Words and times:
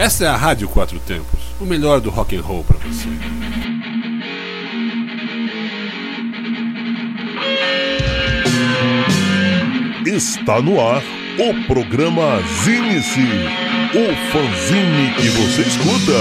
Essa 0.00 0.24
é 0.24 0.28
a 0.28 0.34
Rádio 0.34 0.66
Quatro 0.66 0.98
Tempos, 1.00 1.38
o 1.60 1.66
melhor 1.66 2.00
do 2.00 2.08
rock 2.08 2.34
and 2.34 2.40
roll 2.40 2.64
para 2.64 2.78
você. 2.78 3.06
Está 10.06 10.62
no 10.62 10.80
ar 10.80 11.02
o 11.38 11.66
programa 11.66 12.40
Zine-se, 12.64 13.20
o 13.20 14.32
fanzine 14.32 15.14
que 15.16 15.28
você 15.28 15.60
escuta. 15.68 16.18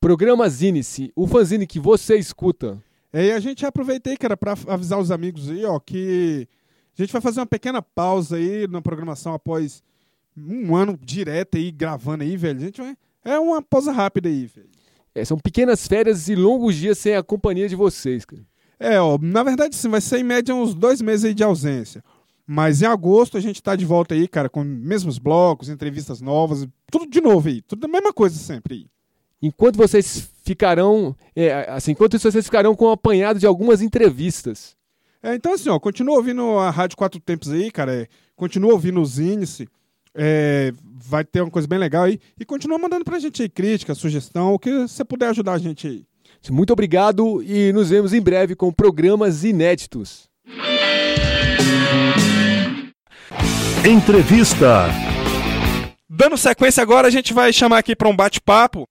Programa 0.00 0.48
Zine-se, 0.48 1.12
o 1.14 1.26
fanzine 1.26 1.66
que 1.66 1.78
você 1.78 2.16
escuta. 2.16 2.82
É, 3.12 3.26
e 3.26 3.32
a 3.32 3.38
gente 3.38 3.66
aproveitei, 3.66 4.16
cara, 4.16 4.34
para 4.34 4.54
avisar 4.68 4.98
os 4.98 5.10
amigos 5.10 5.50
aí, 5.50 5.62
ó, 5.66 5.78
que 5.78 6.48
a 6.98 7.02
gente 7.02 7.12
vai 7.12 7.20
fazer 7.20 7.40
uma 7.40 7.46
pequena 7.46 7.82
pausa 7.82 8.36
aí 8.36 8.66
na 8.66 8.80
programação 8.80 9.34
após 9.34 9.82
um 10.36 10.74
ano 10.74 10.98
direto 11.00 11.56
aí 11.56 11.70
gravando 11.70 12.24
aí, 12.24 12.36
velho. 12.36 12.60
Gente. 12.60 12.80
É 13.24 13.38
uma 13.38 13.62
pausa 13.62 13.92
rápida 13.92 14.28
aí, 14.28 14.46
velho. 14.46 14.68
É, 15.14 15.24
são 15.24 15.38
pequenas 15.38 15.86
férias 15.86 16.28
e 16.28 16.34
longos 16.34 16.74
dias 16.74 16.98
sem 16.98 17.14
a 17.14 17.22
companhia 17.22 17.68
de 17.68 17.76
vocês, 17.76 18.24
cara. 18.24 18.42
É, 18.78 19.00
ó, 19.00 19.16
na 19.20 19.42
verdade 19.42 19.76
sim, 19.76 19.88
vai 19.88 20.00
ser 20.00 20.18
em 20.18 20.24
média 20.24 20.54
uns 20.54 20.74
dois 20.74 21.00
meses 21.00 21.24
aí 21.24 21.34
de 21.34 21.44
ausência. 21.44 22.02
Mas 22.46 22.82
em 22.82 22.86
agosto 22.86 23.38
a 23.38 23.40
gente 23.40 23.62
tá 23.62 23.74
de 23.74 23.84
volta 23.84 24.14
aí, 24.14 24.28
cara, 24.28 24.48
com 24.48 24.62
mesmos 24.62 25.18
blocos, 25.18 25.68
entrevistas 25.68 26.20
novas, 26.20 26.66
tudo 26.90 27.06
de 27.06 27.20
novo 27.20 27.48
aí, 27.48 27.62
tudo 27.62 27.84
a 27.84 27.88
mesma 27.88 28.12
coisa 28.12 28.36
sempre 28.36 28.74
aí. 28.74 28.86
Enquanto 29.40 29.76
vocês 29.76 30.28
ficarão, 30.44 31.16
é, 31.34 31.70
assim, 31.70 31.92
enquanto 31.92 32.16
isso 32.16 32.30
vocês 32.30 32.44
ficarão 32.44 32.74
com 32.74 32.86
um 32.86 32.90
apanhado 32.90 33.38
de 33.38 33.46
algumas 33.46 33.80
entrevistas. 33.80 34.76
É, 35.22 35.34
então 35.34 35.54
assim, 35.54 35.70
ó, 35.70 35.78
continua 35.78 36.16
ouvindo 36.16 36.58
a 36.58 36.70
Rádio 36.70 36.96
Quatro 36.96 37.20
Tempos 37.20 37.50
aí, 37.50 37.70
cara, 37.70 37.94
é, 37.94 38.08
continua 38.36 38.72
ouvindo 38.72 39.00
os 39.00 39.18
índices, 39.18 39.66
é, 40.14 40.72
vai 40.96 41.24
ter 41.24 41.40
uma 41.40 41.50
coisa 41.50 41.68
bem 41.68 41.78
legal 41.78 42.04
aí, 42.04 42.20
e 42.38 42.44
continua 42.44 42.78
mandando 42.78 43.04
pra 43.04 43.18
gente 43.18 43.42
aí 43.42 43.48
crítica, 43.48 43.94
sugestão, 43.94 44.54
o 44.54 44.58
que 44.58 44.70
você 44.70 45.04
puder 45.04 45.28
ajudar 45.28 45.54
a 45.54 45.58
gente 45.58 45.86
aí. 45.86 46.04
Muito 46.50 46.72
obrigado 46.72 47.42
e 47.42 47.72
nos 47.72 47.88
vemos 47.88 48.12
em 48.12 48.20
breve 48.20 48.54
com 48.54 48.70
programas 48.70 49.44
inéditos. 49.44 50.28
Entrevista. 53.86 54.88
Dando 56.08 56.36
sequência 56.36 56.82
agora, 56.82 57.08
a 57.08 57.10
gente 57.10 57.32
vai 57.32 57.52
chamar 57.52 57.78
aqui 57.78 57.96
para 57.96 58.08
um 58.08 58.16
bate-papo 58.16 58.86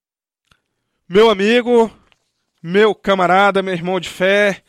meu 1.13 1.29
amigo, 1.29 1.91
meu 2.61 2.95
camarada, 2.95 3.61
meu 3.61 3.73
irmão 3.73 3.99
de 3.99 4.09
fé, 4.09 4.63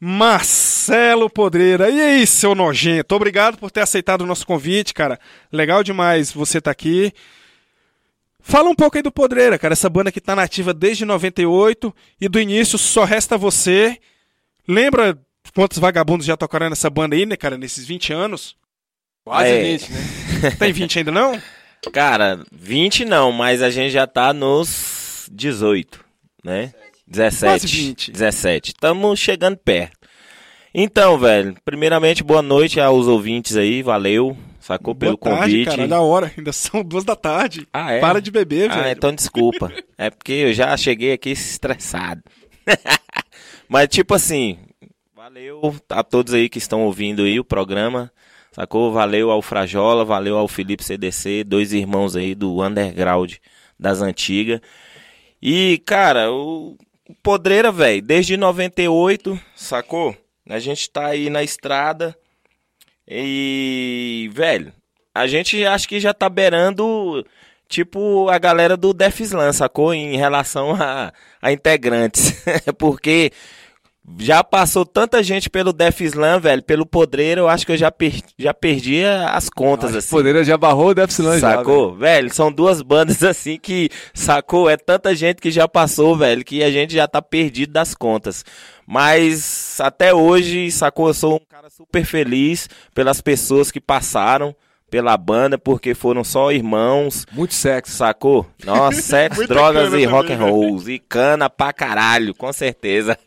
Marcelo 0.00 1.30
Podreira. 1.30 1.88
E 1.90 2.00
aí, 2.00 2.26
seu 2.26 2.54
nojento? 2.54 3.14
Obrigado 3.14 3.58
por 3.58 3.70
ter 3.70 3.80
aceitado 3.80 4.22
o 4.22 4.26
nosso 4.26 4.46
convite, 4.46 4.92
cara. 4.92 5.18
Legal 5.50 5.82
demais 5.82 6.30
você 6.30 6.58
estar 6.58 6.68
tá 6.68 6.72
aqui. 6.72 7.12
Fala 8.40 8.68
um 8.68 8.74
pouco 8.74 8.96
aí 8.96 9.02
do 9.02 9.10
Podreira, 9.10 9.58
cara. 9.58 9.72
Essa 9.72 9.90
banda 9.90 10.12
que 10.12 10.20
tá 10.20 10.36
nativa 10.36 10.72
desde 10.72 11.04
98 11.04 11.94
e 12.20 12.28
do 12.28 12.38
início 12.38 12.78
só 12.78 13.04
resta 13.04 13.36
você. 13.36 13.98
Lembra 14.68 15.18
quantos 15.54 15.78
vagabundos 15.78 16.26
já 16.26 16.36
tocaram 16.36 16.68
nessa 16.68 16.90
banda 16.90 17.16
aí, 17.16 17.26
né, 17.26 17.36
cara, 17.36 17.56
nesses 17.56 17.86
20 17.86 18.12
anos? 18.12 18.56
Quase 19.24 19.50
É. 19.50 19.62
20, 19.62 19.92
né? 19.92 20.50
Tem 20.58 20.72
20 20.72 20.98
ainda 20.98 21.10
não? 21.10 21.42
Cara, 21.92 22.44
20 22.52 23.04
não, 23.04 23.32
mas 23.32 23.62
a 23.62 23.70
gente 23.70 23.92
já 23.92 24.06
tá 24.06 24.32
nos 24.32 25.28
18, 25.32 26.04
né? 26.44 26.72
17. 27.06 27.40
Quase 27.60 27.66
20. 27.66 28.12
17. 28.12 28.68
Estamos 28.70 29.18
chegando 29.18 29.56
perto. 29.56 29.96
Então, 30.74 31.18
velho, 31.18 31.56
primeiramente, 31.64 32.22
boa 32.22 32.42
noite 32.42 32.78
aos 32.80 33.06
ouvintes 33.06 33.56
aí, 33.56 33.82
valeu, 33.82 34.36
sacou 34.60 34.94
pelo 34.94 35.16
Boa 35.16 35.36
tarde, 35.36 35.52
convite. 35.52 35.64
cara. 35.70 35.82
Olha 35.82 35.96
a 35.96 36.00
hora, 36.02 36.32
ainda 36.36 36.52
são 36.52 36.82
duas 36.84 37.02
da 37.04 37.16
tarde. 37.16 37.66
Ah, 37.72 37.92
é? 37.92 38.00
Para 38.00 38.20
de 38.20 38.30
beber, 38.30 38.70
Ah, 38.70 38.82
velho. 38.82 38.96
então 38.96 39.14
desculpa. 39.14 39.72
É 39.96 40.10
porque 40.10 40.32
eu 40.32 40.52
já 40.52 40.76
cheguei 40.76 41.12
aqui 41.12 41.30
estressado. 41.30 42.22
Mas 43.68 43.88
tipo 43.88 44.12
assim, 44.14 44.58
valeu 45.14 45.74
a 45.88 46.02
todos 46.02 46.34
aí 46.34 46.48
que 46.50 46.58
estão 46.58 46.82
ouvindo 46.84 47.22
aí 47.22 47.40
o 47.40 47.44
programa. 47.44 48.12
Sacou? 48.52 48.92
Valeu 48.92 49.30
ao 49.30 49.40
Frajola, 49.42 50.04
valeu 50.04 50.36
ao 50.36 50.48
Felipe 50.48 50.82
CDC, 50.84 51.44
dois 51.44 51.72
irmãos 51.72 52.16
aí 52.16 52.34
do 52.34 52.62
underground 52.62 53.34
das 53.78 54.00
antigas. 54.02 54.60
E, 55.42 55.82
cara, 55.86 56.30
o 56.32 56.76
Podreira, 57.22 57.70
velho, 57.70 58.02
desde 58.02 58.36
98, 58.36 59.38
sacou? 59.54 60.16
A 60.48 60.58
gente 60.58 60.90
tá 60.90 61.06
aí 61.06 61.30
na 61.30 61.42
estrada 61.42 62.16
e, 63.06 64.28
velho, 64.32 64.72
a 65.14 65.26
gente 65.26 65.64
acho 65.64 65.88
que 65.88 66.00
já 66.00 66.12
tá 66.12 66.28
beirando, 66.28 67.24
tipo, 67.68 68.28
a 68.28 68.38
galera 68.38 68.76
do 68.76 68.92
Def 68.92 69.20
Slam, 69.20 69.52
sacou? 69.52 69.94
Em 69.94 70.16
relação 70.16 70.74
a, 70.74 71.12
a 71.40 71.52
integrantes. 71.52 72.44
Porque 72.78 73.32
já 74.18 74.44
passou 74.44 74.86
tanta 74.86 75.22
gente 75.22 75.50
pelo 75.50 75.72
Def 75.72 76.00
Slam, 76.00 76.38
velho, 76.38 76.62
pelo 76.62 76.86
Podreira, 76.86 77.40
eu 77.40 77.48
acho 77.48 77.66
que 77.66 77.72
eu 77.72 77.76
já, 77.76 77.90
per 77.90 78.20
já 78.38 78.54
perdi 78.54 79.04
as 79.04 79.48
contas, 79.50 79.94
assim. 79.94 80.10
Poderia 80.10 80.44
já 80.44 80.56
barrou 80.56 80.90
o 80.90 80.94
Death 80.94 81.10
Slam 81.10 81.38
já, 81.38 81.56
Sacou? 81.56 81.94
velho, 81.96 82.32
são 82.32 82.52
duas 82.52 82.82
bandas 82.82 83.22
assim 83.24 83.58
que, 83.58 83.90
sacou? 84.14 84.70
É 84.70 84.76
tanta 84.76 85.14
gente 85.14 85.40
que 85.40 85.50
já 85.50 85.66
passou, 85.66 86.16
velho, 86.16 86.44
que 86.44 86.62
a 86.62 86.70
gente 86.70 86.94
já 86.94 87.08
tá 87.08 87.20
perdido 87.20 87.72
das 87.72 87.94
contas. 87.94 88.44
Mas 88.86 89.78
até 89.80 90.14
hoje, 90.14 90.70
sacou? 90.70 91.08
Eu 91.08 91.14
sou 91.14 91.36
um 91.36 91.40
cara 91.48 91.68
super 91.68 92.04
feliz 92.04 92.68
pelas 92.94 93.20
pessoas 93.20 93.72
que 93.72 93.80
passaram 93.80 94.54
pela 94.88 95.16
banda, 95.16 95.58
porque 95.58 95.94
foram 95.94 96.22
só 96.22 96.52
irmãos, 96.52 97.26
Muito 97.32 97.54
sexo. 97.54 97.96
sacou? 97.96 98.46
Nossa, 98.64 99.02
sexo, 99.02 99.46
drogas 99.48 99.92
e 99.92 100.04
rock 100.04 100.32
and 100.32 100.38
também, 100.38 100.52
roll. 100.52 100.88
E 100.88 101.00
cana 101.00 101.50
pra 101.50 101.72
caralho, 101.72 102.32
com 102.34 102.52
certeza. 102.52 103.18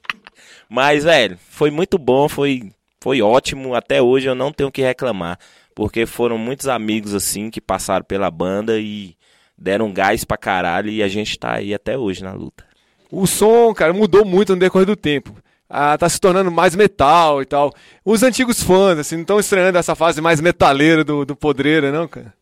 Mas, 0.70 1.04
velho, 1.04 1.38
foi 1.50 1.72
muito 1.72 1.98
bom, 1.98 2.30
foi, 2.30 2.72
foi 3.02 3.22
ótimo. 3.22 3.74
Até 3.74 4.02
hoje 4.02 4.28
eu 4.28 4.36
não 4.36 4.52
tenho 4.52 4.70
o 4.70 4.72
que 4.72 4.84
reclamar. 4.84 5.40
Porque 5.74 6.06
foram 6.06 6.38
muitos 6.38 6.68
amigos, 6.68 7.16
assim, 7.16 7.50
que 7.50 7.60
passaram 7.60 8.06
pela 8.06 8.30
banda 8.30 8.80
e 8.80 9.16
deram 9.58 9.92
gás 9.92 10.24
pra 10.24 10.38
caralho. 10.38 10.90
E 10.90 11.02
a 11.02 11.08
gente 11.08 11.40
tá 11.40 11.56
aí 11.56 11.74
até 11.74 11.98
hoje 11.98 12.24
na 12.24 12.34
luta. 12.34 12.64
O 13.12 13.26
som, 13.26 13.74
cara, 13.74 13.92
mudou 13.92 14.24
muito 14.24 14.54
no 14.54 14.60
decorrer 14.60 14.86
do 14.86 14.96
tempo. 14.96 15.36
Ah, 15.68 15.98
tá 15.98 16.08
se 16.08 16.20
tornando 16.20 16.52
mais 16.52 16.76
metal 16.76 17.42
e 17.42 17.46
tal. 17.46 17.74
Os 18.06 18.22
antigos 18.24 18.62
fãs, 18.62 19.00
assim, 19.00 19.16
não 19.16 19.22
estão 19.22 19.40
estranhando 19.40 19.78
essa 19.78 19.96
fase 19.96 20.22
mais 20.22 20.40
metaleira 20.42 21.04
do, 21.04 21.26
do 21.26 21.36
Podreira, 21.36 21.92
não, 21.92 22.08
cara? 22.08 22.34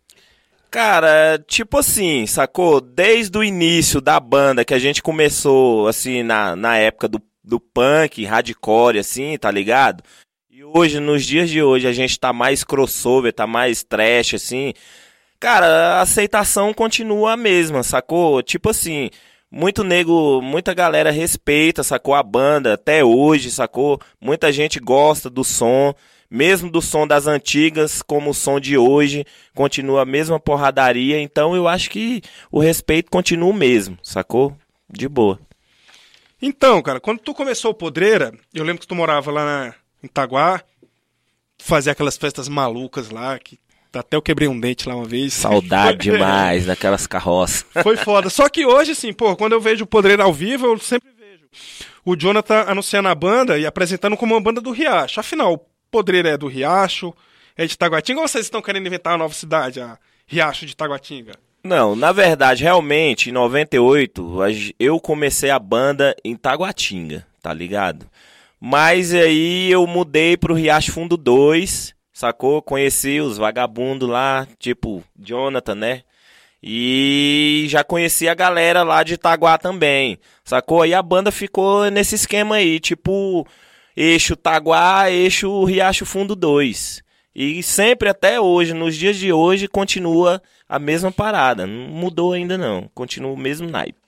Cara, 0.69 1.43
tipo 1.47 1.77
assim, 1.77 2.25
sacou? 2.25 2.81
Desde 2.81 3.37
o 3.37 3.43
início 3.43 4.01
da 4.01 4.19
banda 4.19 4.65
que 4.65 4.73
a 4.73 4.79
gente 4.79 5.01
começou, 5.01 5.87
assim, 5.87 6.23
na, 6.23 6.55
na 6.55 6.77
época 6.77 7.07
do, 7.07 7.21
do 7.47 7.59
punk, 7.61 8.25
hardcore, 8.25 8.99
assim, 8.99 9.37
tá 9.37 9.49
ligado? 9.49 10.03
E 10.51 10.63
hoje, 10.63 10.99
nos 10.99 11.25
dias 11.25 11.49
de 11.49 11.63
hoje, 11.63 11.87
a 11.87 11.93
gente 11.93 12.19
tá 12.19 12.33
mais 12.33 12.63
crossover, 12.63 13.31
tá 13.31 13.47
mais 13.47 13.83
trash, 13.83 14.33
assim. 14.33 14.73
Cara, 15.39 15.65
a 15.65 16.01
aceitação 16.01 16.73
continua 16.73 17.33
a 17.33 17.37
mesma, 17.37 17.83
sacou? 17.83 18.43
Tipo 18.43 18.71
assim, 18.71 19.09
muito 19.49 19.83
nego, 19.83 20.41
muita 20.41 20.73
galera 20.73 21.09
respeita, 21.09 21.83
sacou? 21.83 22.15
A 22.15 22.23
banda 22.23 22.73
até 22.73 23.03
hoje, 23.03 23.49
sacou? 23.49 23.99
Muita 24.19 24.51
gente 24.51 24.79
gosta 24.79 25.29
do 25.29 25.43
som. 25.43 25.93
Mesmo 26.29 26.69
do 26.69 26.81
som 26.81 27.07
das 27.07 27.25
antigas, 27.25 28.01
como 28.01 28.31
o 28.31 28.33
som 28.33 28.59
de 28.59 28.77
hoje, 28.77 29.25
continua 29.55 30.01
a 30.01 30.05
mesma 30.05 30.37
porradaria. 30.37 31.21
Então 31.21 31.55
eu 31.55 31.65
acho 31.65 31.89
que 31.89 32.21
o 32.51 32.59
respeito 32.59 33.09
continua 33.09 33.49
o 33.49 33.53
mesmo, 33.53 33.97
sacou? 34.03 34.53
De 34.89 35.07
boa. 35.07 35.39
Então, 36.41 36.81
cara, 36.81 36.99
quando 36.99 37.19
tu 37.19 37.33
começou 37.33 37.71
o 37.71 37.75
Podreira, 37.75 38.33
eu 38.53 38.63
lembro 38.63 38.81
que 38.81 38.87
tu 38.87 38.95
morava 38.95 39.31
lá 39.31 39.45
na, 39.45 39.73
em 40.03 40.05
Itaguá, 40.05 40.61
fazia 41.57 41.91
aquelas 41.91 42.17
festas 42.17 42.47
malucas 42.47 43.09
lá, 43.09 43.37
que 43.39 43.59
até 43.93 44.15
eu 44.15 44.21
quebrei 44.21 44.47
um 44.47 44.59
dente 44.59 44.87
lá 44.87 44.95
uma 44.95 45.05
vez. 45.05 45.33
Saudade 45.33 45.97
demais 46.11 46.65
daquelas 46.65 47.07
carroças. 47.07 47.65
Foi 47.81 47.97
foda. 47.97 48.29
Só 48.29 48.47
que 48.49 48.65
hoje, 48.65 48.91
assim, 48.91 49.11
pô, 49.11 49.35
quando 49.35 49.53
eu 49.53 49.61
vejo 49.61 49.83
o 49.83 49.87
Podreira 49.87 50.23
ao 50.23 50.33
vivo, 50.33 50.67
eu 50.67 50.77
sempre 50.77 51.09
vejo 51.17 51.47
o 52.05 52.15
Jonathan 52.15 52.65
anunciando 52.67 53.09
a 53.09 53.15
banda 53.15 53.57
e 53.57 53.65
apresentando 53.65 54.15
como 54.15 54.35
uma 54.35 54.41
banda 54.41 54.61
do 54.61 54.71
Riacho. 54.71 55.19
Afinal, 55.19 55.53
o 55.53 55.59
Podreira 55.89 56.29
é 56.29 56.37
do 56.37 56.47
Riacho, 56.47 57.13
é 57.55 57.65
de 57.65 57.77
Taguatinga, 57.77 58.21
ou 58.21 58.27
vocês 58.27 58.45
estão 58.45 58.61
querendo 58.61 58.85
inventar 58.85 59.13
uma 59.13 59.19
nova 59.19 59.33
cidade, 59.33 59.81
a 59.81 59.97
Riacho 60.27 60.65
de 60.65 60.75
Taguatinga? 60.75 61.33
Não, 61.67 61.95
na 61.97 62.13
verdade, 62.13 62.63
realmente, 62.63 63.29
em 63.29 63.33
98, 63.33 64.41
a 64.41 64.51
g- 64.51 64.73
eu 64.79 64.99
comecei 65.01 65.49
a 65.49 65.59
banda 65.59 66.15
em 66.23 66.33
Taguatinga, 66.35 67.27
tá 67.41 67.53
ligado? 67.53 68.07
Mas 68.59 69.13
aí 69.13 69.69
eu 69.69 69.85
mudei 69.85 70.37
pro 70.37 70.53
Riacho 70.53 70.93
Fundo 70.93 71.17
2, 71.17 71.93
sacou? 72.13 72.61
Conheci 72.61 73.19
os 73.19 73.37
vagabundos 73.37 74.07
lá, 74.07 74.47
tipo 74.57 75.03
Jonathan, 75.19 75.75
né? 75.75 76.03
E 76.63 77.65
já 77.69 77.83
conheci 77.83 78.29
a 78.29 78.33
galera 78.33 78.81
lá 78.83 79.03
de 79.03 79.15
Itaguá 79.15 79.57
também, 79.57 80.17
sacou? 80.45 80.81
Aí 80.81 80.93
a 80.93 81.03
banda 81.03 81.31
ficou 81.31 81.91
nesse 81.91 82.15
esquema 82.15 82.55
aí, 82.55 82.79
tipo 82.79 83.45
eixo 83.95 84.35
Taguá, 84.37 85.11
eixo 85.11 85.63
Riacho 85.65 86.05
Fundo 86.05 86.33
2. 86.35 87.03
E 87.39 87.61
sempre 87.61 88.09
até 88.09 88.41
hoje, 88.41 88.73
nos 88.73 88.95
dias 88.95 89.15
de 89.15 89.31
hoje, 89.31 89.67
continua 89.67 90.41
a 90.67 90.79
mesma 90.79 91.11
parada. 91.11 91.67
Não 91.67 91.87
mudou 91.87 92.33
ainda 92.33 92.57
não. 92.57 92.89
Continua 92.95 93.31
o 93.31 93.37
mesmo 93.37 93.69
naipe. 93.69 93.99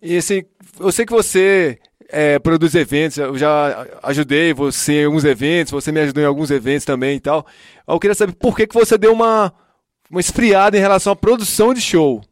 E 0.00 0.16
assim, 0.16 0.44
eu 0.78 0.90
sei 0.90 1.04
que 1.04 1.12
você 1.12 1.78
é, 2.08 2.38
produz 2.38 2.74
eventos, 2.74 3.18
eu 3.18 3.36
já 3.36 3.86
ajudei 4.02 4.54
você 4.54 5.02
em 5.02 5.04
alguns 5.04 5.24
eventos, 5.26 5.72
você 5.72 5.92
me 5.92 6.00
ajudou 6.00 6.22
em 6.22 6.26
alguns 6.26 6.50
eventos 6.50 6.86
também 6.86 7.16
e 7.16 7.20
tal. 7.20 7.46
Eu 7.86 8.00
queria 8.00 8.14
saber 8.14 8.32
por 8.32 8.56
que, 8.56 8.66
que 8.66 8.74
você 8.74 8.96
deu 8.96 9.12
uma, 9.12 9.52
uma 10.10 10.20
esfriada 10.20 10.74
em 10.74 10.80
relação 10.80 11.12
à 11.12 11.16
produção 11.16 11.74
de 11.74 11.82
show. 11.82 12.22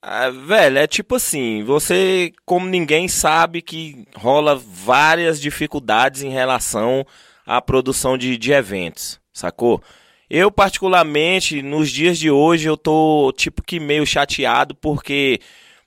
Ah, 0.00 0.30
velho, 0.30 0.78
é 0.78 0.86
tipo 0.86 1.16
assim, 1.16 1.62
você, 1.64 2.32
como 2.46 2.66
ninguém 2.66 3.08
sabe 3.08 3.60
que 3.60 4.06
rola 4.16 4.56
várias 4.56 5.38
dificuldades 5.38 6.22
em 6.22 6.30
relação 6.30 7.04
à 7.48 7.62
produção 7.62 8.18
de, 8.18 8.36
de 8.36 8.52
eventos, 8.52 9.18
sacou? 9.32 9.82
Eu, 10.28 10.50
particularmente, 10.50 11.62
nos 11.62 11.90
dias 11.90 12.18
de 12.18 12.30
hoje, 12.30 12.68
eu 12.68 12.76
tô 12.76 13.32
tipo 13.34 13.62
que 13.62 13.80
meio 13.80 14.06
chateado 14.06 14.74
porque, 14.74 15.40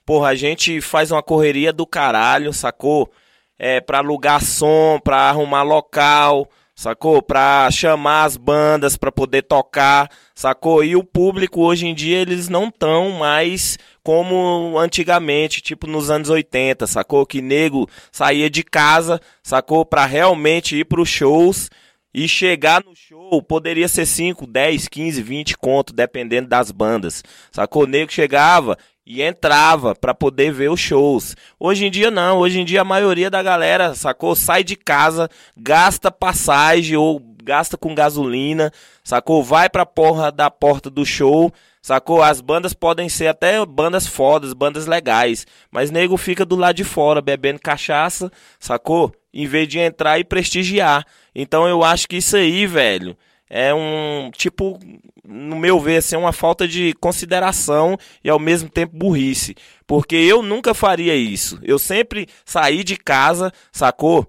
porra, 0.04 0.30
a 0.30 0.34
gente 0.34 0.80
faz 0.80 1.12
uma 1.12 1.22
correria 1.22 1.72
do 1.72 1.86
caralho, 1.86 2.52
sacou? 2.52 3.08
É, 3.56 3.80
pra 3.80 3.98
alugar 3.98 4.42
som, 4.42 4.98
pra 4.98 5.28
arrumar 5.30 5.62
local, 5.62 6.50
sacou? 6.74 7.22
Pra 7.22 7.70
chamar 7.70 8.24
as 8.24 8.36
bandas 8.36 8.96
pra 8.96 9.12
poder 9.12 9.42
tocar, 9.42 10.10
sacou? 10.34 10.82
E 10.84 10.96
o 10.96 11.04
público 11.04 11.60
hoje 11.60 11.86
em 11.86 11.94
dia 11.94 12.18
eles 12.18 12.48
não 12.48 12.70
tão 12.70 13.10
mais 13.10 13.78
como 14.02 14.78
antigamente, 14.78 15.60
tipo 15.60 15.86
nos 15.86 16.10
anos 16.10 16.28
80, 16.28 16.86
sacou? 16.86 17.24
Que 17.24 17.40
nego 17.40 17.88
saía 18.10 18.50
de 18.50 18.62
casa, 18.62 19.20
sacou? 19.42 19.84
Pra 19.84 20.06
realmente 20.06 20.76
ir 20.76 20.84
pros 20.84 21.08
shows 21.08 21.70
e 22.14 22.28
chegar 22.28 22.84
no 22.84 22.94
show 22.94 23.42
poderia 23.42 23.88
ser 23.88 24.04
5, 24.04 24.46
10, 24.46 24.88
15, 24.88 25.22
20 25.22 25.56
conto, 25.56 25.92
dependendo 25.92 26.48
das 26.48 26.70
bandas. 26.70 27.22
Sacou? 27.50 27.84
O 27.84 27.86
nego 27.86 28.12
chegava 28.12 28.76
e 29.06 29.22
entrava 29.22 29.94
para 29.94 30.14
poder 30.14 30.52
ver 30.52 30.70
os 30.70 30.80
shows. 30.80 31.36
Hoje 31.58 31.86
em 31.86 31.90
dia 31.90 32.10
não, 32.10 32.38
hoje 32.38 32.60
em 32.60 32.64
dia 32.64 32.80
a 32.80 32.84
maioria 32.84 33.30
da 33.30 33.42
galera, 33.42 33.94
sacou? 33.94 34.34
Sai 34.34 34.62
de 34.62 34.76
casa, 34.76 35.28
gasta 35.56 36.10
passagem 36.10 36.96
ou 36.96 37.20
gasta 37.42 37.76
com 37.76 37.94
gasolina, 37.94 38.72
sacou? 39.02 39.42
Vai 39.42 39.68
pra 39.68 39.84
porra 39.84 40.30
da 40.30 40.48
porta 40.50 40.88
do 40.88 41.04
show, 41.04 41.52
sacou? 41.80 42.22
As 42.22 42.40
bandas 42.40 42.72
podem 42.72 43.08
ser 43.08 43.26
até 43.26 43.64
bandas 43.66 44.06
fodas, 44.06 44.52
bandas 44.52 44.86
legais, 44.86 45.46
mas 45.70 45.90
nego 45.90 46.16
fica 46.16 46.44
do 46.44 46.56
lado 46.56 46.76
de 46.76 46.84
fora 46.84 47.20
bebendo 47.20 47.60
cachaça, 47.60 48.30
sacou? 48.58 49.12
Em 49.34 49.46
vez 49.46 49.66
de 49.66 49.78
entrar 49.78 50.18
e 50.18 50.24
prestigiar. 50.24 51.04
Então 51.34 51.66
eu 51.66 51.82
acho 51.82 52.06
que 52.06 52.18
isso 52.18 52.36
aí, 52.36 52.66
velho, 52.66 53.16
é 53.54 53.74
um 53.74 54.30
tipo, 54.34 54.80
no 55.22 55.56
meu 55.56 55.78
ver, 55.78 55.98
assim, 55.98 56.14
é 56.14 56.18
uma 56.18 56.32
falta 56.32 56.66
de 56.66 56.94
consideração 56.94 57.98
e 58.24 58.30
ao 58.30 58.38
mesmo 58.38 58.70
tempo 58.70 58.96
burrice. 58.96 59.54
Porque 59.86 60.16
eu 60.16 60.42
nunca 60.42 60.72
faria 60.72 61.14
isso. 61.14 61.60
Eu 61.62 61.78
sempre 61.78 62.26
saí 62.46 62.82
de 62.82 62.96
casa, 62.96 63.52
sacou? 63.70 64.26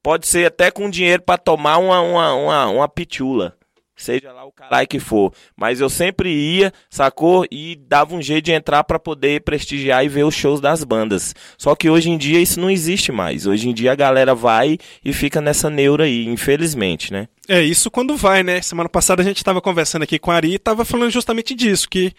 Pode 0.00 0.28
ser 0.28 0.46
até 0.46 0.70
com 0.70 0.88
dinheiro 0.88 1.20
para 1.20 1.36
tomar 1.36 1.78
uma, 1.78 2.00
uma, 2.00 2.34
uma, 2.34 2.66
uma 2.68 2.88
pitula. 2.88 3.56
Seja 4.00 4.32
lá 4.32 4.46
o 4.46 4.50
caralho 4.50 4.88
que 4.88 4.98
for. 4.98 5.30
Mas 5.54 5.78
eu 5.78 5.90
sempre 5.90 6.32
ia, 6.32 6.72
sacou? 6.88 7.46
E 7.50 7.76
dava 7.76 8.14
um 8.14 8.22
jeito 8.22 8.46
de 8.46 8.52
entrar 8.52 8.82
para 8.82 8.98
poder 8.98 9.42
prestigiar 9.42 10.02
e 10.02 10.08
ver 10.08 10.24
os 10.24 10.34
shows 10.34 10.58
das 10.58 10.82
bandas. 10.82 11.34
Só 11.58 11.76
que 11.76 11.90
hoje 11.90 12.08
em 12.08 12.16
dia 12.16 12.40
isso 12.40 12.58
não 12.58 12.70
existe 12.70 13.12
mais. 13.12 13.46
Hoje 13.46 13.68
em 13.68 13.74
dia 13.74 13.92
a 13.92 13.94
galera 13.94 14.34
vai 14.34 14.78
e 15.04 15.12
fica 15.12 15.42
nessa 15.42 15.68
neura 15.68 16.04
aí, 16.04 16.26
infelizmente, 16.26 17.12
né? 17.12 17.28
É, 17.46 17.60
isso 17.62 17.90
quando 17.90 18.16
vai, 18.16 18.42
né? 18.42 18.62
Semana 18.62 18.88
passada 18.88 19.20
a 19.20 19.24
gente 19.24 19.44
tava 19.44 19.60
conversando 19.60 20.04
aqui 20.04 20.18
com 20.18 20.30
a 20.30 20.36
Ari 20.36 20.54
e 20.54 20.58
tava 20.58 20.82
falando 20.82 21.10
justamente 21.10 21.54
disso, 21.54 21.86
que 21.86 22.14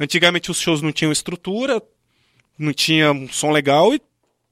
antigamente 0.00 0.50
os 0.50 0.58
shows 0.58 0.82
não 0.82 0.90
tinham 0.90 1.12
estrutura, 1.12 1.80
não 2.58 2.72
tinha 2.72 3.12
um 3.12 3.28
som 3.28 3.52
legal 3.52 3.94
e 3.94 4.02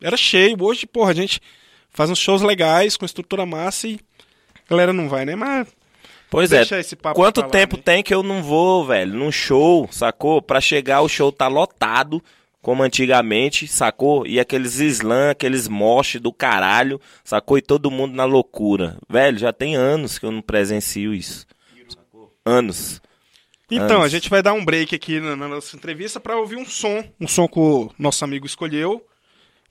era 0.00 0.16
cheio. 0.16 0.56
Hoje, 0.60 0.86
porra, 0.86 1.10
a 1.10 1.14
gente 1.14 1.40
faz 1.90 2.08
uns 2.08 2.20
shows 2.20 2.40
legais 2.40 2.96
com 2.96 3.04
estrutura 3.04 3.44
massa 3.44 3.88
e 3.88 3.98
a 4.64 4.70
galera 4.70 4.92
não 4.92 5.08
vai, 5.08 5.24
né? 5.24 5.34
Mas 5.34 5.66
Pois 6.30 6.50
Deixa 6.50 6.76
é. 6.76 6.80
esse 6.80 6.94
papo 6.94 7.18
Quanto 7.18 7.42
tempo 7.44 7.76
né? 7.76 7.82
tem 7.82 8.02
que 8.02 8.14
eu 8.14 8.22
não 8.22 8.42
vou, 8.42 8.84
velho, 8.84 9.14
num 9.14 9.32
show, 9.32 9.88
sacou? 9.90 10.42
Pra 10.42 10.60
chegar 10.60 11.00
o 11.00 11.08
show 11.08 11.32
tá 11.32 11.48
lotado, 11.48 12.22
como 12.60 12.82
antigamente, 12.82 13.66
sacou? 13.66 14.26
E 14.26 14.38
aqueles 14.38 14.78
slam, 14.78 15.30
aqueles 15.30 15.68
moche 15.68 16.18
do 16.18 16.32
caralho, 16.32 17.00
sacou? 17.24 17.56
E 17.56 17.62
todo 17.62 17.90
mundo 17.90 18.14
na 18.14 18.24
loucura. 18.24 18.98
Velho, 19.08 19.38
já 19.38 19.52
tem 19.52 19.74
anos 19.74 20.18
que 20.18 20.26
eu 20.26 20.30
não 20.30 20.42
presencio 20.42 21.14
isso. 21.14 21.46
Sacou? 21.88 22.34
Anos. 22.44 23.00
Então, 23.70 23.98
Antes. 23.98 24.04
a 24.04 24.08
gente 24.08 24.30
vai 24.30 24.42
dar 24.42 24.52
um 24.52 24.64
break 24.64 24.94
aqui 24.94 25.20
na, 25.20 25.36
na 25.36 25.48
nossa 25.48 25.76
entrevista 25.76 26.18
para 26.20 26.38
ouvir 26.38 26.56
um 26.56 26.64
som, 26.64 27.04
um 27.20 27.28
som 27.28 27.46
que 27.46 27.58
o 27.58 27.90
nosso 27.98 28.24
amigo 28.24 28.46
escolheu, 28.46 29.04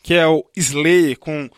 que 0.02 0.14
é 0.14 0.26
o 0.26 0.44
Slayer 0.56 1.18
com 1.20 1.50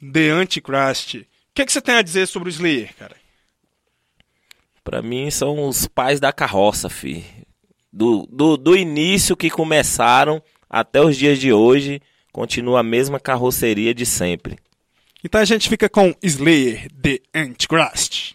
The 0.00 0.30
Antichrist. 0.30 1.14
O 1.14 1.26
que, 1.54 1.64
que 1.64 1.72
você 1.72 1.80
tem 1.80 1.96
a 1.96 2.02
dizer 2.02 2.26
sobre 2.26 2.48
o 2.48 2.50
Slayer, 2.50 2.94
cara? 2.96 3.16
Pra 4.88 5.02
mim 5.02 5.30
são 5.30 5.68
os 5.68 5.86
pais 5.86 6.18
da 6.18 6.32
carroça, 6.32 6.88
fi. 6.88 7.22
Do, 7.92 8.26
do, 8.32 8.56
do 8.56 8.74
início 8.74 9.36
que 9.36 9.50
começaram 9.50 10.42
até 10.66 10.98
os 10.98 11.14
dias 11.14 11.38
de 11.38 11.52
hoje, 11.52 12.00
continua 12.32 12.80
a 12.80 12.82
mesma 12.82 13.20
carroceria 13.20 13.92
de 13.92 14.06
sempre. 14.06 14.56
Então 15.22 15.42
a 15.42 15.44
gente 15.44 15.68
fica 15.68 15.90
com 15.90 16.14
Slayer 16.22 16.88
The 17.02 17.18
Antichrist. 17.34 18.34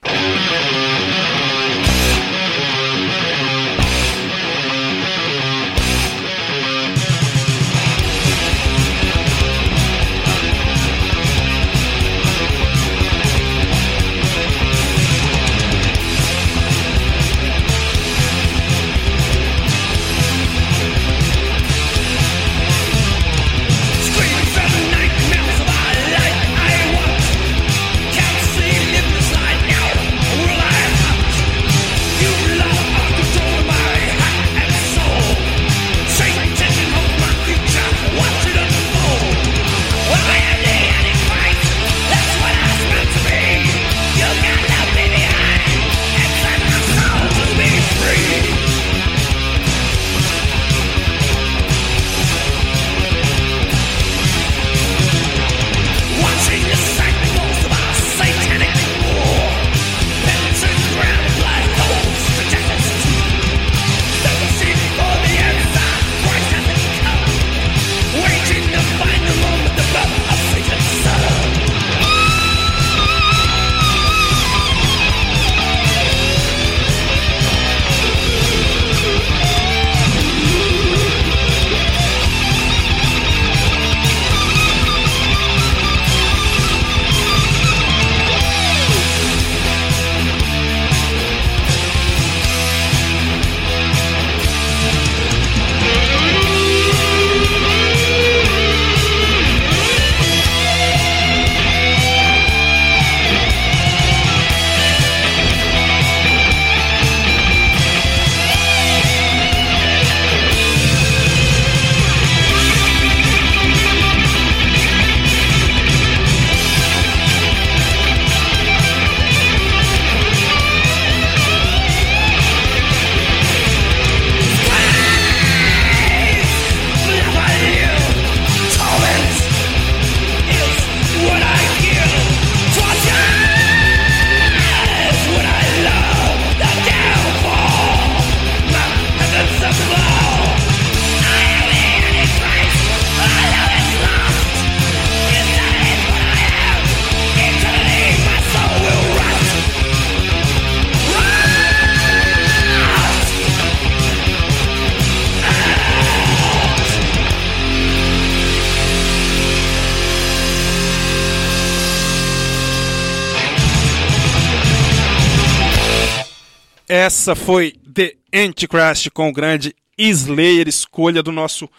Essa 167.23 167.35
foi 167.35 167.71
The 167.71 168.15
Antichrist 168.33 169.09
com 169.11 169.29
o 169.29 169.31
grande 169.31 169.73
Slayer, 169.97 170.67
escolha 170.67 171.23
do 171.23 171.31
nosso 171.31 171.69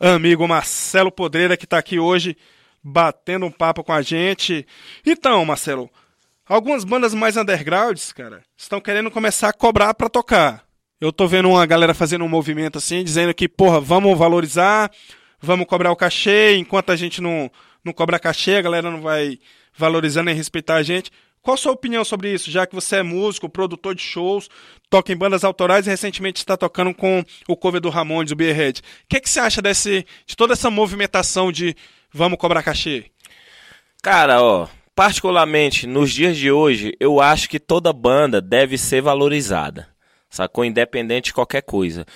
amigo 0.00 0.48
Marcelo 0.48 1.12
Podreira, 1.12 1.56
que 1.56 1.64
está 1.64 1.78
aqui 1.78 2.00
hoje 2.00 2.36
batendo 2.82 3.46
um 3.46 3.52
papo 3.52 3.84
com 3.84 3.92
a 3.92 4.02
gente. 4.02 4.66
Então, 5.06 5.44
Marcelo, 5.44 5.88
algumas 6.44 6.82
bandas 6.82 7.14
mais 7.14 7.36
undergrounds, 7.36 8.12
cara, 8.12 8.42
estão 8.56 8.80
querendo 8.80 9.12
começar 9.12 9.50
a 9.50 9.52
cobrar 9.52 9.94
para 9.94 10.08
tocar. 10.08 10.64
Eu 11.00 11.12
tô 11.12 11.28
vendo 11.28 11.50
uma 11.50 11.64
galera 11.66 11.94
fazendo 11.94 12.24
um 12.24 12.28
movimento 12.28 12.76
assim, 12.76 13.04
dizendo 13.04 13.32
que, 13.32 13.48
porra, 13.48 13.78
vamos 13.78 14.18
valorizar, 14.18 14.90
vamos 15.40 15.66
cobrar 15.66 15.92
o 15.92 15.96
cachê, 15.96 16.56
enquanto 16.56 16.90
a 16.90 16.96
gente 16.96 17.20
não, 17.20 17.48
não 17.84 17.92
cobra 17.92 18.18
cachê, 18.18 18.56
a 18.56 18.62
galera 18.62 18.90
não 18.90 19.00
vai 19.00 19.38
valorizar 19.78 20.24
nem 20.24 20.34
respeitar 20.34 20.74
a 20.74 20.82
gente. 20.82 21.12
Qual 21.44 21.54
a 21.54 21.58
sua 21.58 21.72
opinião 21.72 22.02
sobre 22.02 22.32
isso, 22.32 22.50
já 22.50 22.66
que 22.66 22.74
você 22.74 22.96
é 22.96 23.02
músico, 23.02 23.50
produtor 23.50 23.94
de 23.94 24.00
shows, 24.00 24.48
toca 24.88 25.12
em 25.12 25.16
bandas 25.16 25.44
autorais 25.44 25.86
e 25.86 25.90
recentemente 25.90 26.38
está 26.38 26.56
tocando 26.56 26.94
com 26.94 27.22
o 27.46 27.54
cover 27.54 27.82
do 27.82 27.90
Ramones, 27.90 28.32
o 28.32 28.34
Beerhead? 28.34 28.80
O 28.80 28.82
que, 29.06 29.20
que 29.20 29.28
você 29.28 29.40
acha 29.40 29.60
desse, 29.60 30.06
de 30.24 30.34
toda 30.36 30.54
essa 30.54 30.70
movimentação 30.70 31.52
de 31.52 31.76
vamos 32.10 32.38
cobrar 32.38 32.62
cachê? 32.62 33.10
Cara, 34.02 34.42
ó, 34.42 34.66
particularmente 34.94 35.86
nos 35.86 36.10
dias 36.14 36.34
de 36.34 36.50
hoje, 36.50 36.96
eu 36.98 37.20
acho 37.20 37.46
que 37.46 37.60
toda 37.60 37.92
banda 37.92 38.40
deve 38.40 38.78
ser 38.78 39.02
valorizada. 39.02 39.86
Sacou? 40.30 40.64
Independente 40.64 41.26
de 41.26 41.34
qualquer 41.34 41.60
coisa. 41.60 42.06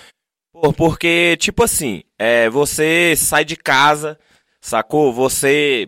Por- 0.51 0.73
porque, 0.73 1.37
tipo 1.39 1.63
assim, 1.63 2.01
é, 2.17 2.49
você 2.49 3.13
sai 3.15 3.45
de 3.45 3.55
casa, 3.55 4.17
sacou? 4.59 5.13
Você 5.13 5.87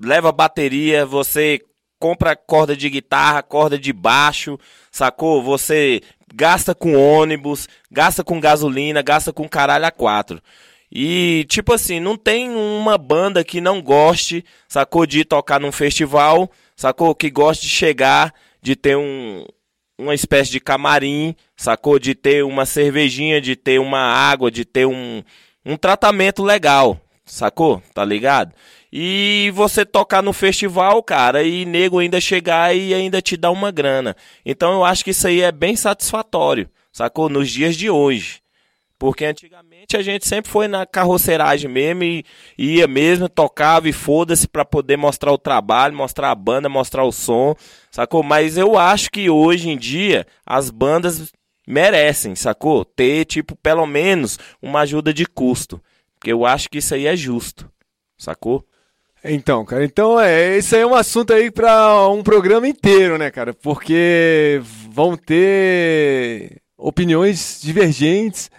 leva 0.00 0.32
bateria, 0.32 1.04
você 1.04 1.60
compra 1.98 2.36
corda 2.36 2.76
de 2.76 2.88
guitarra, 2.88 3.42
corda 3.42 3.78
de 3.78 3.92
baixo, 3.92 4.58
sacou? 4.90 5.42
Você 5.42 6.02
gasta 6.34 6.74
com 6.74 6.94
ônibus, 6.94 7.68
gasta 7.90 8.22
com 8.22 8.40
gasolina, 8.40 9.02
gasta 9.02 9.32
com 9.32 9.48
caralho 9.48 9.86
a 9.86 9.90
quatro. 9.90 10.40
E, 10.90 11.44
tipo 11.48 11.72
assim, 11.72 12.00
não 12.00 12.16
tem 12.16 12.50
uma 12.50 12.96
banda 12.96 13.44
que 13.44 13.60
não 13.60 13.82
goste, 13.82 14.44
sacou? 14.66 15.06
De 15.06 15.24
tocar 15.24 15.60
num 15.60 15.72
festival, 15.72 16.50
sacou? 16.74 17.14
Que 17.14 17.30
goste 17.30 17.64
de 17.64 17.70
chegar, 17.70 18.32
de 18.62 18.74
ter 18.74 18.96
um, 18.96 19.44
uma 19.98 20.14
espécie 20.14 20.50
de 20.50 20.60
camarim, 20.60 21.34
sacou? 21.56 21.98
De 21.98 22.14
ter 22.14 22.42
uma 22.42 22.64
cervejinha, 22.64 23.40
de 23.40 23.54
ter 23.54 23.78
uma 23.78 24.00
água, 24.00 24.50
de 24.50 24.64
ter 24.64 24.86
um, 24.86 25.22
um 25.64 25.76
tratamento 25.76 26.42
legal, 26.42 26.98
sacou? 27.26 27.82
Tá 27.92 28.02
ligado? 28.02 28.54
E 28.92 29.50
você 29.54 29.84
tocar 29.84 30.22
no 30.22 30.32
festival, 30.32 31.02
cara, 31.02 31.42
e 31.42 31.64
nego 31.64 31.98
ainda 31.98 32.20
chegar 32.20 32.74
e 32.74 32.94
ainda 32.94 33.20
te 33.20 33.36
dar 33.36 33.50
uma 33.50 33.70
grana. 33.70 34.16
Então 34.44 34.72
eu 34.72 34.84
acho 34.84 35.04
que 35.04 35.10
isso 35.10 35.26
aí 35.26 35.42
é 35.42 35.52
bem 35.52 35.76
satisfatório, 35.76 36.68
sacou? 36.90 37.28
Nos 37.28 37.50
dias 37.50 37.76
de 37.76 37.90
hoje. 37.90 38.40
Porque 38.98 39.24
antigamente 39.24 39.96
a 39.96 40.02
gente 40.02 40.26
sempre 40.26 40.50
foi 40.50 40.66
na 40.66 40.84
carroceragem 40.84 41.70
mesmo 41.70 42.02
e 42.02 42.24
ia 42.58 42.88
mesmo, 42.88 43.28
tocava 43.28 43.88
e 43.88 43.92
foda-se 43.92 44.48
pra 44.48 44.64
poder 44.64 44.96
mostrar 44.96 45.32
o 45.32 45.38
trabalho, 45.38 45.94
mostrar 45.94 46.32
a 46.32 46.34
banda, 46.34 46.68
mostrar 46.68 47.04
o 47.04 47.12
som, 47.12 47.54
sacou? 47.92 48.24
Mas 48.24 48.58
eu 48.58 48.76
acho 48.76 49.08
que 49.10 49.30
hoje 49.30 49.70
em 49.70 49.76
dia 49.78 50.26
as 50.44 50.68
bandas 50.68 51.32
merecem, 51.64 52.34
sacou? 52.34 52.84
Ter, 52.84 53.24
tipo, 53.24 53.54
pelo 53.54 53.86
menos 53.86 54.36
uma 54.60 54.80
ajuda 54.80 55.14
de 55.14 55.26
custo. 55.26 55.80
Porque 56.16 56.32
eu 56.32 56.44
acho 56.44 56.68
que 56.68 56.78
isso 56.78 56.92
aí 56.92 57.06
é 57.06 57.14
justo, 57.14 57.70
sacou? 58.16 58.66
Então, 59.24 59.64
cara, 59.64 59.84
então 59.84 60.20
é, 60.20 60.58
isso 60.58 60.74
aí 60.74 60.82
é 60.82 60.86
um 60.86 60.94
assunto 60.94 61.32
aí 61.32 61.50
pra 61.50 62.08
um 62.08 62.22
programa 62.22 62.68
inteiro, 62.68 63.18
né, 63.18 63.30
cara? 63.30 63.52
Porque 63.52 64.60
vão 64.90 65.16
ter 65.16 66.62
opiniões 66.76 67.60
divergentes, 67.60 68.50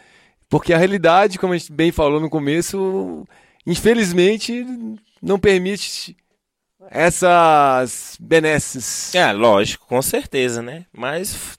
porque 0.49 0.73
a 0.73 0.77
realidade, 0.77 1.39
como 1.39 1.53
a 1.53 1.57
gente 1.57 1.71
bem 1.71 1.91
falou 1.91 2.19
no 2.19 2.29
começo, 2.29 3.25
infelizmente 3.65 4.65
não 5.21 5.39
permite 5.39 6.15
essas 6.89 8.17
benesses. 8.19 9.13
É, 9.15 9.31
lógico, 9.31 9.85
com 9.87 10.01
certeza, 10.01 10.61
né? 10.61 10.85
Mas 10.91 11.57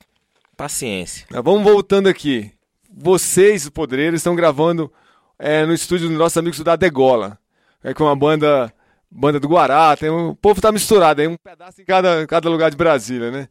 paciência. 0.56 1.26
Vamos 1.42 1.62
voltando 1.62 2.08
aqui. 2.08 2.52
Vocês, 2.92 3.66
o 3.66 3.72
Podreiro, 3.72 4.16
estão 4.16 4.34
gravando 4.34 4.92
é, 5.38 5.64
no 5.64 5.72
estúdio 5.72 6.08
dos 6.08 6.18
nossos 6.18 6.36
amigos 6.36 6.60
da 6.60 6.76
Degola. 6.76 7.38
É 7.82 7.94
com 7.94 8.04
uma 8.04 8.16
banda, 8.16 8.70
banda 9.10 9.40
do 9.40 9.48
Guará. 9.48 9.96
Tem 9.96 10.10
um, 10.10 10.30
o 10.30 10.36
povo 10.36 10.60
tá 10.60 10.70
misturado, 10.70 11.20
aí 11.20 11.26
um 11.26 11.36
pedaço 11.36 11.80
em 11.80 11.84
cada, 11.84 12.26
cada 12.26 12.48
lugar 12.48 12.70
de 12.70 12.76
Brasília, 12.76 13.30
né? 13.30 13.48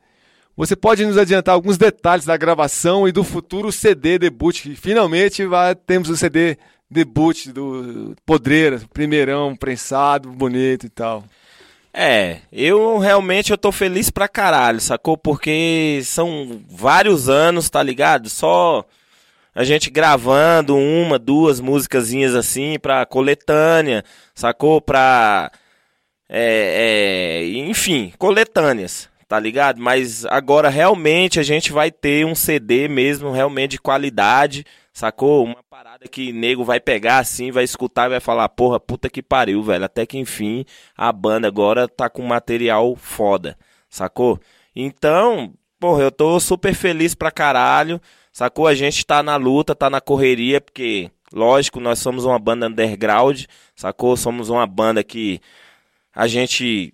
Você 0.55 0.75
pode 0.75 1.05
nos 1.05 1.17
adiantar 1.17 1.55
alguns 1.55 1.77
detalhes 1.77 2.25
da 2.25 2.35
gravação 2.35 3.07
e 3.07 3.11
do 3.11 3.23
futuro 3.23 3.71
CD 3.71 4.19
debut, 4.19 4.61
que 4.61 4.75
finalmente 4.75 5.45
vai, 5.45 5.73
temos 5.73 6.09
o 6.09 6.17
CD 6.17 6.57
debut 6.91 7.47
do 7.47 8.13
Podreira, 8.25 8.81
primeirão, 8.93 9.55
prensado, 9.55 10.29
bonito 10.29 10.85
e 10.85 10.89
tal. 10.89 11.23
É, 11.93 12.39
eu 12.51 12.97
realmente 12.97 13.51
eu 13.51 13.57
tô 13.57 13.71
feliz 13.71 14.09
pra 14.09 14.27
caralho, 14.27 14.79
sacou? 14.79 15.17
Porque 15.17 16.01
são 16.03 16.61
vários 16.69 17.29
anos, 17.29 17.69
tá 17.69 17.81
ligado? 17.81 18.29
Só 18.29 18.85
a 19.53 19.63
gente 19.63 19.89
gravando 19.89 20.77
uma, 20.77 21.17
duas 21.17 21.59
musicazinhas 21.59 22.35
assim 22.35 22.77
pra 22.79 23.05
coletânea, 23.05 24.03
sacou? 24.33 24.79
Pra. 24.81 25.51
É, 26.29 27.41
é, 27.41 27.47
enfim, 27.59 28.13
coletâneas, 28.17 29.09
tá 29.27 29.39
ligado? 29.39 29.81
Mas 29.81 30.25
agora 30.25 30.69
realmente 30.69 31.39
a 31.39 31.43
gente 31.43 31.71
vai 31.71 31.91
ter 31.91 32.25
um 32.25 32.35
CD 32.35 32.87
mesmo, 32.87 33.31
realmente 33.31 33.71
de 33.71 33.79
qualidade, 33.79 34.63
sacou? 34.93 35.45
Uma 35.45 35.63
parada 35.69 36.07
que 36.07 36.31
nego 36.31 36.63
vai 36.63 36.79
pegar 36.79 37.19
assim, 37.19 37.51
vai 37.51 37.63
escutar 37.63 38.05
e 38.05 38.09
vai 38.09 38.19
falar: 38.19 38.47
porra, 38.49 38.79
puta 38.79 39.09
que 39.09 39.23
pariu, 39.23 39.63
velho. 39.63 39.85
Até 39.85 40.05
que 40.05 40.17
enfim 40.17 40.65
a 40.95 41.11
banda 41.11 41.47
agora 41.47 41.87
tá 41.87 42.09
com 42.09 42.21
material 42.23 42.95
foda, 42.95 43.57
sacou? 43.89 44.39
Então, 44.75 45.53
porra, 45.79 46.03
eu 46.03 46.11
tô 46.11 46.39
super 46.39 46.73
feliz 46.73 47.15
pra 47.15 47.31
caralho, 47.31 47.99
sacou? 48.31 48.67
A 48.67 48.75
gente 48.75 49.05
tá 49.05 49.21
na 49.23 49.35
luta, 49.35 49.75
tá 49.75 49.89
na 49.89 50.01
correria, 50.01 50.61
porque, 50.61 51.09
lógico, 51.33 51.79
nós 51.79 51.99
somos 51.99 52.25
uma 52.25 52.39
banda 52.39 52.67
underground, 52.67 53.45
sacou? 53.75 54.15
Somos 54.15 54.49
uma 54.49 54.65
banda 54.65 55.03
que 55.03 55.39
a 56.13 56.27
gente 56.27 56.91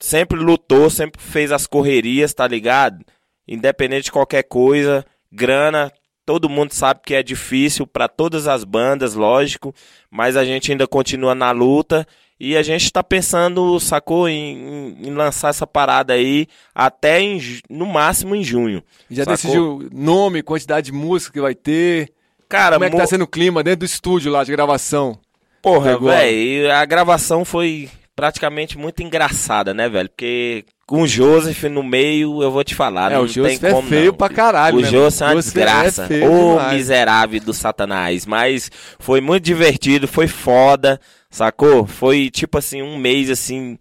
sempre 0.00 0.38
lutou, 0.38 0.90
sempre 0.90 1.20
fez 1.20 1.52
as 1.52 1.66
correrias, 1.66 2.34
tá 2.34 2.46
ligado? 2.46 3.04
Independente 3.46 4.04
de 4.04 4.12
qualquer 4.12 4.42
coisa, 4.44 5.04
grana, 5.30 5.92
todo 6.24 6.48
mundo 6.48 6.72
sabe 6.72 7.00
que 7.04 7.14
é 7.14 7.22
difícil 7.22 7.86
pra 7.86 8.08
todas 8.08 8.48
as 8.48 8.64
bandas, 8.64 9.14
lógico, 9.14 9.74
mas 10.10 10.36
a 10.36 10.44
gente 10.44 10.72
ainda 10.72 10.86
continua 10.86 11.34
na 11.34 11.50
luta 11.50 12.06
e 12.38 12.56
a 12.56 12.62
gente 12.62 12.92
tá 12.92 13.02
pensando, 13.02 13.78
sacou, 13.80 14.28
em, 14.28 14.96
em- 15.02 15.10
lançar 15.14 15.48
essa 15.50 15.66
parada 15.66 16.14
aí 16.14 16.46
até 16.74 17.20
em 17.20 17.40
no 17.70 17.86
máximo 17.86 18.34
em 18.34 18.42
junho. 18.42 18.82
Já 19.10 19.24
Sacou? 19.24 19.36
decidiu 19.36 19.88
nome, 19.92 20.42
quantidade 20.42 20.86
de 20.86 20.92
música 20.92 21.32
que 21.32 21.40
vai 21.40 21.54
ter? 21.54 22.10
Cara, 22.48 22.76
Como 22.76 22.84
é 22.84 22.90
que 22.90 22.96
tá 22.96 23.06
sendo 23.06 23.22
o 23.22 23.26
clima 23.28 23.62
dentro 23.62 23.80
do 23.80 23.84
estúdio 23.86 24.30
lá 24.30 24.44
de 24.44 24.52
gravação? 24.52 25.18
Porra, 25.62 25.98
velho, 25.98 26.70
a 26.72 26.84
gravação 26.84 27.44
foi 27.44 27.88
praticamente 28.14 28.76
muito 28.78 29.02
engraçada, 29.02 29.72
né, 29.74 29.88
velho? 29.88 30.08
Porque 30.08 30.64
com 30.86 31.02
o 31.02 31.06
Joseph 31.06 31.64
no 31.64 31.82
meio, 31.82 32.42
eu 32.42 32.50
vou 32.50 32.62
te 32.62 32.74
falar, 32.74 33.10
É, 33.10 33.14
não 33.14 33.22
o 33.22 33.26
Joseph 33.26 33.58
tem 33.58 33.70
é 33.70 33.72
como 33.72 33.88
feio 33.88 34.06
não. 34.08 34.14
pra 34.14 34.28
caralho, 34.28 34.76
O 34.78 34.80
né, 34.82 34.88
Joseph 34.90 35.22
é 35.22 35.32
uma 35.32 35.40
é 35.40 35.42
desgraça. 35.42 36.06
feio 36.06 36.30
Ô, 36.30 36.50
demais. 36.58 36.72
miserável 36.74 37.40
do 37.40 37.54
satanás. 37.54 38.26
Mas 38.26 38.70
foi 39.00 39.20
muito 39.22 39.42
divertido, 39.42 40.06
foi 40.06 40.28
foda, 40.28 41.00
sacou? 41.34 41.84
Foi 41.86 42.30
tipo 42.30 42.58
assim, 42.58 42.80
um 42.80 42.96
mês 42.96 43.28
assim, 43.28 43.76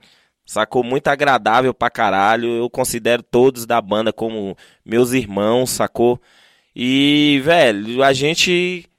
sacou? 0.46 0.84
Muito 0.84 1.08
agradável 1.08 1.74
pra 1.74 1.90
caralho. 1.90 2.50
Eu 2.50 2.70
considero 2.70 3.22
todos 3.22 3.66
da 3.66 3.80
banda 3.80 4.12
como 4.12 4.58
meus 4.84 5.12
irmãos, 5.14 5.70
sacou? 5.70 6.20
E, 6.76 7.40
velho, 7.44 8.04
a 8.04 8.12
gente 8.12 8.90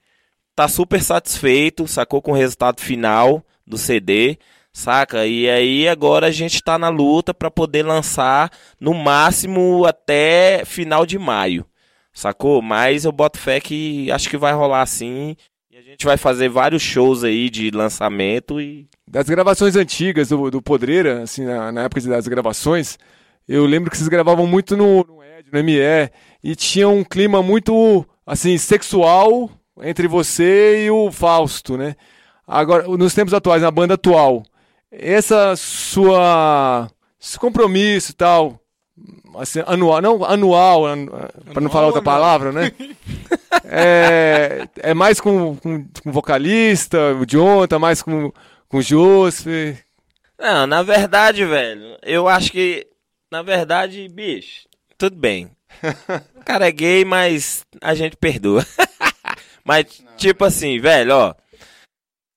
tá 0.54 0.68
super 0.68 1.02
satisfeito, 1.02 1.88
sacou? 1.88 2.22
Com 2.22 2.30
o 2.32 2.34
resultado 2.36 2.80
final 2.80 3.44
do 3.66 3.76
CD, 3.76 4.38
saca? 4.72 5.26
E 5.26 5.50
aí 5.50 5.88
agora 5.88 6.28
a 6.28 6.30
gente 6.30 6.62
tá 6.62 6.78
na 6.78 6.88
luta 6.88 7.34
pra 7.34 7.50
poder 7.50 7.82
lançar 7.82 8.50
no 8.80 8.94
máximo 8.94 9.84
até 9.84 10.64
final 10.64 11.04
de 11.04 11.18
maio, 11.18 11.66
sacou? 12.12 12.62
Mas 12.62 13.04
eu 13.04 13.10
boto 13.10 13.38
fé 13.38 13.60
que 13.60 14.10
acho 14.12 14.30
que 14.30 14.36
vai 14.36 14.52
rolar 14.52 14.82
assim. 14.82 15.36
E 15.74 15.76
a 15.76 15.82
gente 15.82 16.06
vai 16.06 16.16
fazer 16.16 16.48
vários 16.48 16.80
shows 16.82 17.24
aí 17.24 17.50
de 17.50 17.68
lançamento 17.72 18.60
e. 18.60 18.86
Das 19.08 19.28
gravações 19.28 19.74
antigas 19.74 20.28
do, 20.28 20.48
do 20.48 20.62
Podreira, 20.62 21.24
assim, 21.24 21.44
na, 21.44 21.72
na 21.72 21.82
época 21.82 22.00
das 22.02 22.28
gravações, 22.28 22.96
eu 23.48 23.66
lembro 23.66 23.90
que 23.90 23.96
vocês 23.96 24.08
gravavam 24.08 24.46
muito 24.46 24.76
no, 24.76 25.02
no 25.02 25.20
Ed, 25.20 25.48
no 25.52 25.64
ME, 25.64 25.80
e 26.44 26.54
tinha 26.54 26.88
um 26.88 27.02
clima 27.02 27.42
muito, 27.42 28.06
assim, 28.24 28.56
sexual 28.56 29.50
entre 29.82 30.06
você 30.06 30.84
e 30.86 30.90
o 30.92 31.10
Fausto, 31.10 31.76
né? 31.76 31.96
Agora, 32.46 32.86
nos 32.86 33.12
tempos 33.12 33.34
atuais, 33.34 33.60
na 33.60 33.70
banda 33.72 33.94
atual, 33.94 34.44
essa 34.92 35.56
sua 35.56 36.88
esse 37.20 37.36
compromisso 37.36 38.12
e 38.12 38.14
tal, 38.14 38.60
assim, 39.38 39.62
anual, 39.66 40.00
não 40.00 40.24
anual, 40.24 40.86
an, 40.86 41.06
para 41.52 41.60
não 41.60 41.70
falar 41.70 41.86
outra 41.86 42.02
palavra, 42.02 42.52
né? 42.52 42.72
é, 43.64 44.68
é 44.76 44.94
mais 44.94 45.20
com, 45.20 45.56
com, 45.56 45.84
com 45.84 46.10
o 46.10 46.12
vocalista, 46.12 46.98
o 47.14 47.24
Jonathan, 47.26 47.78
mais 47.78 48.02
com, 48.02 48.32
com 48.68 48.78
o 48.78 48.82
Joseph. 48.82 49.78
Não, 50.38 50.66
na 50.66 50.82
verdade, 50.82 51.44
velho, 51.44 51.96
eu 52.02 52.28
acho 52.28 52.50
que. 52.52 52.86
Na 53.30 53.42
verdade, 53.42 54.08
bicho, 54.08 54.66
tudo 54.98 55.16
bem. 55.16 55.50
O 56.36 56.44
cara 56.44 56.68
é 56.68 56.72
gay, 56.72 57.06
mas 57.06 57.64
a 57.80 57.94
gente 57.94 58.18
perdoa. 58.18 58.66
mas, 59.64 59.86
tipo 60.18 60.44
assim, 60.44 60.78
velho, 60.78 61.14
ó. 61.14 61.34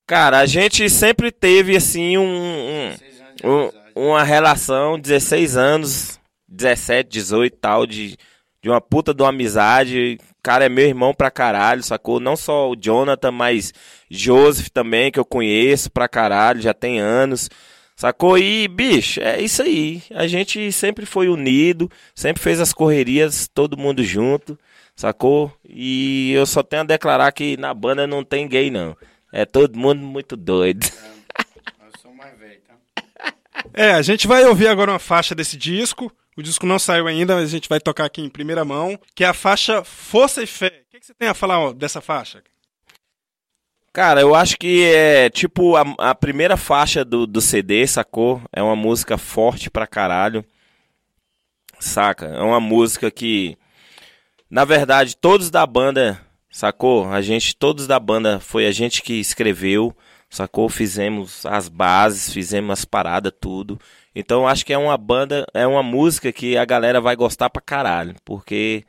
Cara, 0.06 0.38
a 0.38 0.46
gente 0.46 0.88
sempre 0.88 1.30
teve, 1.30 1.76
assim, 1.76 2.16
um. 2.16 2.24
um- 2.24 2.96
um- 3.44 3.70
uma 3.94 4.22
relação, 4.22 4.98
16 4.98 5.56
anos, 5.58 6.17
17, 6.48 7.08
18 7.08 7.52
e 7.52 7.56
tal, 7.56 7.86
de, 7.86 8.16
de 8.62 8.68
uma 8.68 8.80
puta 8.80 9.12
de 9.12 9.22
uma 9.22 9.28
amizade. 9.28 10.18
O 10.20 10.42
cara 10.42 10.64
é 10.64 10.68
meu 10.68 10.86
irmão 10.86 11.12
pra 11.12 11.30
caralho, 11.30 11.82
sacou? 11.82 12.18
Não 12.18 12.36
só 12.36 12.70
o 12.70 12.76
Jonathan, 12.76 13.30
mas 13.30 13.72
Joseph 14.10 14.68
também, 14.70 15.10
que 15.10 15.18
eu 15.18 15.24
conheço 15.24 15.90
pra 15.90 16.08
caralho, 16.08 16.60
já 16.60 16.72
tem 16.72 16.98
anos. 16.98 17.48
Sacou? 17.98 18.38
E, 18.38 18.68
bicho, 18.68 19.20
é 19.20 19.40
isso 19.42 19.60
aí. 19.60 20.00
A 20.12 20.28
gente 20.28 20.70
sempre 20.70 21.04
foi 21.04 21.28
unido, 21.28 21.90
sempre 22.14 22.40
fez 22.40 22.60
as 22.60 22.72
correrias, 22.72 23.48
todo 23.52 23.76
mundo 23.76 24.04
junto, 24.04 24.56
sacou? 24.94 25.52
E 25.68 26.32
eu 26.32 26.46
só 26.46 26.62
tenho 26.62 26.82
a 26.82 26.86
declarar 26.86 27.32
que 27.32 27.56
na 27.56 27.74
banda 27.74 28.06
não 28.06 28.22
tem 28.22 28.46
gay, 28.46 28.70
não. 28.70 28.96
É 29.32 29.44
todo 29.44 29.76
mundo 29.76 30.00
muito 30.00 30.36
doido. 30.36 30.86
É, 33.74 33.90
a 33.98 34.02
gente 34.02 34.28
vai 34.28 34.44
ouvir 34.44 34.68
agora 34.68 34.92
uma 34.92 35.00
faixa 35.00 35.34
desse 35.34 35.56
disco. 35.56 36.12
O 36.38 36.42
disco 36.42 36.64
não 36.64 36.78
saiu 36.78 37.08
ainda, 37.08 37.34
mas 37.34 37.46
a 37.46 37.50
gente 37.50 37.68
vai 37.68 37.80
tocar 37.80 38.04
aqui 38.04 38.22
em 38.22 38.28
primeira 38.28 38.64
mão, 38.64 38.96
que 39.12 39.24
é 39.24 39.26
a 39.26 39.34
faixa 39.34 39.82
Força 39.82 40.40
e 40.40 40.46
Fé. 40.46 40.84
O 40.86 40.90
que, 40.92 41.00
que 41.00 41.06
você 41.06 41.12
tem 41.12 41.26
a 41.26 41.34
falar 41.34 41.58
ó, 41.58 41.72
dessa 41.72 42.00
faixa? 42.00 42.44
Cara, 43.92 44.20
eu 44.20 44.36
acho 44.36 44.56
que 44.56 44.84
é 44.84 45.28
tipo 45.30 45.74
a, 45.74 45.82
a 45.98 46.14
primeira 46.14 46.56
faixa 46.56 47.04
do, 47.04 47.26
do 47.26 47.40
CD, 47.40 47.84
sacou? 47.88 48.40
É 48.52 48.62
uma 48.62 48.76
música 48.76 49.18
forte 49.18 49.68
pra 49.68 49.84
caralho. 49.84 50.44
Saca? 51.80 52.26
É 52.26 52.40
uma 52.40 52.60
música 52.60 53.10
que, 53.10 53.58
na 54.48 54.64
verdade, 54.64 55.16
todos 55.16 55.50
da 55.50 55.66
banda, 55.66 56.20
sacou? 56.52 57.10
A 57.10 57.20
gente, 57.20 57.56
todos 57.56 57.88
da 57.88 57.98
banda, 57.98 58.38
foi 58.38 58.64
a 58.64 58.70
gente 58.70 59.02
que 59.02 59.14
escreveu, 59.14 59.92
sacou? 60.30 60.68
Fizemos 60.68 61.44
as 61.44 61.68
bases, 61.68 62.32
fizemos 62.32 62.78
as 62.78 62.84
paradas, 62.84 63.32
tudo. 63.40 63.76
Então 64.18 64.48
acho 64.48 64.66
que 64.66 64.72
é 64.72 64.78
uma 64.78 64.98
banda, 64.98 65.46
é 65.54 65.64
uma 65.64 65.80
música 65.80 66.32
que 66.32 66.58
a 66.58 66.64
galera 66.64 67.00
vai 67.00 67.14
gostar 67.14 67.48
pra 67.48 67.62
caralho, 67.62 68.16
porque 68.24 68.84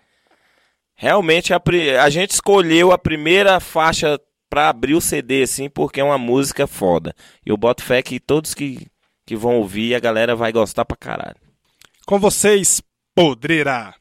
realmente 0.96 1.54
a, 1.54 1.62
a 2.04 2.10
gente 2.10 2.32
escolheu 2.32 2.92
a 2.92 2.98
primeira 2.98 3.60
faixa 3.60 4.20
pra 4.50 4.70
abrir 4.70 4.96
o 4.96 5.02
CD, 5.02 5.44
assim, 5.44 5.70
porque 5.70 6.02
é 6.02 6.04
uma 6.04 6.18
música 6.18 6.66
foda. 6.66 7.14
Eu 7.46 7.56
boto 7.56 7.84
fé 7.84 8.02
que 8.02 8.20
todos 8.20 8.56
que, 8.56 8.88
que 9.24 9.36
vão 9.36 9.58
ouvir, 9.58 9.94
a 9.94 10.00
galera 10.00 10.36
vai 10.36 10.52
gostar 10.52 10.84
pra 10.84 10.98
caralho. 10.98 11.38
Com 12.08 12.18
vocês, 12.18 12.82
Podreira. 13.14 13.94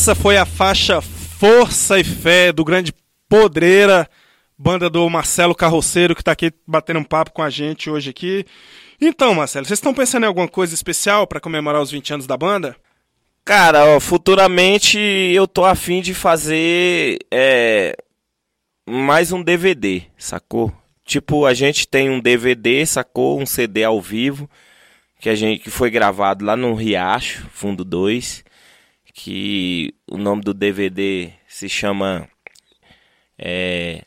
Essa 0.00 0.14
foi 0.14 0.38
a 0.38 0.46
faixa 0.46 1.02
Força 1.02 2.00
e 2.00 2.04
Fé 2.04 2.52
do 2.52 2.64
grande 2.64 2.90
Podreira, 3.28 4.08
banda 4.56 4.88
do 4.88 5.06
Marcelo 5.10 5.54
Carroceiro, 5.54 6.14
que 6.14 6.24
tá 6.24 6.32
aqui 6.32 6.50
batendo 6.66 7.00
um 7.00 7.04
papo 7.04 7.32
com 7.32 7.42
a 7.42 7.50
gente 7.50 7.90
hoje 7.90 8.08
aqui. 8.08 8.46
Então, 8.98 9.34
Marcelo, 9.34 9.66
vocês 9.66 9.76
estão 9.76 9.92
pensando 9.92 10.24
em 10.24 10.26
alguma 10.26 10.48
coisa 10.48 10.72
especial 10.72 11.26
para 11.26 11.38
comemorar 11.38 11.82
os 11.82 11.90
20 11.90 12.14
anos 12.14 12.26
da 12.26 12.34
banda? 12.34 12.74
Cara, 13.44 13.84
ó, 13.84 14.00
futuramente 14.00 14.98
eu 14.98 15.46
tô 15.46 15.66
afim 15.66 16.00
de 16.00 16.14
fazer 16.14 17.18
é, 17.30 17.94
mais 18.88 19.32
um 19.32 19.42
DVD, 19.42 20.04
sacou? 20.16 20.72
Tipo, 21.04 21.44
a 21.44 21.52
gente 21.52 21.86
tem 21.86 22.08
um 22.08 22.20
DVD, 22.20 22.86
sacou? 22.86 23.38
Um 23.38 23.44
CD 23.44 23.84
ao 23.84 24.00
vivo, 24.00 24.48
que 25.20 25.28
a 25.28 25.34
gente 25.34 25.62
que 25.62 25.70
foi 25.70 25.90
gravado 25.90 26.42
lá 26.42 26.56
no 26.56 26.72
Riacho, 26.72 27.46
Fundo 27.52 27.84
2, 27.84 28.48
que 29.22 29.94
o 30.10 30.16
nome 30.16 30.40
do 30.40 30.54
DVD 30.54 31.30
se 31.46 31.68
chama 31.68 32.26
é, 33.38 34.02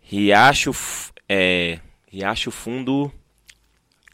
Riacho, 0.00 0.70
é, 1.28 1.80
Riacho 2.06 2.52
Fundo 2.52 3.12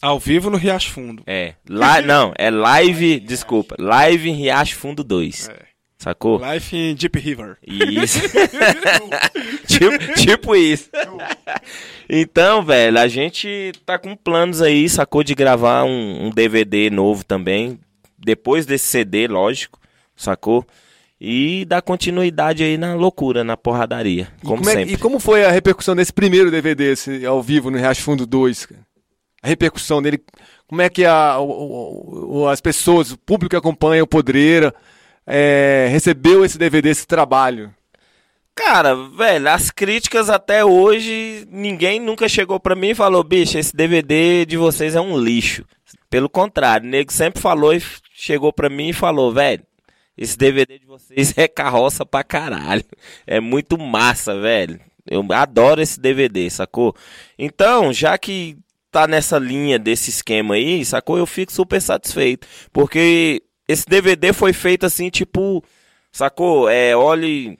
Ao 0.00 0.18
vivo 0.18 0.48
no 0.48 0.56
Riacho 0.56 0.90
Fundo. 0.90 1.22
É, 1.26 1.54
lá, 1.68 2.00
não, 2.00 2.32
é 2.38 2.50
live, 2.50 3.20
desculpa, 3.20 3.76
live 3.78 4.30
em 4.30 4.34
Riacho 4.34 4.76
Fundo 4.76 5.04
2. 5.04 5.50
É. 5.50 5.72
Sacou? 5.98 6.40
Life 6.42 6.74
in 6.74 6.94
Deep 6.94 7.16
River. 7.18 7.58
Isso. 7.62 8.18
tipo, 9.68 10.14
tipo 10.14 10.56
isso. 10.56 10.90
então, 12.08 12.64
velho, 12.64 12.98
a 12.98 13.06
gente 13.06 13.72
tá 13.86 13.98
com 13.98 14.16
planos 14.16 14.60
aí, 14.62 14.88
sacou? 14.88 15.22
De 15.22 15.34
gravar 15.34 15.84
um, 15.84 16.26
um 16.26 16.30
DVD 16.30 16.90
novo 16.90 17.22
também. 17.22 17.78
Depois 18.18 18.66
desse 18.66 18.86
CD, 18.86 19.28
lógico, 19.28 19.78
sacou? 20.16 20.64
E 21.20 21.64
dar 21.66 21.82
continuidade 21.82 22.64
aí 22.64 22.76
na 22.76 22.94
loucura, 22.94 23.44
na 23.44 23.56
porradaria. 23.56 24.28
E 24.42 24.46
Como, 24.46 24.58
como 24.58 24.70
é- 24.70 24.72
sempre. 24.72 24.94
e 24.94 24.96
como 24.98 25.20
foi 25.20 25.44
a 25.44 25.50
repercussão 25.52 25.94
desse 25.94 26.12
primeiro 26.12 26.50
DVD, 26.50 26.92
esse, 26.92 27.24
ao 27.24 27.40
vivo, 27.40 27.70
no 27.70 27.78
Riacho 27.78 28.02
Fundo 28.02 28.26
2? 28.26 28.66
cara? 28.66 28.80
A 29.42 29.48
repercussão 29.48 30.02
dele, 30.02 30.20
como 30.66 30.82
é 30.82 30.88
que 30.88 31.04
a, 31.04 31.38
o- 31.38 32.40
o- 32.42 32.48
as 32.48 32.60
pessoas, 32.60 33.12
o 33.12 33.18
público 33.18 33.50
que 33.50 33.56
acompanha 33.56 34.02
o 34.02 34.06
Podreira, 34.06 34.74
é, 35.26 35.86
recebeu 35.90 36.44
esse 36.44 36.58
DVD, 36.58 36.88
esse 36.90 37.06
trabalho? 37.06 37.72
Cara, 38.54 38.94
velho, 38.94 39.48
as 39.48 39.70
críticas 39.70 40.28
até 40.28 40.64
hoje, 40.64 41.46
ninguém 41.50 41.98
nunca 42.00 42.28
chegou 42.28 42.60
pra 42.60 42.74
mim 42.76 42.90
e 42.90 42.94
falou, 42.94 43.24
bicho, 43.24 43.56
esse 43.58 43.74
DVD 43.74 44.44
de 44.44 44.56
vocês 44.56 44.94
é 44.94 45.00
um 45.00 45.16
lixo. 45.18 45.64
Pelo 46.10 46.28
contrário, 46.28 46.86
o 46.86 46.90
nego 46.90 47.10
sempre 47.12 47.40
falou 47.40 47.72
e 47.74 47.82
chegou 48.14 48.52
pra 48.52 48.68
mim 48.68 48.88
e 48.90 48.92
falou, 48.92 49.32
velho, 49.32 49.62
esse 50.16 50.36
DVD 50.36 50.78
de 50.78 50.86
vocês 50.86 51.32
é 51.38 51.48
carroça 51.48 52.04
pra 52.04 52.22
caralho. 52.22 52.84
É 53.26 53.40
muito 53.40 53.78
massa, 53.78 54.38
velho. 54.40 54.80
Eu 55.08 55.24
adoro 55.32 55.80
esse 55.80 55.98
DVD, 55.98 56.48
sacou? 56.48 56.94
Então, 57.38 57.92
já 57.92 58.16
que 58.16 58.56
tá 58.90 59.06
nessa 59.06 59.38
linha 59.38 59.78
desse 59.78 60.10
esquema 60.10 60.54
aí, 60.54 60.84
sacou? 60.84 61.18
Eu 61.18 61.26
fico 61.26 61.52
super 61.52 61.80
satisfeito. 61.80 62.46
Porque 62.72 63.42
esse 63.66 63.86
DVD 63.86 64.32
foi 64.32 64.52
feito 64.52 64.86
assim, 64.86 65.08
tipo, 65.10 65.64
sacou? 66.12 66.68
É, 66.68 66.94
olhe 66.94 67.58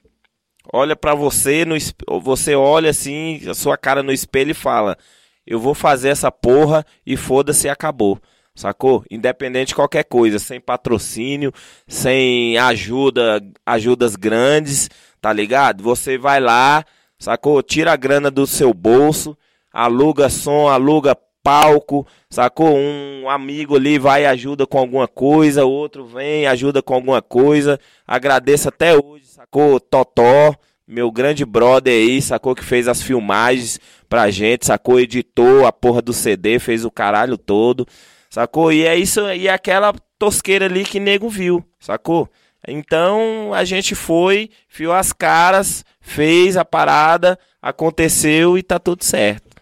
olha 0.73 0.95
pra 0.95 1.13
você 1.13 1.65
no 1.65 1.75
você 2.21 2.55
olha 2.55 2.91
assim 2.91 3.41
a 3.49 3.55
sua 3.55 3.77
cara 3.77 4.01
no 4.01 4.13
espelho 4.13 4.53
e 4.53 4.55
fala 4.55 4.97
eu 5.45 5.59
vou 5.59 5.75
fazer 5.75 6.11
essa 6.11 6.31
porra 6.31 6.87
e 7.05 7.17
foda-se 7.17 7.69
acabou 7.69 8.21
sacou? 8.55 9.05
Independente 9.11 9.69
de 9.69 9.75
qualquer 9.75 10.05
coisa 10.05 10.39
sem 10.39 10.61
patrocínio 10.61 11.53
sem 11.87 12.59
ajuda 12.59 13.43
ajudas 13.65 14.17
grandes 14.17 14.89
tá 15.21 15.33
ligado? 15.33 15.83
Você 15.83 16.19
vai 16.19 16.41
lá 16.41 16.85
sacou? 17.19 17.63
Tira 17.63 17.93
a 17.93 17.97
grana 17.97 18.31
do 18.31 18.47
seu 18.47 18.75
bolso 18.75 19.37
aluga 19.73 20.29
som 20.29 20.69
aluga 20.69 21.17
palco 21.43 22.07
sacou? 22.31 22.77
Um 22.77 23.29
amigo 23.29 23.77
ali 23.77 23.99
vai 23.99 24.23
e 24.23 24.27
ajuda 24.27 24.67
com 24.67 24.79
alguma 24.79 25.09
coisa 25.09 25.65
outro 25.65 26.05
vem 26.05 26.47
ajuda 26.47 26.83
com 26.83 26.95
alguma 26.95 27.23
coisa. 27.23 27.79
Agradeço 28.07 28.69
até 28.69 28.95
hoje 28.95 29.25
sacou? 29.27 29.81
Totó 29.81 30.55
meu 30.87 31.11
grande 31.11 31.45
brother 31.45 31.93
aí, 31.93 32.21
sacou? 32.21 32.55
Que 32.55 32.65
fez 32.65 32.87
as 32.87 33.03
filmagens 33.03 33.81
pra 34.09 34.31
gente, 34.31 34.67
sacou, 34.67 35.01
editou 35.01 35.65
a 35.65 35.73
porra 35.73 36.03
do 36.03 36.13
CD, 36.13 36.59
fez 36.59 36.85
o 36.85 36.91
caralho 36.91 37.39
todo, 37.39 37.87
sacou? 38.33 38.73
E 38.73 38.87
é 38.87 38.97
isso, 38.97 39.21
e 39.31 39.47
é 39.47 39.53
aquela 39.53 39.93
tosqueira 40.19 40.65
ali 40.65 40.85
que 40.85 40.99
nego 40.99 41.29
viu, 41.29 41.63
sacou? 41.79 42.31
Então 42.67 43.53
a 43.53 43.63
gente 43.63 43.95
foi, 43.95 44.49
fiou 44.69 44.95
as 44.95 45.13
caras, 45.13 45.85
fez 46.01 46.57
a 46.57 46.65
parada, 46.65 47.39
aconteceu 47.61 48.57
e 48.57 48.63
tá 48.63 48.79
tudo 48.79 49.05
certo. 49.05 49.61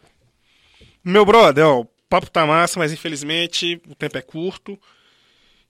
Meu 1.02 1.24
brother, 1.24 1.66
ó, 1.66 1.80
o 1.80 1.88
papo 2.08 2.30
tá 2.30 2.46
massa, 2.46 2.78
mas 2.78 2.92
infelizmente 2.92 3.82
o 3.88 3.94
tempo 3.96 4.16
é 4.16 4.22
curto. 4.22 4.78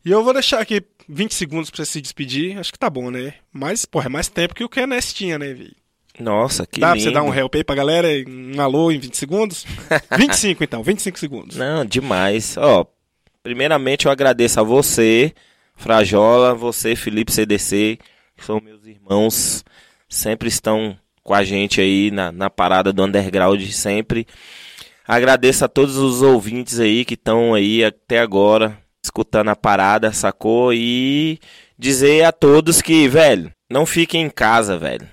E 0.04 0.10
eu 0.10 0.22
vou 0.22 0.34
deixar 0.34 0.60
aqui 0.60 0.82
20 1.08 1.32
segundos 1.32 1.70
pra 1.70 1.82
você 1.82 1.92
se 1.92 2.00
despedir. 2.02 2.58
Acho 2.58 2.72
que 2.72 2.78
tá 2.78 2.90
bom, 2.90 3.10
né? 3.10 3.34
Mas, 3.50 3.86
porra, 3.86 4.06
é 4.06 4.08
mais 4.10 4.28
tempo 4.28 4.54
que 4.54 4.64
o 4.64 4.68
que 4.68 4.80
a 4.80 4.86
Ness 4.86 5.12
tinha, 5.12 5.38
né, 5.38 5.54
velho? 5.54 5.76
Nossa, 6.18 6.66
que 6.66 6.80
Dá 6.80 6.88
pra 6.88 6.96
lindo. 6.96 7.04
você 7.04 7.10
dar 7.14 7.22
um 7.22 7.34
help 7.34 7.54
aí 7.54 7.64
pra 7.64 7.74
galera? 7.76 8.08
Um 8.28 8.60
alô 8.60 8.90
em 8.90 8.98
20 8.98 9.16
segundos? 9.16 9.64
25 10.18 10.62
então, 10.64 10.82
25 10.82 11.18
segundos. 11.18 11.56
Não, 11.56 11.84
demais. 11.84 12.56
Ó, 12.58 12.84
primeiramente 13.42 14.06
eu 14.06 14.12
agradeço 14.12 14.60
a 14.60 14.62
você, 14.62 15.32
Frajola, 15.76 16.54
você, 16.54 16.94
Felipe 16.94 17.32
CDC, 17.32 17.98
que 18.36 18.44
são 18.44 18.60
meus 18.60 18.84
irmãos, 18.84 19.64
sempre 20.08 20.48
estão 20.48 20.96
com 21.22 21.32
a 21.34 21.44
gente 21.44 21.80
aí 21.80 22.10
na, 22.10 22.30
na 22.32 22.50
parada 22.50 22.92
do 22.92 23.04
underground, 23.04 23.62
sempre. 23.70 24.26
Agradeço 25.06 25.64
a 25.64 25.68
todos 25.68 25.96
os 25.96 26.22
ouvintes 26.22 26.78
aí 26.78 27.04
que 27.04 27.14
estão 27.14 27.54
aí 27.54 27.84
até 27.84 28.20
agora 28.20 28.78
escutando 29.02 29.48
a 29.48 29.56
parada, 29.56 30.12
sacou? 30.12 30.72
E 30.72 31.38
dizer 31.78 32.24
a 32.24 32.32
todos 32.32 32.82
que, 32.82 33.08
velho, 33.08 33.50
não 33.70 33.86
fiquem 33.86 34.22
em 34.22 34.30
casa, 34.30 34.76
velho. 34.78 35.08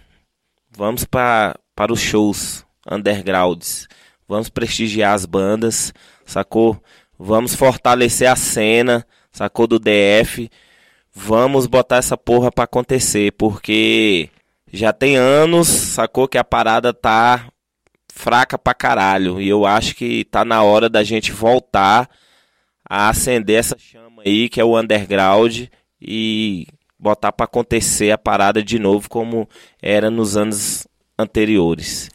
Vamos 0.78 1.06
para 1.06 1.58
os 1.90 2.00
shows 2.00 2.63
undergrounds. 2.88 3.88
Vamos 4.28 4.48
prestigiar 4.48 5.16
as 5.16 5.26
bandas, 5.26 5.92
sacou? 6.24 6.80
Vamos 7.18 7.56
fortalecer 7.56 8.30
a 8.30 8.36
cena, 8.36 9.04
sacou? 9.32 9.66
Do 9.66 9.80
DF. 9.80 10.52
Vamos 11.12 11.66
botar 11.66 11.98
essa 11.98 12.16
porra 12.16 12.52
pra 12.52 12.66
acontecer, 12.66 13.32
porque 13.32 14.30
já 14.72 14.94
tem 14.94 15.16
anos, 15.18 15.68
sacou? 15.68 16.28
Que 16.28 16.38
a 16.38 16.44
parada 16.44 16.94
tá 16.94 17.52
fraca 18.13 18.56
pra 18.56 18.76
caralho. 18.76 19.42
E 19.42 19.50
eu 19.50 19.66
acho 19.66 19.96
que 19.96 20.26
tá 20.26 20.46
na 20.46 20.62
hora 20.62 20.88
da 20.88 21.04
gente 21.04 21.32
voltar 21.32 22.08
a 22.88 23.10
acender 23.10 23.58
essa 23.58 23.80
chama 23.80 24.22
aí, 24.24 24.48
que 24.48 24.62
é 24.62 24.63
o 24.63 24.80
underground, 24.80 25.63
e 26.00 26.68
botar 26.99 27.31
pra 27.31 27.45
acontecer 27.45 28.12
a 28.12 28.17
parada 28.17 28.63
de 28.63 28.79
novo 28.79 29.10
como 29.10 29.47
era 29.81 30.10
nos 30.10 30.36
anos 30.36 30.88
anteriores. 31.17 32.10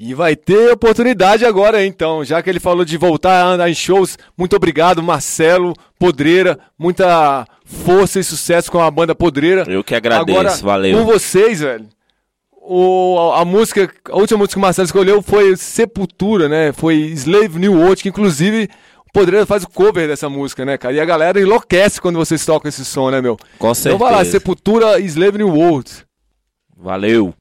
E 0.00 0.14
vai 0.14 0.36
ter 0.36 0.70
oportunidade 0.72 1.44
agora, 1.44 1.84
então, 1.84 2.24
já 2.24 2.40
que 2.40 2.48
ele 2.48 2.60
falou 2.60 2.84
de 2.84 2.96
voltar 2.96 3.42
a 3.42 3.46
andar 3.48 3.68
em 3.68 3.74
shows. 3.74 4.16
Muito 4.36 4.54
obrigado, 4.54 5.02
Marcelo 5.02 5.74
Podreira. 5.98 6.56
Muita 6.78 7.44
força 7.64 8.20
e 8.20 8.24
sucesso 8.24 8.70
com 8.70 8.80
a 8.80 8.88
banda 8.92 9.12
Podreira. 9.12 9.64
Eu 9.66 9.82
que 9.82 9.96
agradeço, 9.96 10.30
Agora, 10.38 10.50
valeu. 10.62 10.98
com 10.98 11.04
vocês, 11.04 11.60
velho. 11.60 11.88
O, 12.52 13.18
a, 13.34 13.40
a 13.40 13.44
música, 13.44 13.90
a 14.08 14.16
última 14.16 14.38
música 14.38 14.52
que 14.54 14.58
o 14.58 14.62
Marcelo 14.62 14.86
escolheu 14.86 15.20
foi 15.20 15.56
Sepultura, 15.56 16.48
né? 16.48 16.72
Foi 16.72 16.94
Slave 16.94 17.58
New 17.58 17.72
World, 17.74 18.00
que 18.00 18.08
inclusive 18.10 18.68
Podreira 19.12 19.46
faz 19.46 19.62
o 19.64 19.68
cover 19.68 20.06
dessa 20.06 20.28
música, 20.28 20.64
né, 20.64 20.76
cara? 20.76 20.94
E 20.94 21.00
a 21.00 21.04
galera 21.04 21.40
enlouquece 21.40 22.00
quando 22.00 22.16
vocês 22.16 22.44
tocam 22.44 22.68
esse 22.68 22.84
som, 22.84 23.10
né, 23.10 23.20
meu? 23.20 23.36
Com 23.58 23.72
Então 23.72 23.98
vai 23.98 24.10
lá, 24.10 24.18
certeza. 24.18 24.38
Sepultura 24.38 24.98
e 25.00 25.04
Slave 25.06 25.38
New 25.38 25.48
World. 25.48 25.90
Valeu. 26.76 27.34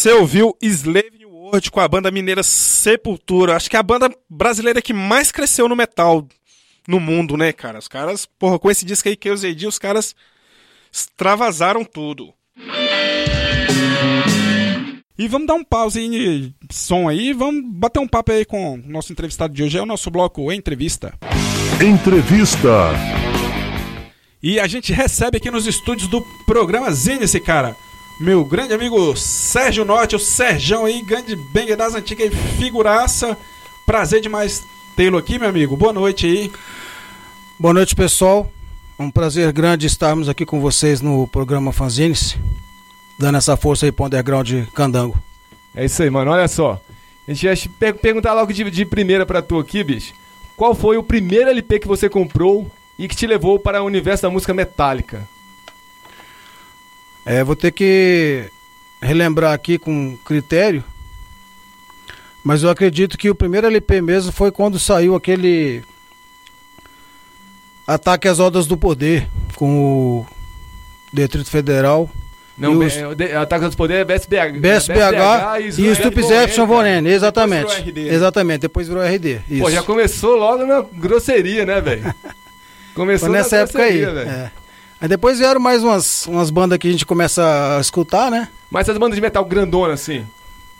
Você 0.00 0.12
ouviu 0.12 0.56
Slave 0.62 1.18
New 1.18 1.28
World 1.28 1.70
com 1.70 1.78
a 1.78 1.86
banda 1.86 2.10
mineira 2.10 2.42
Sepultura. 2.42 3.54
Acho 3.54 3.68
que 3.68 3.76
é 3.76 3.78
a 3.78 3.82
banda 3.82 4.10
brasileira 4.30 4.80
que 4.80 4.94
mais 4.94 5.30
cresceu 5.30 5.68
no 5.68 5.76
metal 5.76 6.26
no 6.88 6.98
mundo, 6.98 7.36
né, 7.36 7.52
cara? 7.52 7.78
Os 7.78 7.86
caras, 7.86 8.24
porra, 8.24 8.58
com 8.58 8.70
esse 8.70 8.86
disco 8.86 9.10
aí 9.10 9.14
que 9.14 9.28
eu 9.28 9.34
usei, 9.34 9.54
os 9.66 9.78
caras 9.78 10.16
extravasaram 10.90 11.84
tudo. 11.84 12.32
E 15.18 15.28
vamos 15.28 15.46
dar 15.46 15.52
um 15.52 15.62
pause 15.62 16.00
aí 16.00 16.54
de 16.66 16.74
som 16.74 17.06
aí, 17.06 17.34
vamos 17.34 17.62
bater 17.66 17.98
um 17.98 18.08
papo 18.08 18.32
aí 18.32 18.46
com 18.46 18.76
o 18.76 18.76
nosso 18.78 19.12
entrevistado 19.12 19.52
de 19.52 19.62
hoje, 19.62 19.76
é 19.76 19.82
o 19.82 19.86
nosso 19.86 20.10
bloco 20.10 20.50
Entrevista. 20.50 21.12
Entrevista. 21.78 22.88
E 24.42 24.58
a 24.58 24.66
gente 24.66 24.94
recebe 24.94 25.36
aqui 25.36 25.50
nos 25.50 25.66
estúdios 25.66 26.08
do 26.08 26.24
programa 26.46 26.90
Zine 26.90 27.26
cara. 27.44 27.76
Meu 28.20 28.44
grande 28.44 28.74
amigo 28.74 29.16
Sérgio 29.16 29.82
Norte, 29.82 30.14
o 30.14 30.18
Serjão 30.18 30.84
aí, 30.84 31.00
grande 31.00 31.34
banger 31.34 31.74
das 31.76 31.94
antigas 31.94 32.30
e 32.30 32.36
figuraça. 32.58 33.36
Prazer 33.86 34.20
demais 34.20 34.62
tê-lo 34.94 35.16
aqui, 35.16 35.38
meu 35.38 35.48
amigo. 35.48 35.74
Boa 35.74 35.92
noite 35.92 36.26
aí. 36.26 36.52
Boa 37.58 37.72
noite, 37.72 37.96
pessoal. 37.96 38.50
É 38.98 39.02
um 39.02 39.10
prazer 39.10 39.50
grande 39.52 39.86
estarmos 39.86 40.28
aqui 40.28 40.44
com 40.44 40.60
vocês 40.60 41.00
no 41.00 41.26
programa 41.28 41.72
Fanzines, 41.72 42.36
dando 43.18 43.38
essa 43.38 43.56
força 43.56 43.86
aí 43.86 43.92
pro 43.92 44.04
underground 44.04 44.50
candango. 44.74 45.18
É 45.74 45.86
isso 45.86 46.02
aí, 46.02 46.10
mano. 46.10 46.30
Olha 46.30 46.46
só. 46.46 46.78
A 47.26 47.32
gente 47.32 47.46
ia 47.46 47.56
te 47.56 47.70
per- 47.70 47.94
perguntar 47.94 48.34
logo 48.34 48.52
de, 48.52 48.70
de 48.70 48.84
primeira 48.84 49.24
pra 49.24 49.40
tu 49.40 49.58
aqui, 49.58 49.82
bicho. 49.82 50.12
Qual 50.58 50.74
foi 50.74 50.98
o 50.98 51.02
primeiro 51.02 51.48
LP 51.48 51.78
que 51.78 51.88
você 51.88 52.06
comprou 52.06 52.70
e 52.98 53.08
que 53.08 53.16
te 53.16 53.26
levou 53.26 53.58
para 53.58 53.82
o 53.82 53.86
universo 53.86 54.22
da 54.24 54.30
música 54.30 54.52
metálica? 54.52 55.26
É, 57.30 57.44
vou 57.44 57.54
ter 57.54 57.70
que 57.70 58.50
relembrar 59.00 59.52
aqui 59.52 59.78
com 59.78 60.16
critério, 60.24 60.82
mas 62.42 62.64
eu 62.64 62.68
acredito 62.70 63.16
que 63.16 63.30
o 63.30 63.34
primeiro 63.36 63.68
LP 63.68 64.00
mesmo 64.02 64.32
foi 64.32 64.50
quando 64.50 64.80
saiu 64.80 65.14
aquele 65.14 65.84
Ataque 67.86 68.26
às 68.26 68.40
Odas 68.40 68.66
do 68.66 68.76
Poder 68.76 69.28
com 69.54 69.78
o 69.78 70.26
Distrito 71.12 71.48
Federal. 71.48 72.10
Não, 72.58 72.82
E 72.82 72.86
os- 72.86 73.20
é, 73.20 73.36
Ataque 73.36 73.64
dos 73.64 73.76
Poderes 73.76 74.02
é 74.02 74.04
BSBH. 74.04 74.58
BSBH 74.58 75.60
e 75.78 75.88
o 75.88 75.94
Stupizeption 75.94 76.66
Vonen, 76.66 77.06
exatamente. 77.06 77.60
Depois 77.68 77.78
virou 77.84 77.92
RD. 78.04 78.08
Exatamente, 78.14 78.60
depois 78.62 78.88
virou 78.88 79.02
RD. 79.04 79.40
Isso. 79.48 79.62
Pô, 79.62 79.70
já 79.70 79.82
começou 79.84 80.34
logo 80.36 80.66
na 80.66 80.82
grosseria, 80.82 81.64
né, 81.64 81.80
velho? 81.80 82.12
Começou 82.92 83.28
Foi 83.28 83.38
nessa 83.38 83.58
época 83.58 83.82
aí. 83.84 84.02
é. 84.02 84.50
Aí 85.00 85.08
depois 85.08 85.38
vieram 85.38 85.60
mais 85.60 85.82
umas, 85.82 86.26
umas 86.26 86.50
bandas 86.50 86.78
que 86.78 86.88
a 86.88 86.92
gente 86.92 87.06
começa 87.06 87.76
a 87.76 87.80
escutar, 87.80 88.30
né? 88.30 88.48
Mas 88.70 88.82
essas 88.82 88.98
bandas 88.98 89.16
de 89.16 89.22
metal 89.22 89.44
grandona, 89.44 89.94
assim. 89.94 90.26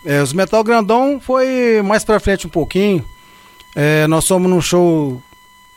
É, 0.05 0.23
os 0.23 0.33
Metal 0.33 0.63
Grandão 0.65 1.21
foi 1.21 1.83
mais 1.83 2.05
pra 2.05 2.21
frente 2.21 2.47
um 2.47 2.51
pouquinho. 2.51 3.05
É, 3.75 4.07
nós 4.07 4.27
fomos 4.27 4.51
num 4.51 4.61
show 4.61 5.23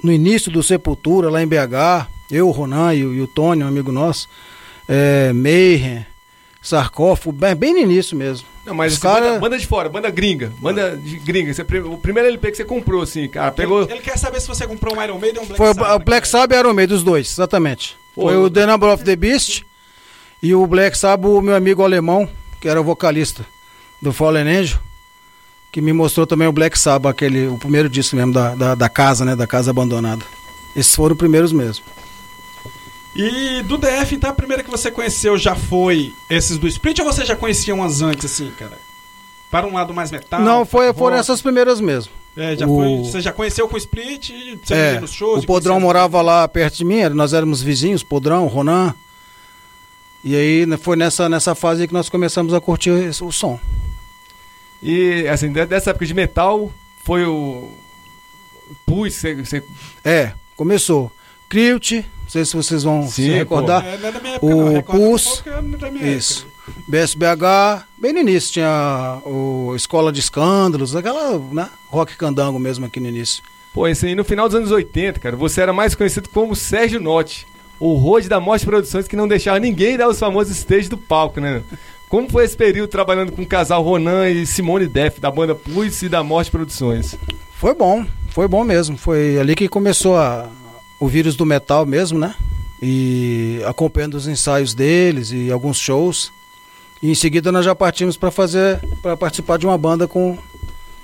no 0.01 0.11
início 0.11 0.51
do 0.51 0.63
Sepultura, 0.63 1.29
lá 1.29 1.43
em 1.43 1.47
BH. 1.47 2.07
Eu, 2.31 2.47
o 2.47 2.51
Ronan 2.51 2.93
e 2.93 3.05
o, 3.05 3.13
e 3.13 3.21
o 3.21 3.27
Tony, 3.27 3.63
um 3.63 3.67
amigo 3.67 3.91
nosso. 3.91 4.29
É, 4.87 5.31
Mayhem, 5.33 6.05
Sarcófago, 6.61 7.33
bem, 7.33 7.55
bem 7.55 7.73
no 7.73 7.79
início 7.79 8.15
mesmo. 8.15 8.47
Não, 8.65 8.73
mas 8.73 8.93
Os 8.93 8.99
cara- 8.99 9.19
banda, 9.25 9.39
banda 9.39 9.57
de 9.59 9.67
fora, 9.67 9.89
banda 9.89 10.09
gringa. 10.09 10.53
Banda 10.59 10.95
de 10.95 11.17
gringa. 11.17 11.53
Você, 11.53 11.61
o 11.63 11.97
primeiro 11.97 12.29
LP 12.29 12.51
que 12.51 12.57
você 12.57 12.63
comprou, 12.65 13.01
assim, 13.01 13.27
cara, 13.27 13.51
pegou. 13.51 13.83
Ele, 13.83 13.93
ele 13.93 14.01
quer 14.01 14.17
saber 14.17 14.39
se 14.39 14.47
você 14.47 14.65
comprou 14.65 14.95
um 14.97 15.01
Iron 15.03 15.19
Maiden 15.19 15.39
ou 15.39 15.43
um 15.43 15.47
Black 15.47 15.57
Foi 15.57 15.69
o, 15.71 15.73
Sabbath. 15.73 15.95
o 15.95 16.05
Black 16.05 16.27
Sabbath 16.27 16.57
era 16.57 16.69
o 16.69 16.73
meio 16.73 16.87
dos 16.87 17.03
dois, 17.03 17.29
exatamente. 17.31 17.97
Pô, 18.15 18.23
foi 18.23 18.35
eu- 18.35 18.43
o 18.43 18.49
The 18.49 18.65
Number 18.65 18.89
of 18.89 19.03
the 19.03 19.15
Beast 19.17 19.63
e 20.41 20.55
o 20.55 20.65
Black 20.65 20.97
Sabbath, 20.97 21.29
o 21.29 21.41
meu 21.41 21.55
amigo 21.55 21.83
alemão, 21.83 22.29
que 22.61 22.69
era 22.69 22.79
o 22.79 22.83
vocalista 22.83 23.45
do 24.01 24.13
Fallen 24.13 24.47
Angel, 24.47 24.79
que 25.71 25.81
me 25.81 25.91
mostrou 25.91 26.25
também 26.25 26.47
o 26.47 26.51
Black 26.53 26.79
Sabbath, 26.79 27.11
aquele, 27.11 27.47
o 27.47 27.57
primeiro 27.57 27.89
disco 27.89 28.15
mesmo 28.15 28.31
da, 28.31 28.55
da, 28.55 28.75
da 28.75 28.87
casa, 28.89 29.25
né? 29.25 29.35
Da 29.35 29.47
casa 29.47 29.71
abandonada. 29.71 30.23
Esses 30.75 30.95
foram 30.95 31.13
os 31.13 31.19
primeiros 31.19 31.51
mesmo. 31.51 31.83
E 33.15 33.61
do 33.63 33.77
DF, 33.77 34.15
então, 34.15 34.29
a 34.29 34.33
primeira 34.33 34.63
que 34.63 34.69
você 34.71 34.89
conheceu 34.89 35.37
já 35.37 35.55
foi 35.55 36.13
esses 36.29 36.57
do 36.57 36.67
Split 36.67 36.97
ou 36.99 37.05
você 37.05 37.23
já 37.23 37.35
conhecia 37.35 37.73
umas 37.73 38.01
antes, 38.01 38.25
assim, 38.25 38.51
cara? 38.57 38.77
Para 39.51 39.67
um 39.67 39.73
lado 39.73 39.93
mais 39.93 40.09
metal? 40.11 40.41
Não, 40.41 40.65
foi, 40.65 40.87
rock? 40.87 40.97
foram 40.99 41.17
essas 41.17 41.41
primeiras 41.41 41.79
mesmo. 41.79 42.11
É, 42.35 42.55
já 42.55 42.65
o- 42.65 42.75
foi, 42.75 42.97
você 43.11 43.21
já 43.21 43.31
conheceu 43.31 43.67
com 43.67 43.75
o 43.75 43.77
Split, 43.77 44.31
você 44.63 44.73
É, 44.73 44.99
nos 44.99 45.11
shows? 45.11 45.43
o 45.43 45.45
Podrão 45.45 45.79
morava 45.79 46.19
lá 46.23 46.47
perto 46.47 46.77
de 46.77 46.83
mim, 46.85 47.03
nós 47.09 47.33
éramos 47.33 47.61
vizinhos, 47.61 48.01
Podrão, 48.01 48.47
Ronan. 48.47 48.95
E 50.23 50.35
aí 50.35 50.65
né, 50.65 50.75
foi 50.77 50.95
nessa, 50.95 51.29
nessa 51.29 51.53
fase 51.53 51.87
que 51.87 51.93
nós 51.93 52.09
começamos 52.09 52.51
a 52.53 52.59
curtir 52.59 52.89
o 53.21 53.31
som. 53.31 53.59
E, 54.81 55.27
assim, 55.27 55.51
de- 55.51 55.65
dessa 55.67 55.91
época 55.91 56.05
de 56.07 56.13
metal, 56.15 56.71
foi 57.03 57.25
o. 57.25 57.69
Pus, 58.85 59.13
você. 59.13 59.35
você- 59.35 59.63
É, 60.03 60.31
começou. 60.55 61.11
Não 61.53 61.89
sei 62.33 62.45
se 62.45 62.55
vocês 62.55 62.83
vão 62.83 63.03
Sim, 63.03 63.09
se 63.11 63.29
recordar. 63.29 63.85
É, 63.85 63.97
não 63.97 64.07
é 64.07 64.11
da 64.11 64.19
minha 64.19 64.35
época, 64.35 64.45
O 64.55 64.59
não. 64.59 64.67
Um 64.67 64.77
é 64.77 65.77
da 65.77 65.91
minha 65.91 66.11
Isso. 66.17 66.47
época. 66.47 66.53
BSBH, 66.87 67.85
bem 67.97 68.13
no 68.13 68.19
início 68.19 68.53
tinha 68.53 69.19
o 69.25 69.73
Escola 69.75 70.11
de 70.11 70.19
Escândalos, 70.19 70.95
aquela, 70.95 71.37
né, 71.51 71.69
rock 71.89 72.15
candango 72.15 72.57
mesmo 72.57 72.85
aqui 72.85 72.99
no 72.99 73.07
início. 73.07 73.43
Pô, 73.73 73.87
esse 73.87 74.05
aí 74.05 74.15
no 74.15 74.23
final 74.23 74.47
dos 74.47 74.55
anos 74.55 74.71
80, 74.71 75.19
cara, 75.19 75.35
você 75.35 75.61
era 75.61 75.73
mais 75.73 75.93
conhecido 75.93 76.29
como 76.29 76.55
Sérgio 76.55 76.99
Notti, 77.01 77.45
o 77.79 77.93
Rode 77.95 78.29
da 78.29 78.39
Morte 78.39 78.65
Produções, 78.65 79.07
que 79.07 79.15
não 79.15 79.27
deixava 79.27 79.59
ninguém 79.59 79.97
dar 79.97 80.07
os 80.07 80.17
famosos 80.19 80.55
stage 80.57 80.87
do 80.89 80.97
palco, 80.97 81.39
né? 81.41 81.61
Como 82.07 82.29
foi 82.29 82.45
esse 82.45 82.55
período 82.55 82.89
trabalhando 82.89 83.31
com 83.31 83.41
o 83.41 83.45
casal 83.45 83.81
Ronan 83.83 84.29
e 84.29 84.45
Simone 84.45 84.87
Def, 84.87 85.19
da 85.19 85.29
banda 85.31 85.55
Pulse 85.55 86.05
e 86.05 86.09
da 86.09 86.23
Morte 86.23 86.49
Produções? 86.51 87.17
Foi 87.55 87.73
bom, 87.73 88.05
foi 88.29 88.47
bom 88.47 88.63
mesmo. 88.63 88.95
Foi 88.97 89.37
ali 89.39 89.55
que 89.55 89.67
começou 89.67 90.15
a- 90.15 90.47
o 91.03 91.07
vírus 91.07 91.35
do 91.35 91.45
metal 91.45 91.85
mesmo, 91.85 92.17
né? 92.17 92.33
E 92.81 93.61
acompanhando 93.65 94.15
os 94.15 94.27
ensaios 94.27 94.73
deles 94.73 95.31
e 95.31 95.51
alguns 95.51 95.77
shows. 95.77 96.31
E 97.01 97.09
em 97.11 97.15
seguida 97.15 97.51
nós 97.51 97.65
já 97.65 97.75
partimos 97.75 98.15
para 98.17 98.31
fazer, 98.31 98.79
para 99.01 99.17
participar 99.17 99.57
de 99.57 99.65
uma 99.65 99.77
banda 99.77 100.07
com 100.07 100.37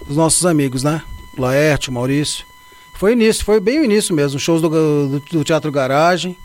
os 0.08 0.16
nossos 0.16 0.46
amigos, 0.46 0.84
né? 0.84 1.02
Laerte, 1.38 1.92
Maurício. 1.92 2.46
Foi 2.94 3.14
início, 3.14 3.44
foi 3.46 3.60
bem 3.60 3.80
o 3.80 3.84
início 3.86 4.14
mesmo, 4.16 4.40
shows 4.40 4.62
do, 4.62 4.70
do- 4.70 5.20
do 5.20 5.44
Teatro 5.44 5.72
Garagem. 5.72 6.36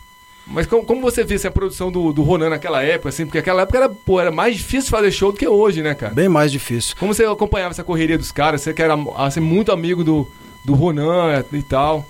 Mas 0.47 0.67
como, 0.67 0.85
como 0.85 1.01
você 1.01 1.23
viu 1.23 1.35
essa 1.35 1.49
produção 1.49 1.91
do, 1.91 2.13
do 2.13 2.21
Ronan 2.21 2.49
naquela 2.49 2.81
época, 2.83 3.09
assim? 3.09 3.25
Porque 3.25 3.39
aquela 3.39 3.63
época 3.63 3.77
era, 3.77 3.89
pô, 3.89 4.19
era 4.21 4.31
mais 4.31 4.55
difícil 4.57 4.89
fazer 4.91 5.11
show 5.11 5.31
do 5.31 5.37
que 5.37 5.47
hoje, 5.47 5.81
né, 5.81 5.95
cara? 5.95 6.13
Bem 6.13 6.29
mais 6.29 6.51
difícil. 6.51 6.95
Como 6.99 7.13
você 7.13 7.25
acompanhava 7.25 7.71
essa 7.71 7.83
correria 7.83 8.17
dos 8.17 8.31
caras? 8.31 8.61
Você 8.61 8.73
que 8.73 8.81
era 8.81 8.95
assim, 9.17 9.39
muito 9.39 9.71
amigo 9.71 10.03
do, 10.03 10.27
do 10.63 10.73
Ronan 10.75 11.43
e 11.51 11.61
tal. 11.63 12.05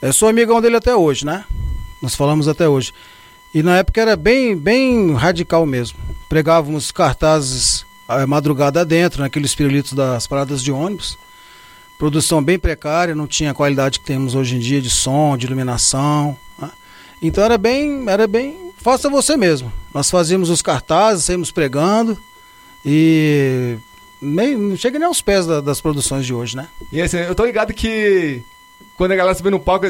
Eu 0.00 0.12
sou 0.12 0.28
amigão 0.28 0.60
dele 0.60 0.76
até 0.76 0.94
hoje, 0.94 1.24
né? 1.26 1.44
Nós 2.00 2.14
falamos 2.14 2.48
até 2.48 2.68
hoje. 2.68 2.92
E 3.54 3.62
na 3.62 3.78
época 3.78 4.00
era 4.00 4.16
bem, 4.16 4.56
bem 4.56 5.12
radical 5.14 5.66
mesmo. 5.66 5.98
Pregávamos 6.28 6.90
cartazes 6.90 7.84
a 8.08 8.26
madrugada 8.26 8.84
dentro, 8.84 9.22
naqueles 9.22 9.54
pirulitos 9.54 9.92
das 9.92 10.26
paradas 10.26 10.62
de 10.62 10.72
ônibus. 10.72 11.18
Produção 11.98 12.42
bem 12.42 12.58
precária, 12.58 13.14
não 13.14 13.26
tinha 13.26 13.50
a 13.50 13.54
qualidade 13.54 14.00
que 14.00 14.06
temos 14.06 14.34
hoje 14.34 14.56
em 14.56 14.58
dia 14.58 14.80
de 14.80 14.88
som, 14.90 15.36
de 15.36 15.46
iluminação. 15.46 16.36
né? 16.58 16.70
Então 17.20 17.44
era 17.44 17.58
bem, 17.58 18.04
era 18.08 18.26
bem, 18.26 18.72
faça 18.78 19.10
você 19.10 19.36
mesmo. 19.36 19.70
Nós 19.92 20.10
fazíamos 20.10 20.48
os 20.48 20.62
cartazes, 20.62 21.24
saímos 21.26 21.50
pregando 21.50 22.16
e 22.84 23.76
nem, 24.20 24.56
não 24.56 24.76
chega 24.76 24.98
nem 24.98 25.06
aos 25.06 25.20
pés 25.20 25.46
da- 25.46 25.60
das 25.60 25.80
produções 25.80 26.24
de 26.24 26.32
hoje, 26.32 26.56
né? 26.56 26.68
E 26.90 27.02
assim, 27.02 27.18
eu 27.18 27.34
tô 27.34 27.44
ligado 27.44 27.74
que 27.74 28.42
quando 29.00 29.12
a 29.12 29.16
galera 29.16 29.34
subia 29.34 29.50
no 29.50 29.58
palco, 29.58 29.86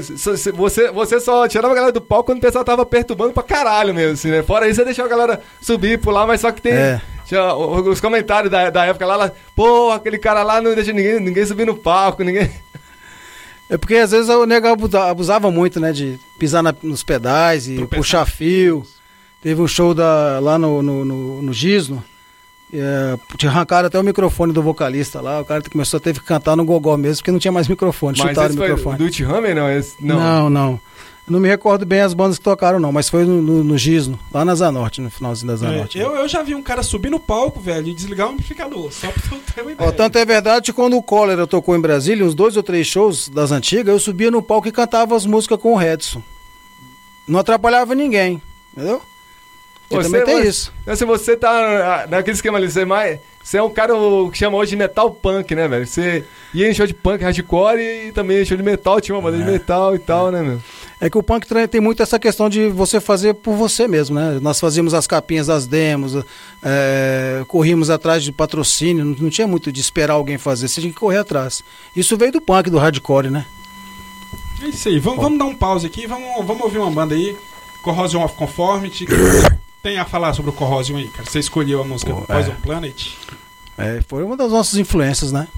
você, 0.55 0.92
você 0.92 1.18
só 1.18 1.49
tirava 1.49 1.73
a 1.73 1.75
galera 1.75 1.92
do 1.92 2.01
palco 2.01 2.27
quando 2.27 2.38
o 2.38 2.40
pessoal 2.40 2.64
tava 2.64 2.87
perturbando 2.87 3.33
pra 3.33 3.42
caralho 3.42 3.92
mesmo, 3.92 4.12
assim, 4.12 4.31
né? 4.31 4.40
Fora 4.40 4.68
isso, 4.68 4.77
você 4.77 4.85
deixava 4.85 5.09
a 5.09 5.11
galera 5.11 5.40
subir 5.61 5.94
e 5.94 5.99
pular, 5.99 6.29
mas 6.29 6.40
só 6.40 6.53
que 6.53 6.62
tem. 6.62 6.73
É. 6.75 7.01
Tinha 7.27 7.53
os 7.57 8.01
comentários 8.01 8.53
da, 8.53 8.70
da 8.70 8.85
época 8.85 9.05
lá, 9.05 9.16
lá, 9.16 9.33
pô, 9.57 9.90
aquele 9.90 10.16
cara 10.16 10.44
lá 10.44 10.62
não 10.62 10.77
deixa 10.77 10.92
ninguém, 10.92 11.18
ninguém 11.18 11.44
subir 11.44 11.66
no 11.66 11.75
palco, 11.77 12.23
ninguém. 12.23 12.49
É 13.68 13.77
porque 13.77 13.96
às 13.96 14.12
vezes 14.12 14.29
o 14.29 14.46
nego 14.46 14.68
abusa- 14.68 15.11
abusava 15.11 15.51
muito, 15.51 15.81
né? 15.81 15.90
De 15.90 16.16
pisar 16.38 16.62
na- 16.62 16.75
nos 16.81 17.03
pedais 17.03 17.66
e 17.66 17.75
puxar 17.96 18.27
fio. 18.27 18.85
Teve 19.42 19.61
um 19.61 19.66
show 19.66 19.92
da, 19.92 20.38
lá 20.40 20.57
no, 20.57 20.83
no, 20.83 21.05
no, 21.05 21.42
no 21.42 21.53
Gisno. 21.53 22.05
É, 22.73 23.19
te 23.37 23.47
arrancaram 23.49 23.89
até 23.89 23.99
o 23.99 24.03
microfone 24.05 24.53
do 24.53 24.63
vocalista 24.63 25.21
lá. 25.21 25.41
O 25.41 25.45
cara 25.45 25.63
começou 25.71 25.99
a 25.99 26.01
ter 26.01 26.15
que 26.15 26.21
cantar 26.21 26.57
no 26.57 26.65
gogó 26.65 26.97
mesmo, 26.97 27.17
porque 27.17 27.33
não 27.33 27.39
tinha 27.39 27.51
mais 27.51 27.67
microfone. 27.69 28.17
Mas 28.19 28.29
chutaram 28.29 28.49
esse 28.49 28.55
o 28.57 28.59
foi 28.59 28.69
microfone. 28.69 28.99
do 28.99 29.05
It 29.05 29.25
Hammer, 29.25 29.55
não? 29.57 29.69
Esse, 29.71 29.95
não. 30.01 30.19
não, 30.21 30.51
não. 30.51 30.81
Não 31.29 31.39
me 31.39 31.49
recordo 31.49 31.87
bem 31.87 32.01
as 32.01 32.13
bandas 32.13 32.39
que 32.39 32.45
tocaram, 32.45 32.81
não, 32.81 32.91
mas 32.91 33.09
foi 33.09 33.25
no, 33.25 33.41
no, 33.41 33.63
no 33.63 33.79
Gisno, 33.79 34.19
lá 34.35 34.45
na 34.45 34.53
Zanorte, 34.53 35.01
no 35.01 35.09
finalzinho 35.11 35.47
da 35.47 35.53
É, 35.55 35.57
Zanorte. 35.59 35.97
eu, 35.97 36.17
eu 36.17 36.27
já 36.27 36.43
vi 36.43 36.57
um 36.57 36.63
cara 36.63 36.83
subir 36.83 37.09
no 37.09 37.21
palco, 37.21 37.61
velho, 37.61 37.87
e 37.87 37.95
desligar 37.95 38.27
o 38.27 38.33
amplificador, 38.33 38.91
só 38.91 39.07
pra 39.13 39.37
eu 39.37 39.41
ter 39.55 39.63
uma 39.63 39.71
ideia. 39.71 39.89
Ó, 39.89 39.93
tanto 39.93 40.19
é 40.19 40.25
verdade 40.25 40.65
que 40.67 40.73
quando 40.73 40.97
o 40.97 41.03
Cólera 41.03 41.47
tocou 41.47 41.77
em 41.77 41.81
Brasília, 41.81 42.25
uns 42.27 42.35
dois 42.35 42.57
ou 42.57 42.65
três 42.65 42.85
shows 42.89 43.29
das 43.29 43.53
antigas, 43.53 43.93
eu 43.93 44.01
subia 44.01 44.29
no 44.29 44.43
palco 44.43 44.67
e 44.67 44.73
cantava 44.73 45.15
as 45.15 45.25
músicas 45.25 45.61
com 45.61 45.73
o 45.73 45.77
Redson. 45.77 46.21
Não 47.29 47.39
atrapalhava 47.39 47.95
ninguém, 47.95 48.43
entendeu? 48.77 49.01
E 49.90 49.98
também 49.98 50.24
tem 50.24 50.37
mas- 50.37 50.46
isso. 50.46 50.72
Se 50.94 51.05
você 51.05 51.37
tá 51.37 51.50
ah, 51.50 52.07
naquele 52.09 52.37
esquema 52.37 52.59
ali, 52.59 52.70
você 52.70 52.83
é 52.83 52.85
mais. 52.85 53.18
Você 53.42 53.57
é 53.57 53.62
um 53.62 53.70
cara 53.70 53.94
que 54.31 54.38
chama 54.38 54.59
hoje 54.59 54.70
de 54.70 54.76
metal 54.76 55.11
punk, 55.11 55.55
né, 55.55 55.66
velho? 55.66 55.87
Você 55.87 56.24
ia 56.53 56.70
em 56.70 56.74
show 56.74 56.87
de 56.87 56.92
punk 56.92 57.24
hardcore 57.24 57.81
e 57.81 58.12
também 58.12 58.42
em 58.42 58.44
show 58.44 58.57
de 58.57 58.62
metal, 58.62 59.00
tinha 59.00 59.14
uma 59.14 59.22
banda 59.22 59.42
de 59.42 59.50
metal 59.50 59.94
e 59.94 59.98
tal, 59.98 60.31
né, 60.31 60.42
meu? 60.42 60.61
É 61.00 61.09
que 61.09 61.16
o 61.16 61.22
punk 61.22 61.46
tem 61.68 61.81
muito 61.81 62.03
essa 62.03 62.18
questão 62.18 62.50
de 62.50 62.68
você 62.68 63.00
fazer 63.00 63.35
por 63.35 63.55
você 63.55 63.88
mesmo, 63.88 64.14
né? 64.14 64.38
Nós 64.42 64.61
fazíamos 64.61 64.92
as 64.92 65.07
capinhas 65.07 65.46
das 65.46 65.66
demos, 65.66 66.14
é, 66.62 67.42
corríamos 67.48 67.88
atrás 67.88 68.22
de 68.22 68.31
patrocínio, 68.31 69.05
não, 69.05 69.16
não 69.18 69.31
tinha 69.31 69.46
muito 69.46 69.72
de 69.72 69.81
esperar 69.81 70.14
alguém 70.14 70.37
fazer, 70.37 70.68
você 70.68 70.83
tinha 70.83 70.92
que 70.92 71.00
correr 71.00 71.18
atrás. 71.18 71.64
Isso 71.96 72.16
veio 72.18 72.33
do 72.33 72.40
punk, 72.42 72.68
do 72.68 72.79
hardcore, 72.79 73.31
né? 73.31 73.46
É 74.62 74.68
isso 74.68 74.88
aí. 74.88 74.98
Vamos, 74.98 75.22
vamos 75.22 75.38
dar 75.38 75.46
um 75.46 75.55
pause 75.55 75.87
aqui. 75.87 76.07
Vamos, 76.07 76.44
vamos 76.44 76.62
ouvir 76.62 76.79
uma 76.79 76.90
banda 76.90 77.14
aí. 77.14 77.35
Corrosion 77.83 78.22
of 78.22 78.37
Conformity. 78.37 79.07
Tem 79.83 79.99
a 79.99 80.05
falar 80.05 80.35
sobre 80.35 80.51
o 80.51 80.55
Corrosion 80.55 80.97
aí, 80.97 81.09
cara. 81.09 81.25
Você 81.29 81.38
escolheu 81.38 81.81
a 81.81 81.85
música 81.85 82.12
Pô, 82.12 82.23
Poison 82.23 82.53
é. 82.53 82.55
Planet. 82.62 83.09
É, 83.79 84.01
foi 84.07 84.23
uma 84.23 84.37
das 84.37 84.51
nossas 84.51 84.79
influências, 84.79 85.33
né? 85.33 85.49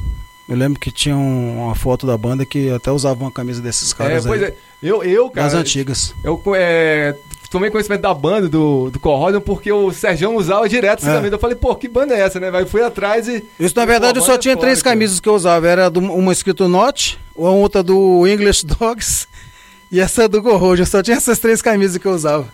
Eu 0.49 0.57
lembro 0.57 0.79
que 0.79 0.91
tinha 0.91 1.17
um- 1.17 1.65
uma 1.65 1.75
foto 1.75 2.07
da 2.07 2.17
banda 2.17 2.45
que 2.47 2.71
até 2.71 2.91
usava 2.91 3.21
uma 3.25 3.31
camisa 3.33 3.61
desses 3.61 3.93
É, 3.93 3.95
caras 3.97 4.27
pois 4.27 4.43
aí, 4.43 4.49
é. 4.51 4.55
Eu, 4.83 5.03
eu 5.03 5.31
cara. 5.31 5.47
das 5.49 5.55
antigas. 5.55 6.15
Eu 6.23 6.41
é, 6.55 7.17
tomei 7.51 7.71
conhecimento 7.71 8.03
da 8.03 8.13
banda, 8.15 8.49
do, 8.49 8.91
do 8.91 9.01
Corrosion, 9.01 9.41
porque 9.41 9.73
o 9.73 9.93
Serjão 9.93 10.37
usava 10.37 10.69
direto 10.69 11.01
essa 11.01 11.11
É. 11.13 11.15
camisa. 11.17 11.35
Eu 11.35 11.39
falei, 11.39 11.57
pô, 11.57 11.75
que 11.75 11.89
banda 11.89 12.15
é 12.15 12.21
essa, 12.21 12.39
né? 12.39 12.51
Aí 12.53 12.67
fui 12.67 12.83
atrás 12.83 13.27
e. 13.29 13.45
Isso, 13.59 13.75
na 13.77 13.85
verdade, 13.85 14.19
eu 14.19 14.25
só 14.25 14.35
é 14.35 14.39
tinha 14.39 14.55
foda, 14.55 14.67
três 14.67 14.83
cara. 14.83 14.95
camisas 14.95 15.19
que 15.21 15.29
eu 15.29 15.35
usava. 15.35 15.67
Era 15.67 15.89
do- 15.91 16.01
uma 16.01 16.33
escrito 16.33 16.69
Not, 16.69 17.19
outra 17.35 17.83
do 17.83 18.27
English 18.27 18.65
Dogs 18.67 19.27
e 19.91 19.99
essa 20.01 20.29
do 20.29 20.43
Corrosion. 20.43 20.83
Eu 20.83 20.87
só 20.87 21.03
tinha 21.03 21.17
essas 21.17 21.39
três 21.41 21.61
camisas 21.63 21.97
que 21.99 22.07
eu 22.07 22.13
usava. 22.13 22.47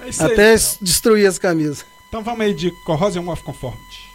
É 0.00 0.08
isso 0.08 0.22
aí. 0.22 0.32
Até 0.32 0.36
cara. 0.36 0.54
es- 0.54 0.78
destruir 0.80 1.26
as 1.26 1.38
camisas. 1.38 1.84
Então 2.08 2.22
vamos 2.22 2.40
aí 2.40 2.54
de 2.54 2.70
Corrosion 2.84 3.28
of 3.28 3.42
Conformity. 3.42 4.08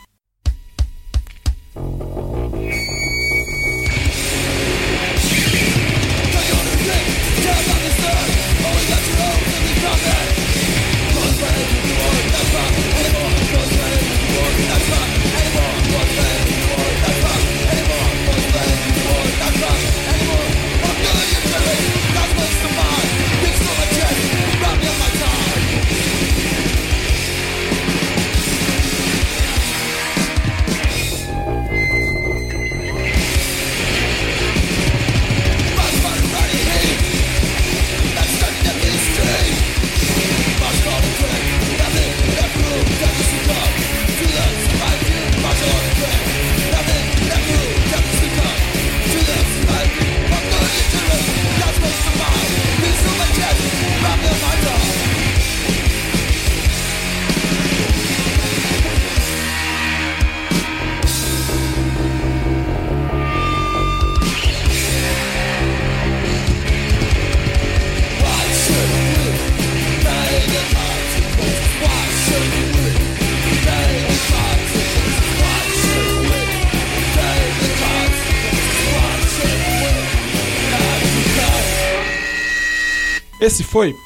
Esse 83.44 83.62
foi 83.62 83.98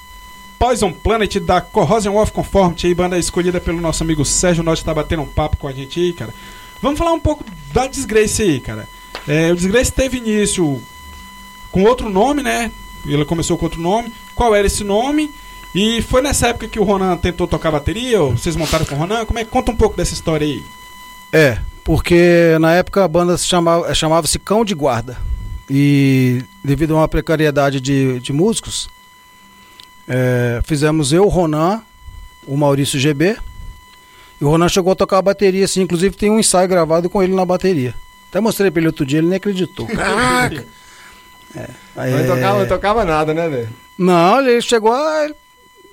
Poison 0.57 0.91
Planet 0.91 1.35
da 1.37 1.61
Corrosion 1.61 2.17
of 2.17 2.31
Conformity, 2.31 2.91
banda 2.95 3.19
escolhida 3.19 3.61
pelo 3.61 3.79
nosso 3.79 4.01
amigo 4.01 4.25
Sérgio 4.25 4.63
Norte, 4.63 4.83
tá 4.83 4.91
batendo 4.91 5.21
um 5.21 5.27
papo 5.27 5.57
com 5.57 5.67
a 5.67 5.71
gente 5.71 5.99
aí, 5.99 6.11
cara. 6.11 6.33
Vamos 6.81 6.97
falar 6.97 7.13
um 7.13 7.19
pouco 7.19 7.45
da 7.71 7.85
Disgrace 7.85 8.41
aí, 8.41 8.59
cara. 8.59 8.89
É, 9.27 9.51
o 9.51 9.55
Disgrace 9.55 9.91
teve 9.91 10.17
início 10.17 10.81
com 11.71 11.83
outro 11.83 12.09
nome, 12.09 12.41
né? 12.41 12.71
Ele 13.05 13.23
começou 13.25 13.59
com 13.59 13.65
outro 13.65 13.79
nome. 13.79 14.11
Qual 14.33 14.55
era 14.55 14.65
esse 14.65 14.83
nome? 14.83 15.31
E 15.75 16.01
foi 16.01 16.23
nessa 16.23 16.47
época 16.47 16.67
que 16.67 16.79
o 16.79 16.83
Ronan 16.83 17.15
tentou 17.15 17.47
tocar 17.47 17.69
bateria? 17.69 18.19
Ou 18.19 18.31
vocês 18.31 18.55
montaram 18.55 18.85
com 18.85 18.95
o 18.95 18.97
Ronan? 18.97 19.23
Como 19.23 19.37
é? 19.37 19.45
Conta 19.45 19.71
um 19.71 19.75
pouco 19.75 19.95
dessa 19.95 20.15
história 20.15 20.47
aí. 20.47 20.63
É, 21.31 21.59
porque 21.83 22.57
na 22.59 22.73
época 22.73 23.03
a 23.03 23.07
banda 23.07 23.37
se 23.37 23.45
chamava, 23.45 23.93
chamava-se 23.93 24.39
Cão 24.39 24.65
de 24.65 24.73
Guarda. 24.73 25.15
E 25.69 26.43
devido 26.63 26.95
a 26.95 27.01
uma 27.01 27.07
precariedade 27.07 27.79
de, 27.79 28.19
de 28.19 28.33
músicos, 28.33 28.89
é, 30.07 30.61
fizemos 30.63 31.11
eu, 31.11 31.25
o 31.25 31.29
Ronan, 31.29 31.81
o 32.45 32.55
Maurício 32.55 32.99
GB. 32.99 33.37
E 34.39 34.45
o 34.45 34.49
Ronan 34.49 34.69
chegou 34.69 34.93
a 34.93 34.95
tocar 34.95 35.17
a 35.17 35.21
bateria, 35.21 35.65
assim, 35.65 35.81
inclusive 35.81 36.15
tem 36.15 36.29
um 36.29 36.39
ensaio 36.39 36.67
gravado 36.67 37.09
com 37.09 37.21
ele 37.21 37.33
na 37.33 37.45
bateria. 37.45 37.93
Até 38.29 38.39
mostrei 38.39 38.69
pra 38.69 38.79
ele 38.79 38.87
outro 38.87 39.05
dia, 39.05 39.19
ele 39.19 39.27
nem 39.27 39.37
acreditou. 39.37 39.87
Caraca! 39.87 40.65
Aí, 41.95 42.11
Não 42.11 42.35
tocava, 42.35 42.59
não 42.59 42.67
tocava 42.67 43.05
nada, 43.05 43.33
né, 43.33 43.49
velho? 43.49 43.69
Não, 43.97 44.39
ele 44.39 44.61
chegou 44.61 44.93
a 44.93 45.27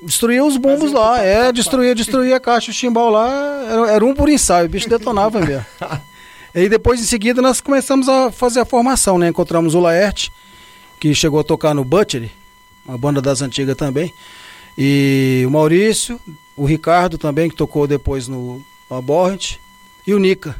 destruir 0.02 0.42
os 0.42 0.56
bumbos 0.56 0.92
lá. 0.92 1.22
É, 1.22 1.50
destruía, 1.50 1.94
destruía 1.94 2.36
a 2.36 2.40
caixa, 2.40 2.70
o 2.70 2.74
chimbal 2.74 3.08
lá. 3.08 3.64
Era, 3.70 3.90
era 3.92 4.04
um 4.04 4.14
por 4.14 4.28
ensaio, 4.28 4.66
o 4.66 4.68
bicho 4.68 4.88
detonava 4.88 5.40
mesmo. 5.40 5.64
E 6.56 6.68
depois, 6.68 7.00
em 7.00 7.04
seguida, 7.04 7.42
nós 7.42 7.60
começamos 7.60 8.08
a 8.08 8.30
fazer 8.30 8.60
a 8.60 8.64
formação, 8.64 9.18
né? 9.18 9.26
Encontramos 9.26 9.74
o 9.74 9.80
Laerte, 9.80 10.32
que 11.00 11.12
chegou 11.12 11.40
a 11.40 11.42
tocar 11.42 11.74
no 11.74 11.84
Butchery, 11.84 12.30
uma 12.86 12.98
banda 12.98 13.20
das 13.22 13.42
antigas 13.42 13.76
também. 13.76 14.12
E 14.76 15.44
o 15.46 15.50
Maurício, 15.50 16.20
o 16.56 16.64
Ricardo 16.64 17.16
também, 17.18 17.48
que 17.48 17.56
tocou 17.56 17.86
depois 17.86 18.28
no, 18.28 18.62
no 18.90 18.96
Aborrent. 18.96 19.56
E 20.06 20.12
o 20.12 20.18
Nica, 20.18 20.56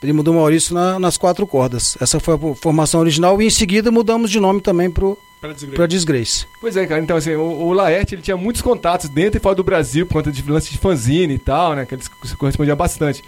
primo 0.00 0.22
do 0.22 0.34
Maurício, 0.34 0.74
na- 0.74 0.98
nas 0.98 1.16
quatro 1.16 1.46
cordas. 1.46 1.96
Essa 2.00 2.20
foi 2.20 2.34
a 2.34 2.54
formação 2.54 3.00
original. 3.00 3.40
E 3.40 3.46
em 3.46 3.50
seguida 3.50 3.90
mudamos 3.90 4.30
de 4.30 4.38
nome 4.40 4.60
também 4.60 4.90
pro, 4.90 5.16
Pra 5.40 5.52
Disgrace. 5.52 5.76
pra 5.76 5.86
Disgrace. 5.86 6.46
Pois 6.60 6.76
é, 6.76 6.84
cara. 6.86 7.00
Então, 7.00 7.16
assim, 7.16 7.34
o, 7.34 7.42
o 7.42 7.72
Laerte, 7.72 8.14
ele 8.16 8.22
tinha 8.22 8.36
muitos 8.36 8.60
contatos 8.60 9.08
dentro 9.08 9.38
e 9.38 9.40
fora 9.40 9.54
do 9.54 9.62
Brasil, 9.64 10.04
por 10.04 10.14
conta 10.14 10.32
de 10.32 10.42
lance 10.50 10.70
de 10.70 10.78
fanzine 10.78 11.34
e 11.34 11.38
tal, 11.38 11.74
né? 11.76 11.86
Que 11.86 11.94
eles 11.94 12.10
se 12.24 12.36
correspondiam 12.36 12.76
bastante. 12.76 13.22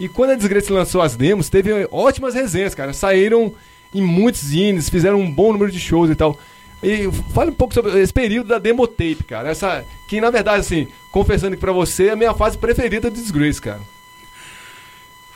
E 0.00 0.08
quando 0.08 0.30
a 0.30 0.34
Desgrace 0.34 0.72
lançou 0.72 1.00
as 1.00 1.14
demos, 1.14 1.48
teve 1.48 1.86
ótimas 1.92 2.34
resenhas, 2.34 2.74
cara. 2.74 2.92
Saíram 2.92 3.54
em 3.94 4.02
muitos 4.02 4.40
zines, 4.40 4.88
fizeram 4.90 5.20
um 5.20 5.30
bom 5.30 5.52
número 5.52 5.70
de 5.70 5.78
shows 5.78 6.10
e 6.10 6.16
tal. 6.16 6.36
E 6.84 7.10
fale 7.32 7.50
um 7.50 7.54
pouco 7.54 7.72
sobre 7.72 7.98
esse 8.00 8.12
período 8.12 8.48
da 8.48 8.58
demo 8.58 8.86
tape, 8.86 9.24
cara. 9.26 9.48
Essa, 9.48 9.84
que 10.06 10.20
na 10.20 10.30
verdade, 10.30 10.60
assim, 10.60 10.86
confessando 11.10 11.54
aqui 11.54 11.60
pra 11.60 11.72
você, 11.72 12.08
é 12.08 12.10
a 12.12 12.16
minha 12.16 12.34
fase 12.34 12.58
preferida 12.58 13.10
do 13.10 13.16
Disgrace, 13.20 13.60
cara. 13.60 13.80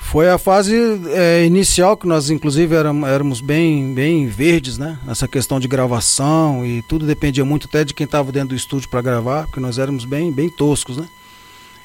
Foi 0.00 0.28
a 0.30 0.38
fase 0.38 0.74
é, 1.12 1.44
inicial 1.44 1.94
que 1.96 2.06
nós, 2.06 2.30
inclusive, 2.30 2.74
éram- 2.74 3.06
éramos 3.06 3.40
bem, 3.42 3.92
bem 3.92 4.26
verdes, 4.26 4.78
né? 4.78 4.98
Essa 5.06 5.28
questão 5.28 5.60
de 5.60 5.68
gravação 5.68 6.64
e 6.64 6.80
tudo 6.82 7.04
dependia 7.06 7.44
muito 7.44 7.66
até 7.66 7.84
de 7.84 7.92
quem 7.92 8.04
estava 8.06 8.32
dentro 8.32 8.48
do 8.50 8.54
estúdio 8.54 8.88
para 8.88 9.02
gravar, 9.02 9.44
porque 9.46 9.60
nós 9.60 9.78
éramos 9.78 10.06
bem, 10.06 10.32
bem 10.32 10.48
toscos, 10.48 10.96
né? 10.96 11.06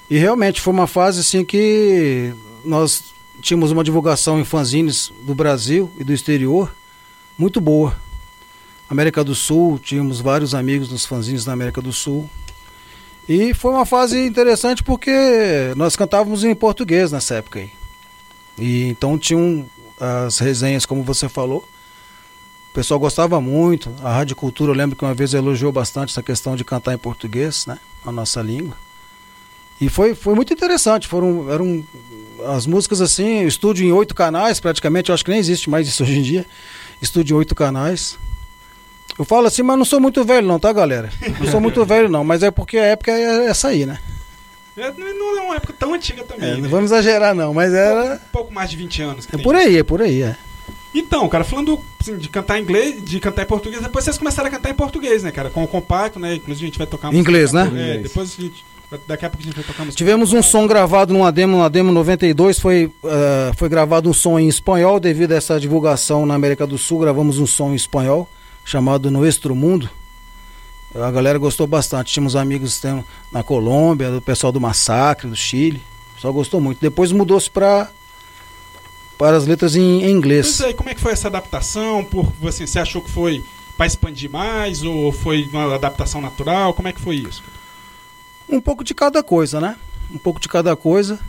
E 0.09 0.17
realmente 0.17 0.61
foi 0.61 0.71
uma 0.73 0.87
fase 0.87 1.19
assim 1.19 1.43
que 1.43 2.33
nós 2.63 3.13
tínhamos 3.41 3.71
uma 3.71 3.83
divulgação 3.83 4.39
em 4.39 4.45
fanzines 4.45 5.11
do 5.23 5.35
Brasil 5.35 5.91
e 5.99 6.03
do 6.03 6.13
exterior 6.13 6.73
muito 7.37 7.59
boa. 7.59 7.97
América 8.89 9.23
do 9.23 9.33
Sul, 9.33 9.79
tínhamos 9.79 10.19
vários 10.19 10.53
amigos 10.53 10.89
nos 10.89 11.05
fanzines 11.05 11.45
da 11.45 11.53
América 11.53 11.81
do 11.81 11.91
Sul. 11.91 12.29
E 13.27 13.53
foi 13.53 13.71
uma 13.71 13.85
fase 13.85 14.25
interessante 14.25 14.83
porque 14.83 15.73
nós 15.75 15.95
cantávamos 15.95 16.43
em 16.43 16.53
português 16.53 17.11
nessa 17.11 17.35
época 17.35 17.59
aí. 17.59 17.71
E 18.57 18.83
então 18.89 19.17
tinham 19.17 19.65
as 19.99 20.39
resenhas, 20.39 20.85
como 20.85 21.03
você 21.03 21.29
falou. 21.29 21.67
O 22.69 22.73
pessoal 22.73 22.99
gostava 22.99 23.39
muito. 23.39 23.93
A 24.03 24.11
Rádio 24.11 24.35
Cultura, 24.35 24.71
eu 24.71 24.75
lembro 24.75 24.95
que 24.95 25.05
uma 25.05 25.13
vez 25.13 25.33
elogiou 25.33 25.71
bastante 25.71 26.09
essa 26.09 26.23
questão 26.23 26.55
de 26.55 26.65
cantar 26.65 26.93
em 26.93 26.97
português, 26.97 27.65
né? 27.65 27.79
A 28.05 28.11
nossa 28.11 28.41
língua. 28.41 28.75
E 29.79 29.89
foi, 29.89 30.15
foi 30.15 30.33
muito 30.33 30.51
interessante. 30.53 31.07
Foram, 31.07 31.51
eram 31.51 31.83
as 32.47 32.65
músicas 32.65 32.99
assim, 32.99 33.45
estúdio 33.45 33.85
em 33.85 33.91
oito 33.91 34.13
canais, 34.13 34.59
praticamente. 34.59 35.09
Eu 35.09 35.13
acho 35.13 35.23
que 35.23 35.31
nem 35.31 35.39
existe 35.39 35.69
mais 35.69 35.87
isso 35.87 36.03
hoje 36.03 36.17
em 36.17 36.21
dia. 36.21 36.45
Estúdio 37.01 37.35
em 37.35 37.37
oito 37.37 37.55
canais. 37.55 38.17
Eu 39.17 39.25
falo 39.25 39.47
assim, 39.47 39.61
mas 39.61 39.77
não 39.77 39.85
sou 39.85 39.99
muito 39.99 40.23
velho 40.23 40.47
não, 40.47 40.59
tá, 40.59 40.73
galera? 40.73 41.09
Não 41.39 41.47
sou 41.51 41.61
muito 41.61 41.85
velho 41.85 42.09
não, 42.09 42.23
mas 42.23 42.41
é 42.41 42.49
porque 42.49 42.77
a 42.77 42.85
época 42.85 43.11
é 43.11 43.45
essa 43.45 43.67
aí, 43.67 43.85
né? 43.85 43.99
É, 44.75 44.91
não 44.91 45.37
é 45.37 45.41
uma 45.41 45.55
época 45.55 45.73
tão 45.77 45.93
antiga 45.93 46.23
também. 46.23 46.49
É, 46.49 46.55
né? 46.55 46.61
não 46.61 46.69
vamos 46.69 46.91
exagerar 46.91 47.35
não, 47.35 47.53
mas 47.53 47.73
era... 47.73 48.15
Um 48.15 48.31
pouco 48.31 48.51
mais 48.51 48.69
de 48.69 48.77
20 48.77 49.01
anos. 49.03 49.25
que 49.25 49.35
É 49.35 49.37
tem 49.37 49.43
por 49.43 49.55
aí, 49.55 49.77
é 49.77 49.83
por 49.83 50.01
aí, 50.01 50.23
é. 50.23 50.35
Então, 50.95 51.27
cara, 51.27 51.43
falando 51.43 51.79
assim, 51.99 52.17
de 52.17 52.29
cantar 52.29 52.59
em 52.59 52.63
inglês, 52.63 53.03
de 53.03 53.19
cantar 53.19 53.43
em 53.43 53.47
português, 53.47 53.81
depois 53.81 54.05
vocês 54.05 54.17
começaram 54.17 54.47
a 54.47 54.51
cantar 54.51 54.69
em 54.69 54.75
português, 54.75 55.23
né, 55.23 55.31
cara? 55.31 55.49
Com 55.49 55.63
o 55.63 55.67
compacto, 55.67 56.19
né? 56.19 56.35
Inclusive 56.35 56.65
a 56.65 56.67
gente 56.67 56.77
vai 56.77 56.87
tocar 56.87 57.13
Em 57.13 57.17
inglês, 57.17 57.51
né? 57.51 57.71
É, 57.75 57.97
depois 57.97 58.35
a 58.37 58.41
gente. 58.41 58.65
Daqui 59.07 59.25
a 59.25 59.29
pouco 59.29 59.41
a 59.41 59.45
gente 59.45 59.55
vai 59.55 59.63
tocar 59.63 59.79
música. 59.85 59.97
Tivemos 59.97 60.33
um 60.33 60.43
som 60.43 60.67
gravado 60.67 61.13
numa 61.13 61.31
demo, 61.31 61.57
na 61.57 61.67
demo 61.67 61.91
92, 61.91 62.59
foi, 62.59 62.91
eh, 63.03 63.51
foi 63.55 63.67
gravado 63.67 64.07
um 64.07 64.13
som 64.13 64.37
em 64.37 64.47
espanhol 64.47 64.99
devido 64.99 65.31
a 65.31 65.35
essa 65.35 65.59
divulgação 65.59 66.27
na 66.27 66.35
América 66.35 66.67
do 66.67 66.77
Sul, 66.77 66.99
gravamos 66.99 67.39
um 67.39 67.47
som 67.47 67.71
em 67.71 67.75
espanhol 67.75 68.29
chamado 68.63 69.11
Nuestro 69.11 69.55
Mundo. 69.55 69.89
A 70.95 71.09
galera 71.09 71.39
gostou 71.39 71.65
bastante, 71.65 72.13
tínhamos 72.13 72.35
amigos 72.35 72.81
na 73.31 73.41
Colômbia, 73.41 74.11
do 74.11 74.21
pessoal 74.21 74.51
do 74.51 74.61
Massacre, 74.61 75.27
do 75.27 75.35
Chile, 75.35 75.81
o 76.11 76.15
pessoal 76.15 76.33
gostou 76.33 76.61
muito. 76.61 76.79
Depois 76.79 77.11
mudou-se 77.11 77.49
para 77.49 77.89
para 79.17 79.37
as 79.37 79.45
letras 79.45 79.75
em, 79.75 80.03
em 80.03 80.11
inglês. 80.11 80.57
Pois 80.57 80.61
aí, 80.61 80.73
como 80.73 80.89
é 80.89 80.93
que 80.93 81.01
foi 81.01 81.13
essa 81.13 81.27
adaptação? 81.27 82.03
Por, 82.03 82.31
assim, 82.47 82.65
você 82.65 82.79
achou 82.79 83.01
que 83.01 83.09
foi 83.09 83.43
pra 83.77 83.85
expandir 83.85 84.29
mais 84.29 84.83
ou 84.83 85.11
foi 85.11 85.47
uma 85.51 85.75
adaptação 85.75 86.21
natural? 86.21 86.73
Como 86.73 86.87
é 86.87 86.93
que 86.93 87.01
foi 87.01 87.15
isso? 87.15 87.43
Um 88.49 88.59
pouco 88.59 88.83
de 88.83 88.93
cada 88.93 89.23
coisa, 89.23 89.59
né? 89.59 89.77
Um 90.11 90.17
pouco 90.17 90.39
de 90.39 90.49
cada 90.49 90.75
coisa. 90.75 91.19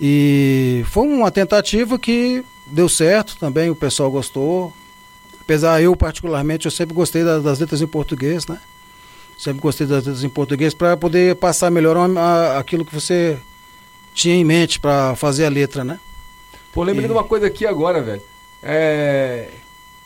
E 0.00 0.84
foi 0.88 1.06
uma 1.06 1.30
tentativa 1.30 1.98
que 1.98 2.44
deu 2.66 2.88
certo 2.88 3.36
também, 3.38 3.70
o 3.70 3.76
pessoal 3.76 4.10
gostou. 4.10 4.72
Apesar 5.46 5.80
eu, 5.80 5.94
particularmente, 5.94 6.66
eu 6.66 6.70
sempre 6.72 6.92
gostei 6.94 7.22
da- 7.22 7.38
das, 7.38 7.60
letras 7.60 7.80
em 7.80 7.86
português, 7.86 8.46
né? 8.48 8.58
Sempre 9.38 9.60
gostei 9.62 9.86
das 9.86 10.04
letras 10.04 10.24
em 10.24 10.28
português 10.28 10.74
para 10.74 10.96
poder 10.96 11.36
passar 11.36 11.70
melhor 11.70 11.96
a- 11.96 12.20
a- 12.20 12.58
aquilo 12.58 12.84
que 12.84 12.92
você 12.92 13.38
tinha 14.12 14.34
em 14.34 14.44
mente 14.44 14.80
para 14.80 15.14
fazer 15.14 15.44
a 15.46 15.48
letra, 15.48 15.84
né? 15.84 16.00
Pô, 16.72 16.82
lembrei 16.82 17.04
E- 17.04 17.08
de 17.08 17.12
uma 17.12 17.22
coisa 17.24 17.46
aqui 17.46 17.64
agora, 17.66 18.02
velho. 18.02 18.22
É. 18.62 19.48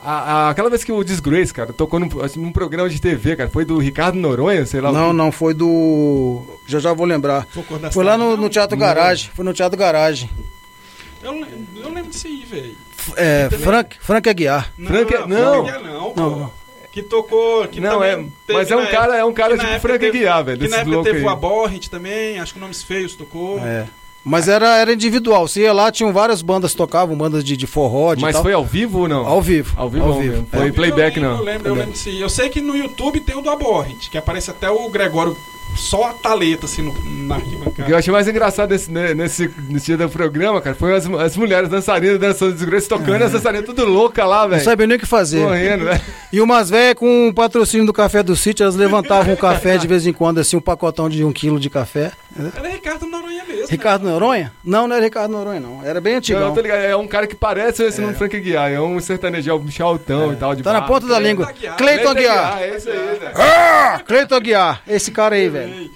a- 0.02 0.32
a- 0.46 0.50
aquela 0.50 0.70
vez 0.70 0.82
que 0.82 0.90
o 0.90 1.04
Disgrace, 1.04 1.52
cara, 1.52 1.72
tocou 1.74 2.00
num, 2.00 2.08
assim, 2.22 2.40
num 2.40 2.50
programa 2.52 2.88
de 2.88 2.98
TV, 3.00 3.36
cara, 3.36 3.50
foi 3.50 3.64
do 3.66 3.76
Ricardo 3.78 4.16
Noronha, 4.18 4.64
sei 4.64 4.80
lá. 4.80 4.88
o 4.90 4.92
Não, 4.94 5.10
que- 5.10 5.16
não, 5.16 5.30
foi 5.32 5.52
do. 5.54 6.42
Já 6.66 6.78
já 6.78 6.92
vou 6.94 7.04
lembrar. 7.06 7.46
Foi 7.92 8.02
lá 8.04 8.16
no, 8.16 8.30
Não, 8.30 8.36
no 8.44 8.48
Teatro 8.48 8.76
Garagem. 8.78 9.30
Foi 9.34 9.44
no 9.44 9.52
Teatro 9.52 9.78
Garagem. 9.78 10.30
Eu, 11.22 11.34
eu 11.76 11.88
lembro 11.92 12.10
disso 12.10 12.26
aí, 12.26 12.44
velho. 12.46 12.76
É, 13.16 13.48
Frank, 13.50 13.96
Frank 14.00 14.28
Aguiar. 14.28 14.70
Frank- 14.84 15.12
não, 15.12 15.28
não. 15.28 15.66
Frank 15.66 15.84
não, 15.84 15.92
Não, 15.92 16.10
pô. 16.12 16.20
não. 16.20 16.60
Que 16.92 17.02
tocou. 17.02 17.68
Que 17.68 17.80
Não, 17.80 18.02
é. 18.02 18.16
Mas 18.48 18.68
é 18.70 18.76
um 18.76 18.84
cara, 18.86 19.16
é 19.16 19.24
um 19.24 19.32
cara 19.32 19.56
tipo 19.56 19.78
Frank 19.80 19.98
teve- 20.00 20.18
Aguiar, 20.18 20.44
velho. 20.44 20.58
Que 20.58 20.68
na 20.68 20.78
época 20.78 21.02
teve 21.04 21.18
aí. 21.18 21.24
o 21.24 21.28
Aborrent 21.28 21.86
também, 21.88 22.40
acho 22.40 22.52
que 22.52 22.58
o 22.58 22.60
Nomes 22.60 22.82
Feios 22.82 23.14
tocou. 23.14 23.60
É. 23.64 23.86
Mas 24.24 24.48
era, 24.48 24.76
era 24.76 24.92
individual. 24.92 25.46
Você 25.48 25.60
ia 25.62 25.72
lá, 25.72 25.90
tinham 25.92 26.12
várias 26.12 26.42
bandas 26.42 26.72
que 26.72 26.76
tocavam, 26.76 27.16
bandas 27.16 27.42
de, 27.44 27.56
de 27.56 27.66
forró, 27.66 28.14
de 28.14 28.20
Mas 28.20 28.34
tal. 28.34 28.42
foi 28.42 28.52
ao 28.52 28.64
vivo 28.64 28.98
ou 29.02 29.08
não? 29.08 29.24
Ao 29.26 29.40
vivo. 29.40 29.72
Ao 29.78 29.88
vivo, 29.88 30.04
ao 30.04 30.20
vivo. 30.20 30.46
Foi 30.52 30.68
Eu 30.68 30.74
playback, 30.74 31.16
lembro, 31.18 31.30
não. 31.30 31.38
Eu 31.38 31.44
lembro, 31.44 31.68
eu 31.68 31.74
lembro 31.74 31.94
aí. 32.06 32.20
Eu 32.20 32.28
sei 32.28 32.48
que 32.50 32.60
no 32.60 32.76
YouTube 32.76 33.20
tem 33.20 33.36
o 33.36 33.40
do 33.40 33.48
Aborrent, 33.50 34.10
que 34.10 34.18
aparece 34.18 34.50
até 34.50 34.68
o 34.68 34.88
Gregório 34.90 35.34
só 35.76 36.10
a 36.10 36.12
taleta 36.12 36.66
assim 36.66 36.82
no, 36.82 36.92
na 37.26 37.36
O 37.36 37.40
que 37.40 37.54
eu 37.54 37.56
arquibancada. 37.56 37.96
achei 37.98 38.12
mais 38.12 38.28
engraçado 38.28 38.70
nesse, 38.70 38.90
né, 38.90 39.14
nesse, 39.14 39.50
nesse 39.68 39.86
dia 39.86 39.96
do 39.96 40.08
programa, 40.08 40.60
cara, 40.60 40.76
foi 40.76 40.94
as, 40.94 41.06
as 41.06 41.36
mulheres 41.36 41.68
dançarinas 41.68 42.18
dançando 42.18 42.52
desgraça, 42.52 42.88
tocando, 42.88 43.20
e 43.20 43.24
as 43.24 43.32
dançarinas 43.32 43.66
tudo 43.66 43.84
louca 43.84 44.24
lá, 44.24 44.42
Não 44.42 44.50
velho. 44.50 44.64
sabia 44.64 44.86
nem 44.86 44.96
o 44.96 45.00
que 45.00 45.06
fazer. 45.06 45.42
Correndo, 45.42 45.84
velho. 45.84 46.00
E 46.32 46.40
umas 46.40 46.70
velhas 46.70 46.94
com 46.94 47.28
o 47.28 47.34
patrocínio 47.34 47.86
do 47.86 47.92
café 47.92 48.22
do 48.22 48.36
sítio, 48.36 48.62
elas 48.64 48.76
levantavam 48.76 49.34
o 49.34 49.36
café 49.36 49.78
de 49.78 49.86
vez 49.86 50.06
em 50.06 50.12
quando, 50.12 50.38
assim, 50.38 50.56
um 50.56 50.60
pacotão 50.60 51.08
de 51.08 51.24
um 51.24 51.32
quilo 51.32 51.58
de 51.58 51.70
café. 51.70 52.12
Era 52.56 52.68
Ricardo 52.68 53.06
Noronha 53.06 53.44
mesmo. 53.44 53.66
Ricardo 53.68 54.04
né? 54.04 54.12
Noronha? 54.12 54.52
Não, 54.64 54.86
não 54.86 54.94
era 54.96 55.04
Ricardo 55.04 55.30
Noronha, 55.32 55.60
não. 55.60 55.84
Era 55.84 56.00
bem 56.00 56.12
Eu, 56.14 56.18
antigão. 56.18 56.54
tô 56.54 56.60
ligado, 56.60 56.78
é 56.80 56.96
um 56.96 57.06
cara 57.08 57.26
que 57.26 57.34
parece 57.34 57.82
esse 57.84 58.00
nome 58.00 58.14
Frank 58.14 58.38
Guiar, 58.40 58.70
é 58.70 58.80
um 58.80 58.98
sertanejo, 59.00 59.54
um 59.54 59.70
chaltão 59.70 60.32
e 60.32 60.36
tal. 60.36 60.54
De 60.54 60.62
Tá 60.62 60.72
na 60.72 60.80
barba. 60.80 60.94
ponta 60.94 61.06
da 61.06 61.18
língua. 61.18 61.52
Cleiton 61.76 62.08
Aguiar. 62.10 62.62
É 62.62 62.76
isso 62.76 62.88
aí, 62.88 62.96
velho. 63.18 63.32
Ah, 63.34 64.00
Cleiton 64.06 64.34
Aguiar. 64.36 64.82
Esse 64.86 65.10
cara 65.10 65.34
aí, 65.34 65.48
velho. 65.48 65.90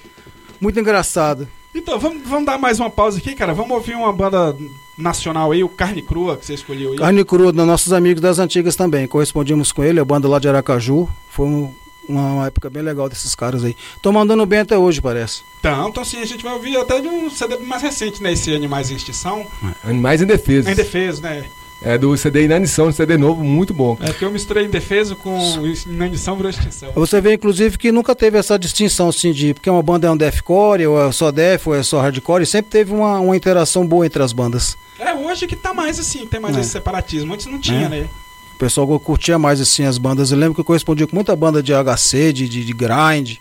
Muito 0.60 0.78
engraçado. 0.80 1.46
Então, 1.74 1.98
vamos, 1.98 2.22
vamos 2.28 2.46
dar 2.46 2.58
mais 2.58 2.78
uma 2.78 2.90
pausa 2.90 3.18
aqui, 3.18 3.34
cara. 3.34 3.52
Vamos 3.54 3.70
ouvir 3.72 3.94
uma 3.94 4.12
banda 4.12 4.54
nacional 4.96 5.50
aí, 5.52 5.64
o 5.64 5.68
Carne 5.68 6.02
Crua, 6.02 6.36
que 6.36 6.46
você 6.46 6.54
escolheu 6.54 6.92
aí. 6.92 6.98
Carne 6.98 7.24
Crua, 7.24 7.52
dos 7.52 7.66
nossos 7.66 7.92
amigos 7.92 8.20
das 8.20 8.38
antigas 8.38 8.76
também. 8.76 9.06
Correspondimos 9.08 9.72
com 9.72 9.82
ele, 9.82 9.98
a 9.98 10.04
banda 10.04 10.28
lá 10.28 10.38
de 10.38 10.48
Aracaju. 10.48 11.08
Foi 11.30 11.46
um- 11.46 11.74
uma 12.08 12.46
época 12.46 12.68
bem 12.70 12.82
legal 12.82 13.08
desses 13.08 13.34
caras 13.34 13.64
aí. 13.64 13.76
Tô 14.02 14.12
mandando 14.12 14.44
bem 14.46 14.60
até 14.60 14.76
hoje, 14.78 15.00
parece. 15.00 15.42
Então, 15.60 15.88
então 15.88 16.04
sim, 16.04 16.20
a 16.20 16.24
gente 16.26 16.42
vai 16.44 16.52
ouvir 16.52 16.76
até 16.76 17.00
de 17.00 17.08
um 17.08 17.30
CD 17.30 17.56
mais 17.58 17.82
recente, 17.82 18.22
né? 18.22 18.32
Esse 18.32 18.54
Animais 18.54 18.90
em 18.90 18.96
Extinção. 18.96 19.46
Animais 19.82 20.20
Indefesos. 20.22 20.70
Em 20.70 20.74
Defeso, 20.74 21.22
né? 21.22 21.44
É 21.82 21.98
do 21.98 22.16
CD 22.16 22.44
Inanição, 22.44 22.90
CD 22.90 23.18
novo, 23.18 23.44
muito 23.44 23.74
bom. 23.74 23.94
É 24.00 24.06
porque 24.06 24.24
eu 24.24 24.30
misturei 24.30 24.64
Indefeso 24.64 25.16
com 25.16 25.38
Inanição 25.86 26.34
virou 26.34 26.48
Extinção. 26.48 26.92
Você 26.94 27.20
vê, 27.20 27.34
inclusive, 27.34 27.76
que 27.76 27.92
nunca 27.92 28.14
teve 28.14 28.38
essa 28.38 28.58
distinção, 28.58 29.08
assim, 29.10 29.32
de 29.32 29.52
porque 29.52 29.68
uma 29.68 29.82
banda 29.82 30.06
é 30.06 30.10
um 30.10 30.16
deathcore, 30.16 30.86
ou 30.86 31.06
é 31.08 31.12
só 31.12 31.30
death, 31.30 31.66
ou 31.66 31.74
é 31.74 31.82
só 31.82 32.00
hardcore, 32.00 32.42
e 32.42 32.46
sempre 32.46 32.70
teve 32.70 32.92
uma, 32.94 33.20
uma 33.20 33.36
interação 33.36 33.86
boa 33.86 34.06
entre 34.06 34.22
as 34.22 34.32
bandas. 34.32 34.78
É 34.98 35.12
hoje 35.12 35.46
que 35.46 35.56
tá 35.56 35.74
mais 35.74 35.98
assim, 35.98 36.24
tem 36.26 36.40
mais 36.40 36.56
É. 36.56 36.60
esse 36.60 36.70
separatismo. 36.70 37.34
Antes 37.34 37.46
não 37.46 37.58
tinha, 37.58 37.86
É. 37.86 37.88
né? 37.88 38.08
O 38.54 38.56
pessoal 38.56 39.00
curtia 39.00 39.38
mais, 39.38 39.60
assim, 39.60 39.84
as 39.84 39.98
bandas. 39.98 40.30
Eu 40.30 40.38
lembro 40.38 40.54
que 40.54 40.60
eu 40.60 40.64
correspondia 40.64 41.06
com 41.06 41.14
muita 41.16 41.34
banda 41.34 41.62
de 41.62 41.72
HC, 41.72 42.32
de, 42.32 42.48
de, 42.48 42.64
de 42.64 42.72
grind, 42.72 43.38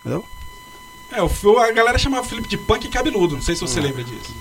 entendeu? 0.00 0.24
É, 1.10 1.20
o, 1.22 1.58
a 1.58 1.72
galera 1.72 1.98
chamava 1.98 2.24
o 2.24 2.28
Felipe 2.28 2.48
de 2.48 2.56
punk 2.56 2.88
cabeludo. 2.88 3.34
Não 3.34 3.42
sei 3.42 3.54
se 3.54 3.60
você 3.60 3.80
Ah. 3.80 3.82
lembra 3.82 4.04
disso. 4.04 4.34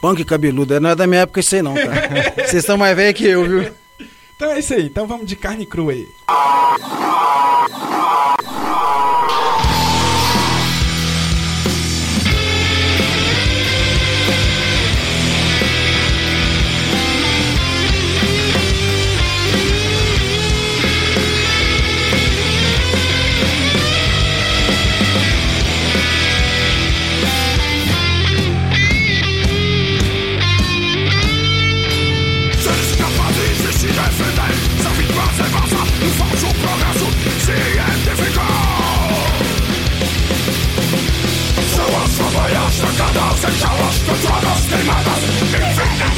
Punk 0.00 0.24
cabeludo, 0.24 0.78
não 0.78 0.90
é 0.90 0.94
da 0.94 1.06
minha 1.08 1.22
época 1.22 1.40
isso 1.40 1.54
aí 1.56 1.62
não, 1.62 1.74
cara. 1.74 2.34
Vocês 2.46 2.54
estão 2.62 2.76
mais 2.76 2.94
velhos 2.94 3.18
que 3.18 3.24
eu, 3.26 3.44
viu? 3.48 3.72
Então 4.36 4.52
é 4.52 4.60
isso 4.60 4.74
aí. 4.74 4.84
Então 4.84 5.06
vamos 5.08 5.26
de 5.26 5.34
carne 5.34 5.66
crua 5.66 5.92
aí. 5.92 6.08
Infinite 44.88 46.08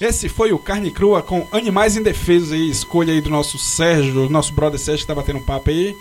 Esse 0.00 0.28
foi 0.28 0.52
o 0.52 0.58
Carne 0.58 0.90
Crua 0.90 1.22
com 1.22 1.46
Animais 1.52 1.96
Indefesos 1.96 2.52
aí. 2.52 2.68
Escolha 2.70 3.12
aí 3.12 3.20
do 3.20 3.30
nosso 3.30 3.56
Sérgio, 3.58 4.12
do 4.12 4.28
nosso 4.30 4.52
brother 4.52 4.78
Sérgio 4.78 5.02
que 5.02 5.06
tá 5.06 5.14
batendo 5.14 5.38
um 5.38 5.42
papo 5.42 5.70
aí. 5.70 5.96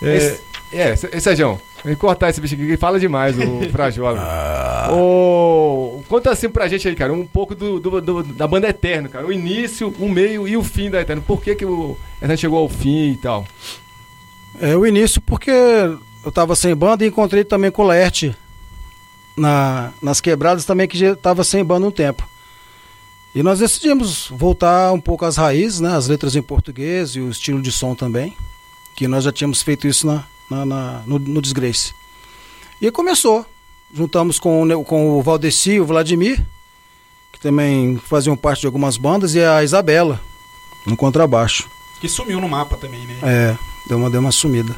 É, 0.00 0.16
Esse, 0.16 1.08
é, 1.12 1.20
Sérgio, 1.20 1.60
vem 1.84 1.96
cortar 1.96 2.28
esse 2.30 2.40
bicho 2.40 2.54
aqui 2.54 2.66
que 2.66 2.76
fala 2.76 3.00
demais, 3.00 3.36
o 3.38 3.60
Frajola. 3.72 4.88
Ô, 4.92 6.02
conta 6.08 6.30
assim 6.30 6.48
pra 6.48 6.68
gente 6.68 6.86
aí, 6.86 6.94
cara, 6.94 7.12
um 7.12 7.26
pouco 7.26 7.54
do, 7.54 7.80
do- 7.80 8.00
do- 8.00 8.22
da 8.22 8.46
banda 8.46 8.68
Eterno, 8.68 9.08
cara. 9.08 9.26
O 9.26 9.32
início, 9.32 9.92
o 9.98 10.08
meio 10.08 10.46
e 10.46 10.56
o 10.56 10.62
fim 10.62 10.88
da 10.90 11.00
Eterno. 11.00 11.22
Por 11.22 11.42
que, 11.42 11.54
que 11.56 11.64
o 11.64 11.96
Eterno 12.18 12.36
chegou 12.38 12.58
ao 12.58 12.68
fim 12.68 13.12
e 13.12 13.16
tal? 13.16 13.44
É 14.60 14.76
o 14.76 14.86
início 14.86 15.20
porque 15.20 15.50
eu 15.50 16.32
tava 16.32 16.54
sem 16.54 16.74
banda 16.76 17.04
e 17.04 17.08
encontrei 17.08 17.42
também 17.42 17.70
com 17.70 17.82
o 17.82 17.86
Laerte 17.86 18.36
na, 19.36 19.92
nas 20.00 20.20
quebradas 20.20 20.64
também 20.64 20.88
que 20.88 20.96
já 20.98 21.14
tava 21.14 21.44
sem 21.44 21.64
banda 21.64 21.86
um 21.86 21.90
tempo. 21.90 22.26
E 23.34 23.42
nós 23.42 23.58
decidimos 23.58 24.28
voltar 24.30 24.92
um 24.92 25.00
pouco 25.00 25.24
às 25.26 25.36
raízes, 25.36 25.80
né? 25.80 25.94
As 25.94 26.08
letras 26.08 26.34
em 26.34 26.42
português 26.42 27.10
e 27.16 27.20
o 27.20 27.28
estilo 27.28 27.60
de 27.60 27.70
som 27.70 27.94
também. 27.94 28.34
Que 28.96 29.06
nós 29.06 29.24
já 29.24 29.30
tínhamos 29.32 29.60
feito 29.60 29.86
isso 29.86 30.06
na, 30.06 30.24
na- 30.50 30.64
na- 30.64 31.02
no, 31.06 31.18
no 31.18 31.42
Disgrace. 31.42 31.92
E 32.80 32.90
começou. 32.90 33.44
Juntamos 33.94 34.38
com, 34.40 34.66
com 34.84 35.10
o 35.18 35.22
Valdeci 35.22 35.72
e 35.72 35.80
o 35.80 35.84
Vladimir, 35.86 36.42
que 37.32 37.38
também 37.38 37.98
faziam 37.98 38.36
parte 38.36 38.60
de 38.62 38.66
algumas 38.66 38.96
bandas, 38.96 39.34
e 39.34 39.40
a 39.42 39.62
Isabela, 39.62 40.20
no 40.86 40.96
contrabaixo. 40.96 41.68
Que 42.00 42.08
sumiu 42.08 42.40
no 42.40 42.48
mapa 42.48 42.76
também, 42.76 43.06
né? 43.06 43.16
É, 43.22 43.56
deu 43.88 43.98
uma, 43.98 44.10
deu 44.10 44.20
uma 44.20 44.32
sumida. 44.32 44.74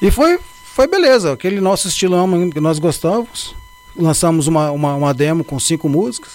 E 0.00 0.10
foi, 0.10 0.38
foi 0.64 0.86
beleza, 0.86 1.32
aquele 1.32 1.60
nosso 1.60 1.86
estilão 1.88 2.50
que 2.50 2.60
nós 2.60 2.78
gostávamos. 2.78 3.54
Lançamos 3.96 4.46
uma, 4.46 4.70
uma, 4.70 4.94
uma 4.94 5.14
demo 5.14 5.42
com 5.44 5.58
cinco 5.58 5.88
músicas. 5.88 6.32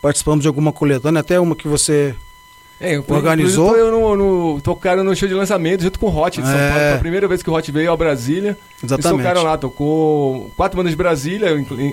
Participamos 0.00 0.42
de 0.42 0.48
alguma 0.48 0.72
coletânea, 0.72 1.20
até 1.20 1.38
uma 1.40 1.56
que 1.56 1.66
você. 1.66 2.14
É, 2.80 2.94
eu- 2.96 3.04
Organizou? 3.08 3.76
Eu 3.76 3.90
no, 3.90 4.14
no, 4.54 4.60
tocaram 4.60 5.02
no 5.02 5.14
show 5.16 5.28
de 5.28 5.34
lançamento 5.34 5.82
junto 5.82 5.98
com 5.98 6.06
o 6.06 6.16
Hot 6.16 6.40
de 6.40 6.46
São 6.46 6.56
É. 6.56 6.68
Paulo. 6.68 6.84
Foi 6.84 6.92
a 6.92 6.98
primeira 6.98 7.26
vez 7.26 7.42
que 7.42 7.50
o 7.50 7.52
Hot 7.52 7.72
veio 7.72 7.90
a 7.92 7.96
Brasília. 7.96 8.50
Eles 8.80 8.92
Exatamente. 8.92 9.18
tocaram 9.24 9.42
lá, 9.42 9.58
tocou 9.58 10.48
quatro 10.56 10.76
bandas 10.76 10.92
de 10.92 10.96
Brasília, 10.96 11.48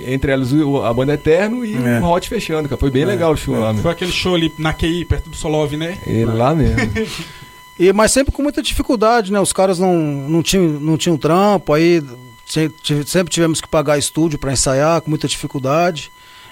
entre 0.06 0.32
elas 0.32 0.50
a 0.54 0.94
banda 0.94 1.16
Eterno 1.16 1.66
e 1.66 1.74
É. 1.76 2.00
o 2.00 2.06
Hot 2.06 2.30
fechando, 2.30 2.70
cara. 2.70 2.80
Foi 2.80 2.92
bem 2.92 3.04
legal 3.06 3.34
o 3.34 3.38
show 3.38 3.60
lá, 3.60 3.74
meu. 3.74 3.82
Foi 3.82 3.92
aquele 3.92 4.12
show 4.12 4.36
ali 4.36 4.54
na 4.60 4.72
QI, 4.74 5.06
perto 5.06 5.28
do 5.32 5.36
Solov, 5.36 5.74
né? 5.76 5.98
E 6.06 6.24
lá 6.24 6.54
mesmo. 6.54 6.78
E, 7.78 7.92
mas 7.92 8.14
sempre 8.14 8.32
com 8.32 8.42
muita 8.42 8.62
dificuldade, 8.62 9.34
né? 9.34 9.40
Os 9.42 9.52
caras 9.52 9.78
não, 9.80 9.94
não, 9.98 10.42
tinham, 10.42 10.66
não 10.80 10.96
tinham 10.96 11.18
trampo, 11.18 11.74
aí 11.74 12.02
sempre 12.46 13.30
tivemos 13.32 13.60
que 13.60 13.68
pagar 13.68 13.98
estúdio 13.98 14.38
para 14.38 14.54
ensaiar, 14.54 15.02
com 15.02 15.10
muita 15.10 15.28
dificuldade. 15.28 16.12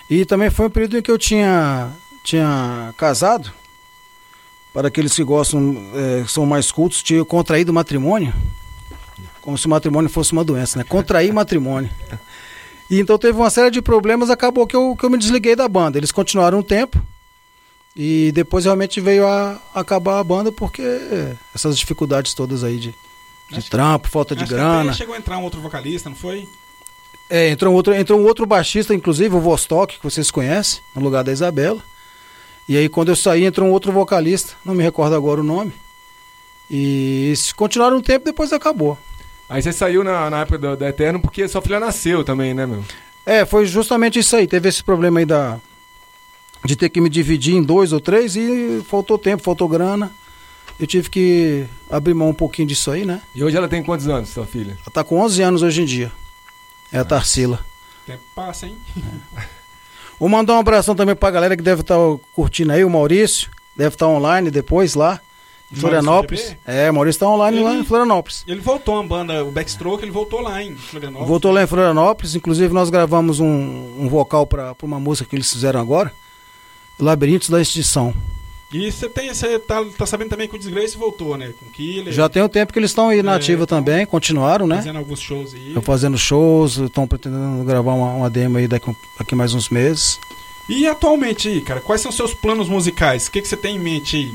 E 0.10 0.26
também 0.26 0.50
foi 0.50 0.66
um 0.66 0.70
período 0.70 0.98
em 0.98 1.02
que 1.02 1.12
eu 1.12 1.18
tinha, 1.18 1.92
tinha 2.24 2.94
casado. 2.98 3.52
Para 4.74 4.88
aqueles 4.88 5.14
que 5.14 5.24
gostam, 5.24 5.78
eh, 5.94 6.26
são 6.28 6.46
mais 6.48 6.72
cultos, 6.72 7.04
tinha 7.04 7.24
contraído 7.24 7.72
matrimônio. 7.72 8.34
Como 9.40 9.58
se 9.58 9.68
o 9.68 9.70
matrimônio 9.70 10.10
fosse 10.10 10.34
uma 10.34 10.44
doença, 10.44 10.80
né? 10.80 10.84
Contrair 10.84 11.32
matrimônio. 11.34 11.92
E 12.90 13.00
então 13.00 13.18
teve 13.18 13.38
uma 13.38 13.52
série 13.52 13.70
de 13.70 13.82
problemas, 13.82 14.32
acabou 14.32 14.66
que 14.66 14.76
eu, 14.76 14.96
que 14.96 15.06
eu 15.06 15.10
me 15.12 15.18
desliguei 15.18 15.56
da 15.56 15.68
banda. 15.68 15.98
Eles 16.00 16.12
continuaram 16.12 16.60
um 16.60 16.64
tempo. 16.64 17.00
E 17.96 18.32
depois 18.34 18.66
realmente 18.66 19.00
veio 19.00 19.28
a 19.28 19.62
acabar 19.74 20.20
a 20.20 20.24
banda 20.24 20.52
porque 20.52 20.82
essas 21.54 21.78
dificuldades 21.78 22.34
todas 22.34 22.64
aí 22.64 22.80
de, 22.80 22.96
de 23.54 23.60
Acho- 23.60 23.70
trampo, 23.70 24.08
falta 24.10 24.36
de 24.36 24.46
grana. 24.46 24.90
até 24.92 24.98
chegou 24.98 25.16
a 25.16 25.18
entrar 25.18 25.38
um 25.38 25.44
outro 25.44 25.62
vocalista, 25.62 26.10
não 26.10 26.16
foi? 26.16 26.48
É, 27.30 27.50
entrou 27.50 27.72
um 27.74 27.76
outro, 27.76 27.94
entrou 27.94 28.20
um 28.20 28.26
outro 28.26 28.46
baixista, 28.46 28.94
inclusive, 28.94 29.34
o 29.36 29.40
Vostok, 29.40 29.98
que 29.98 30.04
vocês 30.04 30.30
conhecem, 30.30 30.82
no 30.96 31.02
lugar 31.02 31.24
da 31.24 31.32
Isabela. 31.32 31.82
E 32.68 32.78
aí 32.78 32.88
quando 32.90 33.10
eu 33.10 33.16
saí, 33.16 33.46
entrou 33.46 33.68
um 33.68 33.72
outro 33.72 33.92
vocalista, 33.92 34.54
não 34.64 34.76
me 34.76 34.84
recordo 34.84 35.16
agora 35.16 35.42
o 35.42 35.44
nome. 35.44 35.74
E 36.70 37.34
continuaram 37.56 37.98
um 37.98 38.02
tempo, 38.02 38.26
depois 38.26 38.52
acabou. 38.54 38.98
Aí 39.50 39.62
você 39.62 39.72
saiu 39.74 40.04
na, 40.04 40.30
na 40.30 40.42
época 40.42 40.58
da, 40.58 40.76
da 40.76 40.90
Eterno 40.90 41.20
porque 41.20 41.48
sua 41.48 41.62
filha 41.62 41.80
nasceu 41.80 42.24
também, 42.24 42.54
né, 42.54 42.66
meu? 42.66 42.84
É, 43.26 43.46
foi 43.46 43.66
justamente 43.66 44.20
isso 44.20 44.36
aí. 44.36 44.48
Teve 44.48 44.70
esse 44.70 44.84
problema 44.84 45.20
aí 45.20 45.26
da 45.26 45.60
de 46.66 46.76
ter 46.78 46.88
que 46.90 47.02
me 47.02 47.10
dividir 47.10 47.56
em 47.56 47.62
dois 47.62 47.92
ou 47.92 48.00
três 48.00 48.36
e 48.38 48.82
faltou 48.88 49.18
tempo, 49.18 49.44
faltou 49.44 49.68
grana. 49.68 50.12
Eu 50.80 50.88
tive 50.88 51.10
que 51.10 51.66
abrir 51.90 52.14
mão 52.14 52.30
um 52.30 52.34
pouquinho 52.34 52.68
disso 52.68 52.90
aí, 52.92 53.06
né? 53.06 53.22
E 53.36 53.44
hoje 53.44 53.56
ela 53.56 53.68
tem 53.68 53.84
quantos 53.84 54.08
anos, 54.08 54.30
sua 54.30 54.46
filha? 54.46 54.72
Ela 54.82 54.92
tá 54.92 55.04
com 55.04 55.20
11 55.20 55.42
anos 55.42 55.62
hoje 55.62 55.82
em 55.82 55.86
dia. 55.86 56.12
É 56.92 57.00
a 57.00 57.06
Tarsila. 57.06 57.60
O 58.04 58.06
tempo 58.06 58.24
passa, 58.36 58.66
hein? 58.68 58.78
Vou 60.20 60.30
mandar 60.30 60.54
um 60.54 60.60
abração 60.60 60.96
também 60.96 61.16
pra 61.16 61.32
galera 61.32 61.56
que 61.58 61.64
deve 61.64 61.82
estar 61.82 61.96
curtindo 62.34 62.72
aí, 62.72 62.84
o 62.84 62.90
Maurício. 62.90 63.50
Deve 63.76 63.96
estar 63.96 64.08
online 64.08 64.52
depois 64.52 64.94
lá. 64.94 65.20
Em 65.72 65.76
Florianópolis. 65.76 66.56
É, 66.66 66.92
Maurício 66.92 67.20
tá 67.20 67.28
online 67.28 67.60
lá 67.64 67.72
Ele- 67.72 67.82
em 67.82 67.84
Florianópolis. 67.84 68.44
Ele 68.48 68.62
voltou 68.62 69.00
a 69.00 69.04
banda, 69.04 69.44
o 69.44 69.52
Backstroke, 69.52 70.04
ele 70.04 70.12
voltou 70.12 70.40
lá 70.40 70.62
em 70.62 70.76
Florianópolis. 70.76 71.28
Voltou 71.28 71.52
lá 71.52 71.64
em 71.64 71.68
Florianópolis. 71.68 72.36
Inclusive, 72.36 72.72
nós 72.74 72.92
gravamos 72.92 73.40
um, 73.40 73.48
um 74.00 74.08
vocal 74.08 74.46
pra 74.46 74.76
pra 74.76 74.86
uma 74.86 75.00
música 75.00 75.28
que 75.28 75.36
eles 75.36 75.52
fizeram 75.52 75.80
agora. 75.80 76.14
Labirintos 77.00 77.50
da 77.50 77.60
Extinção. 77.60 78.14
E 78.74 78.92
você 78.92 79.08
tem, 79.08 79.32
você 79.34 79.60
tá, 79.60 79.86
tá 79.98 80.06
sabendo 80.06 80.30
também 80.30 80.48
que 80.48 80.56
o 80.56 80.60
Disgrace 80.60 80.98
voltou, 80.98 81.38
né? 81.38 81.54
Com 81.60 81.70
Killer, 81.70 82.12
Já 82.12 82.28
tem 82.28 82.42
um 82.42 82.50
tempo 82.50 82.74
que 82.74 82.80
eles 82.80 82.90
estão 82.92 83.10
aí 83.10 83.22
na 83.22 83.34
É, 83.34 83.36
ativa 83.36 83.64
então- 83.64 83.78
também, 83.80 84.06
continuaram, 84.06 84.66
né? 84.66 84.78
fazendo 84.78 84.98
alguns 85.00 85.20
shows 85.22 85.54
aí. 85.54 85.68
Estão 85.68 85.82
fazendo 85.84 86.18
shows, 86.18 86.78
estão 86.78 87.08
pretendendo 87.08 87.64
gravar 87.64 87.94
uma, 87.94 88.14
uma 88.14 88.30
demo 88.30 88.58
aí 88.58 88.68
daqui, 88.68 88.96
daqui 89.18 89.36
mais 89.36 89.54
uns 89.54 89.70
meses. 89.70 90.20
E 90.68 90.88
atualmente 90.88 91.48
aí, 91.50 91.62
cara, 91.62 91.82
quais 91.82 92.02
são 92.02 92.12
seus 92.12 92.34
planos 92.34 92.68
musicais? 92.68 93.28
O 93.28 93.32
que, 93.32 93.42
que 93.42 93.48
você 93.48 93.58
tem 93.58 93.76
em 93.76 93.80
mente 93.80 94.16
aí? 94.16 94.32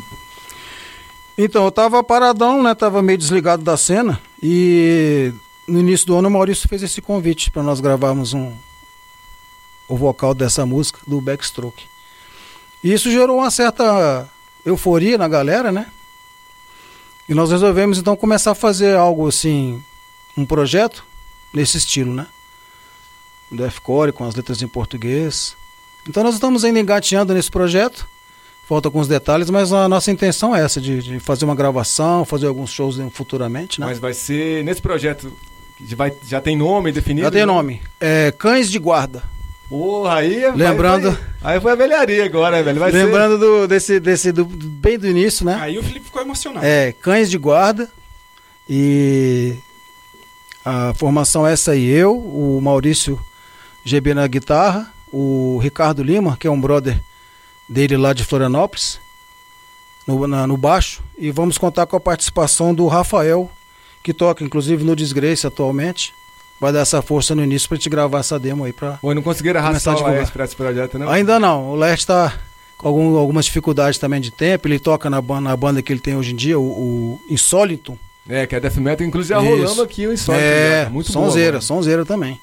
Então, 1.37 1.65
eu 1.65 1.71
tava 1.71 2.03
paradão, 2.05 2.63
né? 2.63 2.75
Tava 2.75 3.01
meio 3.03 3.17
desligado 3.19 3.63
da 3.63 3.77
cena. 3.77 4.21
E 4.43 5.33
no 5.67 5.79
início 5.81 6.07
do 6.07 6.17
ano 6.17 6.29
o 6.29 6.31
Maurício 6.31 6.69
fez 6.69 6.83
esse 6.83 7.01
convite 7.01 7.51
para 7.51 7.63
nós 7.63 7.81
gravarmos 7.81 8.35
um 8.35 8.53
o 9.89 9.97
vocal 9.97 10.35
dessa 10.35 10.67
música 10.67 10.99
do 11.07 11.21
Backstroke. 11.21 11.85
E 12.83 12.93
isso 12.93 13.11
gerou 13.11 13.39
uma 13.39 13.51
certa 13.51 14.29
euforia 14.65 15.19
na 15.19 15.29
galera, 15.29 15.73
né? 15.73 15.87
E 17.29 17.35
nós 17.35 17.51
resolvemos 17.51 17.99
então 17.99 18.17
começar 18.17 18.53
a 18.53 18.55
fazer 18.55 18.97
algo 18.97 19.29
assim, 19.29 19.83
um 20.37 20.47
projeto 20.47 21.05
nesse 21.53 21.77
estilo, 21.77 22.15
né? 22.15 22.27
Deathcore 23.51 24.13
com 24.13 24.25
as 24.25 24.35
letras 24.35 24.63
em 24.63 24.69
português. 24.69 25.57
Então 26.09 26.23
nós 26.23 26.35
estamos 26.35 26.65
ainda 26.65 26.81
engateando 26.81 27.35
nesse 27.35 27.51
projeto. 27.51 28.09
Falta 28.67 28.87
alguns 28.87 29.09
detalhes, 29.09 29.49
mas 29.49 29.73
a 29.73 29.89
nossa 29.89 30.11
intenção 30.11 30.55
é 30.55 30.63
essa, 30.63 30.79
de, 30.79 31.03
de 31.03 31.21
fazer 31.21 31.47
uma 31.47 31.55
gravação, 31.55 32.25
fazer 32.27 32.47
alguns 32.47 32.71
shows 32.71 32.99
futuramente, 33.13 33.81
né? 33.81 33.87
Mas 33.87 33.99
vai 33.99 34.13
ser 34.13 34.63
nesse 34.63 34.83
projeto. 34.83 35.33
Vai, 35.97 36.13
já 36.27 36.41
tem 36.41 36.57
nome 36.57 36.93
definido? 36.93 37.27
Já 37.27 37.31
tem 37.31 37.47
nome. 37.47 37.81
É 37.99 38.31
Cães 38.33 38.71
de 38.71 38.79
Guarda. 38.79 39.23
Porra, 39.69 40.15
aí. 40.17 40.51
Lembrando- 40.55 41.11
vai- 41.43 41.55
aí 41.55 41.61
foi 41.61 41.73
a 41.73 41.75
velharia 41.75 42.25
agora, 42.25 42.63
velho. 42.63 42.81
Vai 42.81 42.91
Lembrando 42.91 43.39
do, 43.39 43.69
desse, 43.69 44.01
desse 44.01 44.33
do, 44.33 44.45
bem 44.45 44.99
do 44.99 45.07
início, 45.07 45.45
né? 45.45 45.59
Aí 45.61 45.79
o 45.79 45.83
Felipe 45.83 46.07
ficou 46.07 46.23
emocionado. 46.23 46.65
É, 46.65 46.93
Cães 46.93 47.29
de 47.31 47.37
Guarda. 47.37 47.91
E 48.69 49.55
a 50.65 50.93
formação 50.95 51.47
é 51.47 51.53
essa 51.53 51.73
aí, 51.73 51.87
eu, 51.87 52.15
o 52.17 52.61
Maurício 52.63 53.19
GB 53.85 54.13
na 54.13 54.27
guitarra, 54.27 54.93
o 55.11 55.59
Ricardo 55.63 56.03
Lima, 56.03 56.37
que 56.39 56.47
é 56.47 56.51
um 56.51 56.61
brother 56.61 57.01
dele 57.69 57.97
lá 57.97 58.13
de 58.13 58.25
Florianópolis, 58.25 59.01
no, 60.07 60.27
na- 60.27 60.47
no 60.47 60.57
baixo, 60.57 61.03
e 61.17 61.31
vamos 61.31 61.57
contar 61.57 61.87
com 61.87 61.97
a 61.97 62.01
participação 62.01 62.75
do 62.75 62.87
Rafael, 62.87 63.51
que 64.03 64.13
toca 64.13 64.45
inclusive 64.45 64.85
no 64.85 64.95
Disgrace 64.97 65.47
atualmente. 65.47 66.13
Vai 66.61 66.73
dar 66.73 66.81
essa 66.81 67.01
força 67.01 67.35
no 67.35 67.43
início 67.45 67.69
pra 67.69 67.77
gente 67.77 67.89
gravar 67.89 68.19
essa 68.21 68.39
demo 68.39 68.65
aí 68.65 68.73
pra. 68.73 68.93
Pô, 68.95 69.15
não 69.15 69.23
conseguiram 69.23 69.61
arrastar 69.61 69.97
o. 69.97 70.03
Laércio 70.03 70.33
pra 70.33 70.45
esse 70.45 70.57
projeto, 70.57 70.99
não? 70.99 71.09
Ainda 71.09 71.39
não, 71.39 71.71
o 71.71 71.77
Leste 71.77 72.07
tá 72.07 72.35
com 72.77 72.89
algum- 72.89 73.17
algumas 73.17 73.45
dificuldades 73.45 73.99
também 73.99 74.21
de 74.21 74.31
tempo, 74.33 74.67
ele 74.69 74.79
toca 74.79 75.09
na, 75.09 75.21
na 75.41 75.57
banda 75.57 75.83
que 75.83 75.93
ele 75.93 76.01
tem 76.01 76.17
hoje 76.17 76.33
em 76.33 76.37
dia, 76.37 76.59
o, 76.59 76.63
o 76.63 77.21
Insólito. 77.31 77.99
É, 78.29 78.47
que 78.47 78.55
é 78.55 78.61
Death 78.61 78.77
Metal, 78.77 79.07
inclusive 79.07 79.35
já 79.35 79.41
Isso. 79.41 79.51
rolamos 79.51 79.79
aqui 79.81 80.07
o 80.07 80.13
Insólito. 80.13 80.45
É, 80.45 80.85
já. 80.85 80.91
muito 80.91 81.13
boa, 81.13 81.25
sonzeira, 81.27 81.53
mano. 81.53 81.63
sonzeira 81.63 82.05
também. 82.05 82.41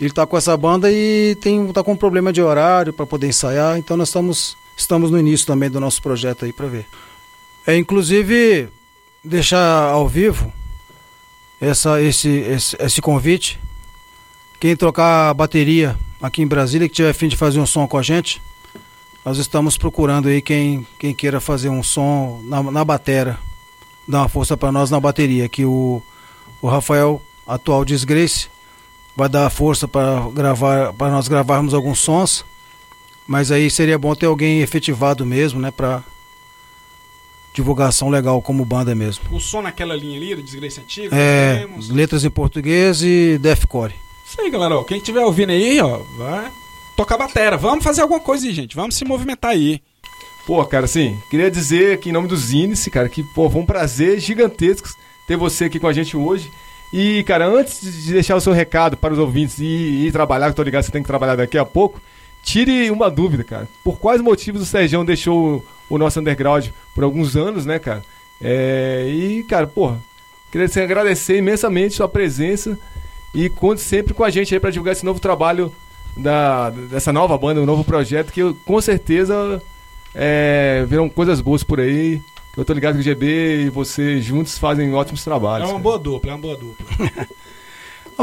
Ele 0.00 0.10
tá 0.10 0.26
com 0.26 0.36
essa 0.38 0.56
banda 0.56 0.90
e 0.90 1.36
tem, 1.40 1.66
tá 1.72 1.82
com 1.82 1.92
um 1.92 1.96
problema 1.96 2.32
de 2.32 2.40
horário 2.40 2.92
para 2.92 3.04
poder 3.06 3.26
ensaiar, 3.28 3.76
então 3.78 3.96
nós 3.96 4.08
estamos, 4.08 4.56
estamos 4.76 5.10
no 5.10 5.18
início 5.18 5.46
também 5.46 5.68
do 5.70 5.78
nosso 5.80 6.00
projeto 6.02 6.44
aí 6.44 6.52
para 6.52 6.66
ver. 6.68 6.86
É, 7.66 7.76
inclusive, 7.76 8.68
deixar 9.24 9.90
ao 9.90 10.08
vivo 10.08 10.52
essa, 11.60 12.00
esse, 12.00 12.28
esse, 12.28 12.76
esse 12.78 13.00
convite. 13.00 13.58
Quem 14.60 14.76
trocar 14.76 15.30
a 15.30 15.34
bateria 15.34 15.96
aqui 16.20 16.42
em 16.42 16.46
Brasília, 16.46 16.88
que 16.88 16.94
tiver 16.94 17.12
fim 17.12 17.28
de 17.28 17.36
fazer 17.36 17.60
um 17.60 17.66
som 17.66 17.86
com 17.86 17.96
a 17.96 18.02
gente, 18.02 18.42
nós 19.24 19.38
estamos 19.38 19.76
procurando 19.76 20.28
aí 20.28 20.40
quem, 20.40 20.86
quem 20.98 21.14
queira 21.14 21.40
fazer 21.40 21.68
um 21.68 21.82
som 21.82 22.40
na, 22.44 22.62
na 22.62 22.84
batera. 22.84 23.38
Dar 24.06 24.20
uma 24.20 24.28
força 24.28 24.56
para 24.56 24.72
nós 24.72 24.90
na 24.90 24.98
bateria, 24.98 25.48
que 25.48 25.64
o, 25.64 26.02
o 26.62 26.68
Rafael, 26.68 27.20
atual 27.46 27.84
Disgrace, 27.84 28.48
vai 29.14 29.28
dar 29.28 29.50
força 29.50 29.86
para 29.86 30.28
gravar, 30.30 30.92
para 30.94 31.10
nós 31.10 31.28
gravarmos 31.28 31.74
alguns 31.74 31.98
sons. 31.98 32.44
Mas 33.26 33.50
aí 33.50 33.70
seria 33.70 33.98
bom 33.98 34.14
ter 34.14 34.26
alguém 34.26 34.60
efetivado 34.60 35.26
mesmo, 35.26 35.60
né, 35.60 35.70
para 35.70 36.02
divulgação 37.58 38.08
legal 38.08 38.40
como 38.40 38.64
banda 38.64 38.94
mesmo. 38.94 39.24
O 39.32 39.40
som 39.40 39.60
naquela 39.60 39.96
linha 39.96 40.16
ali, 40.16 40.34
do 40.34 40.42
Disgrace 40.42 40.80
Antigo. 40.80 41.14
É, 41.14 41.60
temos. 41.60 41.90
letras 41.90 42.24
em 42.24 42.30
português 42.30 43.02
e 43.02 43.36
deathcore. 43.38 43.94
Isso 44.26 44.40
aí, 44.40 44.48
galera. 44.50 44.76
Ó, 44.76 44.84
quem 44.84 44.98
estiver 44.98 45.24
ouvindo 45.24 45.50
aí, 45.50 45.80
ó, 45.80 45.98
vai. 46.16 46.50
tocar 46.96 47.18
batera. 47.18 47.56
Vamos 47.56 47.82
fazer 47.82 48.02
alguma 48.02 48.20
coisa 48.20 48.46
aí, 48.46 48.52
gente. 48.52 48.76
Vamos 48.76 48.94
se 48.94 49.04
movimentar 49.04 49.50
aí. 49.50 49.80
Pô, 50.46 50.64
cara, 50.64 50.84
assim, 50.84 51.18
queria 51.28 51.50
dizer 51.50 51.94
aqui 51.94 52.10
em 52.10 52.12
nome 52.12 52.28
dos 52.28 52.52
Índice, 52.52 52.90
cara, 52.90 53.08
que, 53.08 53.22
pô, 53.34 53.50
foi 53.50 53.60
um 53.60 53.66
prazer 53.66 54.18
gigantesco 54.18 54.88
ter 55.26 55.36
você 55.36 55.64
aqui 55.64 55.78
com 55.78 55.88
a 55.88 55.92
gente 55.92 56.16
hoje. 56.16 56.50
E, 56.92 57.22
cara, 57.24 57.46
antes 57.46 58.04
de 58.04 58.12
deixar 58.12 58.36
o 58.36 58.40
seu 58.40 58.52
recado 58.52 58.96
para 58.96 59.12
os 59.12 59.18
ouvintes 59.18 59.58
e 59.58 60.06
ir 60.06 60.12
trabalhar, 60.12 60.46
que 60.46 60.52
eu 60.52 60.56
tô 60.56 60.62
ligado 60.62 60.82
que 60.82 60.86
você 60.86 60.92
tem 60.92 61.02
que 61.02 61.08
trabalhar 61.08 61.36
daqui 61.36 61.58
a 61.58 61.64
pouco, 61.64 62.00
tire 62.48 62.90
uma 62.90 63.10
dúvida, 63.10 63.44
cara. 63.44 63.68
Por 63.84 63.98
quais 63.98 64.22
motivos 64.22 64.62
o 64.62 64.64
Sérgio 64.66 65.04
deixou 65.04 65.62
o 65.88 65.98
nosso 65.98 66.18
underground 66.18 66.68
por 66.94 67.04
alguns 67.04 67.36
anos, 67.36 67.66
né, 67.66 67.78
cara? 67.78 68.02
É, 68.40 69.06
e, 69.10 69.42
cara, 69.42 69.66
porra, 69.66 69.98
queria 70.50 70.66
assim, 70.66 70.80
agradecer 70.80 71.36
imensamente 71.36 71.94
sua 71.94 72.08
presença 72.08 72.78
e 73.34 73.50
conte 73.50 73.82
sempre 73.82 74.14
com 74.14 74.24
a 74.24 74.30
gente 74.30 74.54
aí 74.54 74.60
para 74.60 74.70
divulgar 74.70 74.92
esse 74.92 75.04
novo 75.04 75.20
trabalho 75.20 75.70
da, 76.16 76.70
dessa 76.70 77.12
nova 77.12 77.36
banda, 77.36 77.60
um 77.60 77.66
novo 77.66 77.84
projeto 77.84 78.32
que 78.32 78.40
eu, 78.40 78.56
com 78.64 78.80
certeza 78.80 79.60
é, 80.14 80.86
virão 80.88 81.08
coisas 81.08 81.42
boas 81.42 81.62
por 81.62 81.78
aí. 81.80 82.22
Eu 82.56 82.64
tô 82.64 82.72
ligado 82.72 82.94
que 82.94 83.00
o 83.00 83.04
GB 83.04 83.66
e 83.66 83.70
você 83.70 84.20
juntos 84.22 84.56
fazem 84.58 84.92
ótimos 84.94 85.20
É 85.20 85.24
trabalhos. 85.24 85.66
uma 85.66 85.72
cara. 85.74 85.82
boa 85.82 85.98
dupla, 85.98 86.30
é 86.30 86.34
uma 86.34 86.40
boa 86.40 86.56
dupla. 86.56 86.86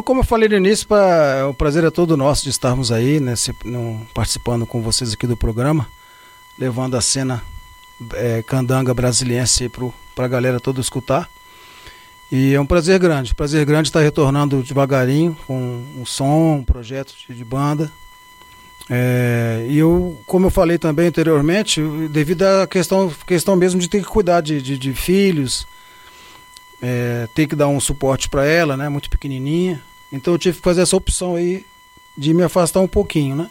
Como 0.04 0.20
eu 0.22 0.26
falei 0.26 0.48
no 0.50 0.56
início, 0.56 0.88
pra, 0.88 1.48
o 1.50 1.54
prazer 1.54 1.84
é 1.84 1.89
todo 1.89 2.18
nosso 2.18 2.43
de 2.43 2.50
estarmos 2.50 2.91
aí, 2.91 3.20
né, 3.20 3.36
se- 3.36 3.56
no- 3.64 4.06
participando 4.14 4.66
com 4.66 4.82
vocês 4.82 5.14
aqui 5.14 5.26
do 5.26 5.38
programa, 5.38 5.88
levando 6.60 6.96
a 6.96 7.02
cena 7.02 7.41
é, 8.14 8.43
candanga 8.43 8.93
brasiliense 8.93 9.70
para 10.14 10.26
a 10.26 10.28
galera 10.28 10.60
toda 10.60 10.82
escutar. 10.82 11.30
E 12.32 12.54
é 12.54 12.60
um 12.60 12.66
prazer 12.66 13.00
grande, 13.00 13.34
prazer 13.34 13.66
grande 13.66 13.88
estar 13.89 14.02
retornando 14.02 14.62
devagarinho 14.64 15.38
com 15.48 15.84
um 15.98 16.06
som, 16.06 16.58
um 16.58 16.64
projeto 16.64 17.14
de, 17.28 17.34
de 17.34 17.46
banda. 17.46 17.89
É, 18.89 19.66
e 19.70 19.78
eu, 19.78 20.20
como 20.26 20.48
eu 20.48 20.52
falei 20.52 20.78
também 20.78 21.08
anteriormente, 21.08 21.82
devido 22.10 22.43
à 22.43 22.68
questão, 22.68 23.12
questão 23.26 23.56
mesmo 23.56 23.80
de 23.80 23.88
ter 23.88 24.00
que 24.00 24.08
cuidar 24.08 24.41
de, 24.41 24.62
de, 24.62 24.78
de 24.78 24.93
filhos, 24.93 25.66
é, 26.82 27.28
ter 27.34 27.47
que 27.47 27.55
dar 27.55 27.67
um 27.67 27.80
suporte 27.80 28.30
para 28.30 28.45
ela, 28.45 28.76
né, 28.76 28.89
muito 28.89 29.09
pequenininha. 29.09 29.82
Então 30.11 30.34
eu 30.34 30.38
tive 30.38 30.57
que 30.57 30.63
fazer 30.63 30.82
essa 30.82 30.95
opção 30.95 31.36
aí 31.36 31.65
de 32.17 32.34
me 32.34 32.43
afastar 32.43 32.80
um 32.80 32.88
pouquinho, 32.88 33.36
né? 33.36 33.49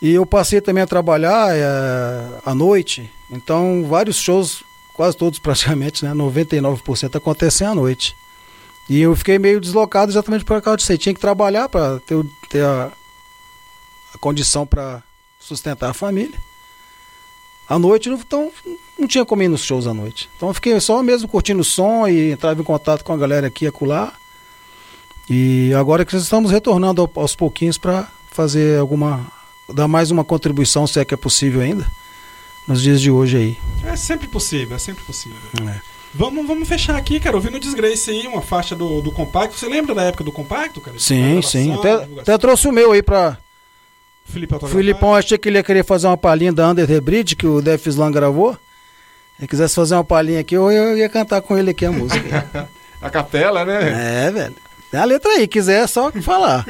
E 0.00 0.12
eu 0.12 0.24
passei 0.24 0.60
também 0.60 0.82
a 0.82 0.86
trabalhar 0.86 1.56
é, 1.56 2.40
à 2.44 2.54
noite, 2.54 3.10
então 3.30 3.84
vários 3.88 4.16
shows, 4.16 4.62
quase 4.94 5.16
todos 5.16 5.38
praticamente, 5.40 6.04
né, 6.04 6.12
99% 6.12 7.16
acontecem 7.16 7.66
à 7.66 7.74
noite. 7.74 8.16
E 8.88 9.00
eu 9.00 9.14
fiquei 9.14 9.38
meio 9.38 9.60
deslocado 9.60 10.10
exatamente 10.10 10.44
por 10.44 10.62
causa 10.62 10.78
disso. 10.78 10.92
aí. 10.92 10.96
Tinha 10.96 11.14
que 11.14 11.20
trabalhar 11.20 11.68
para 11.68 12.00
ter, 12.00 12.24
ter 12.48 12.64
a, 12.64 12.90
a 14.14 14.18
condição 14.18 14.66
para 14.66 15.02
sustentar 15.38 15.90
a 15.90 15.94
família. 15.94 16.38
À 17.68 17.78
noite, 17.78 18.08
não- 18.08 18.16
então 18.18 18.50
não 18.98 19.06
tinha 19.06 19.24
como 19.24 19.42
ir 19.42 19.48
nos 19.48 19.62
shows 19.62 19.86
à 19.86 19.92
noite. 19.94 20.28
Então 20.36 20.48
eu 20.48 20.54
fiquei 20.54 20.78
só 20.80 21.02
mesmo 21.02 21.28
curtindo 21.28 21.60
o 21.60 21.64
som 21.64 22.06
e 22.08 22.32
entrava 22.32 22.60
em 22.60 22.64
contato 22.64 23.04
com 23.04 23.12
a 23.12 23.16
galera 23.16 23.46
aqui 23.46 23.64
e 23.64 23.68
acolá. 23.68 24.12
E 25.28 25.72
agora 25.74 26.04
que 26.04 26.16
estamos 26.16 26.50
retornando 26.50 27.02
ao- 27.02 27.22
aos 27.22 27.36
pouquinhos 27.36 27.76
para 27.78 28.08
fazer 28.30 28.78
alguma. 28.78 29.26
dar 29.74 29.86
mais 29.86 30.10
uma 30.10 30.24
contribuição, 30.24 30.86
se 30.86 30.98
é 30.98 31.04
que 31.04 31.12
é 31.12 31.16
possível 31.16 31.60
ainda, 31.60 31.86
nos 32.66 32.80
dias 32.80 33.02
de 33.02 33.10
hoje 33.10 33.36
aí. 33.36 33.58
É 33.84 33.94
sempre 33.96 34.26
possível, 34.26 34.74
é 34.74 34.78
sempre 34.78 35.04
possível. 35.04 35.36
É. 35.68 35.78
Vamos, 36.14 36.46
vamos 36.46 36.66
fechar 36.66 36.96
aqui, 36.96 37.20
cara. 37.20 37.36
Ouvindo 37.36 37.60
Disgrace 37.60 38.10
aí, 38.10 38.26
uma 38.26 38.40
faixa 38.40 38.74
do, 38.74 39.02
do 39.02 39.12
compacto. 39.12 39.58
Você 39.58 39.68
lembra 39.68 39.94
da 39.94 40.04
época 40.04 40.24
do 40.24 40.32
compacto, 40.32 40.80
cara? 40.80 40.98
Sim, 40.98 41.42
sim. 41.42 41.74
Até, 41.74 41.92
até 42.22 42.38
trouxe 42.38 42.66
o 42.66 42.72
meu 42.72 42.92
aí 42.92 43.02
pra. 43.02 43.36
Felipe. 44.28 44.54
Filipão 44.68 45.14
achei 45.14 45.38
que 45.38 45.48
ele 45.48 45.58
ia 45.58 45.62
querer 45.62 45.84
fazer 45.84 46.06
uma 46.06 46.16
palhinha 46.16 46.52
da 46.52 46.68
Under 46.68 46.86
the 46.86 47.00
Bridge, 47.00 47.34
que 47.34 47.46
o 47.46 47.60
Def 47.60 47.86
Slam 47.86 48.10
gravou. 48.10 48.52
Se 48.52 48.58
ele 49.40 49.48
quisesse 49.48 49.74
fazer 49.74 49.94
uma 49.94 50.04
palhinha 50.04 50.40
aqui, 50.40 50.54
eu, 50.54 50.70
eu 50.70 50.96
ia 50.96 51.08
cantar 51.08 51.40
com 51.40 51.56
ele 51.56 51.70
aqui 51.70 51.86
a 51.86 51.92
música. 51.92 52.68
A 53.00 53.08
capela, 53.08 53.64
né? 53.64 54.26
é, 54.26 54.30
velho. 54.30 54.56
Tem 54.90 54.98
a 54.98 55.04
letra 55.04 55.30
aí, 55.30 55.46
quiser 55.46 55.84
é 55.84 55.86
só 55.86 56.10
falar. 56.10 56.66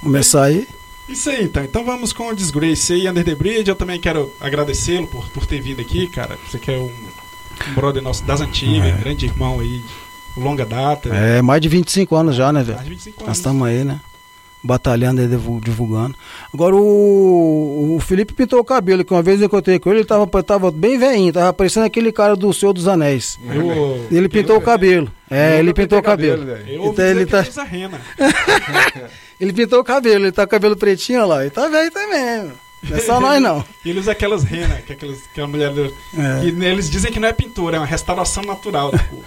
Começar 0.00 0.44
aí. 0.44 0.66
Isso 1.08 1.28
aí, 1.28 1.44
então. 1.44 1.62
Então 1.62 1.84
vamos 1.84 2.12
com 2.12 2.28
o 2.28 2.34
Disgrace 2.34 2.94
aí, 2.94 3.08
Under 3.08 3.24
the 3.24 3.34
Bridge. 3.34 3.68
Eu 3.68 3.76
também 3.76 4.00
quero 4.00 4.32
agradecê-lo 4.40 5.06
por, 5.08 5.28
por 5.28 5.44
ter 5.44 5.60
vindo 5.60 5.80
aqui, 5.80 6.06
cara. 6.06 6.38
Você 6.48 6.58
que 6.58 6.70
é 6.70 6.78
um, 6.78 6.90
um 7.68 7.74
brother 7.74 8.02
nosso 8.02 8.24
das 8.24 8.40
antigas, 8.40 8.98
grande 8.98 9.26
irmão 9.26 9.60
aí, 9.60 9.82
de 10.34 10.40
longa 10.40 10.64
data. 10.64 11.08
É, 11.14 11.42
mais 11.42 11.60
de 11.60 11.68
25 11.68 12.14
anos 12.16 12.36
já, 12.36 12.52
né, 12.52 12.62
velho? 12.62 12.76
Mais 12.76 12.88
de 12.88 12.94
25 12.94 13.16
Nós 13.18 13.26
anos. 13.26 13.38
estamos 13.38 13.68
aí, 13.68 13.84
né? 13.84 14.00
Batalhando 14.62 15.22
e 15.22 15.26
divu- 15.26 15.60
divulgando. 15.60 16.14
Agora 16.52 16.76
o, 16.76 17.94
o 17.96 18.00
Felipe 18.00 18.34
pintou 18.34 18.60
o 18.60 18.64
cabelo, 18.64 19.02
que 19.04 19.12
uma 19.12 19.22
vez 19.22 19.40
eu 19.40 19.46
encontrei 19.46 19.78
com 19.78 19.88
ele, 19.90 20.00
ele 20.00 20.06
tava, 20.06 20.26
tava 20.42 20.70
bem 20.70 20.98
velhinho, 20.98 21.32
tava 21.32 21.52
parecendo 21.52 21.86
aquele 21.86 22.12
cara 22.12 22.36
do 22.36 22.52
Senhor 22.52 22.72
dos 22.74 22.86
Anéis. 22.86 23.38
Eu, 23.50 24.06
Ele 24.10 24.28
pintou 24.28 24.56
o 24.58 24.60
cabelo. 24.60 25.10
É, 25.30 25.58
ele 25.58 25.72
pintou 25.72 25.98
o 25.98 26.02
cabelo. 26.02 26.44
velho. 26.44 26.68
eu 26.68 26.84
Então 26.86 27.04
ele 27.06 27.24
que 27.24 27.30
tá- 27.30 27.40
ele 27.40 27.48
usa 27.48 27.62
rena. 27.62 28.00
Ele 29.40 29.54
pintou 29.54 29.80
o 29.80 29.84
cabelo, 29.84 30.24
ele 30.26 30.32
tá 30.32 30.42
com 30.42 30.48
o 30.48 30.50
cabelo 30.50 30.76
pretinho, 30.76 31.22
ó 31.22 31.24
lá. 31.24 31.40
Ele 31.40 31.48
tá 31.50 31.66
velho 31.66 31.90
também. 31.90 32.52
Não 32.82 32.96
é 32.96 33.00
só 33.00 33.18
nós, 33.20 33.40
não. 33.40 33.64
E 33.82 33.88
ele 33.88 34.00
usa 34.00 34.12
aquelas 34.12 34.44
renas, 34.44 34.84
que 34.84 34.92
é 34.92 34.94
aquelas, 34.96 35.18
aquela 35.32 35.46
mulher. 35.48 35.70
do- 35.72 35.86
É. 36.18 36.40
que 36.42 36.48
eles 36.64 36.90
dizem 36.90 37.10
que 37.10 37.18
não 37.18 37.26
é 37.28 37.32
pintura, 37.32 37.76
é 37.76 37.80
uma 37.80 37.86
restauração 37.86 38.42
natural 38.42 38.90
da 38.90 38.98
cor. 38.98 39.24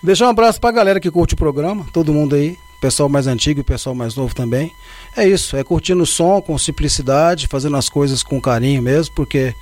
Deixar 0.00 0.26
um 0.26 0.30
abraço 0.30 0.60
pra 0.60 0.70
galera 0.70 1.00
que 1.00 1.10
curte 1.10 1.34
o 1.34 1.36
programa, 1.36 1.84
todo 1.92 2.12
mundo 2.14 2.36
aí, 2.36 2.56
pessoal 2.80 3.08
mais 3.08 3.26
antigo 3.26 3.60
e 3.60 3.64
pessoal 3.64 3.94
mais 3.94 4.14
novo 4.14 4.34
também. 4.34 4.72
É 5.16 5.26
isso, 5.28 5.56
é 5.56 5.64
curtindo 5.64 6.02
o 6.02 6.06
som 6.06 6.40
com 6.40 6.56
simplicidade, 6.58 7.46
fazendo 7.46 7.76
as 7.76 7.88
coisas 7.88 8.22
com 8.22 8.40
carinho 8.40 8.82
mesmo, 8.82 9.14
porque 9.14 9.54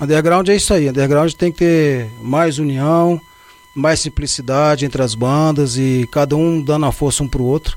underground 0.00 0.48
é 0.48 0.56
isso 0.56 0.72
aí, 0.72 0.88
underground 0.88 1.32
tem 1.32 1.52
que 1.52 1.58
ter 1.58 2.10
mais 2.22 2.58
união, 2.58 3.20
mais 3.74 4.00
simplicidade 4.00 4.84
entre 4.84 5.02
as 5.02 5.14
bandas 5.14 5.76
e 5.76 6.08
cada 6.10 6.36
um 6.36 6.62
dando 6.62 6.86
a 6.86 6.92
força 6.92 7.22
um 7.22 7.28
pro 7.28 7.44
outro. 7.44 7.76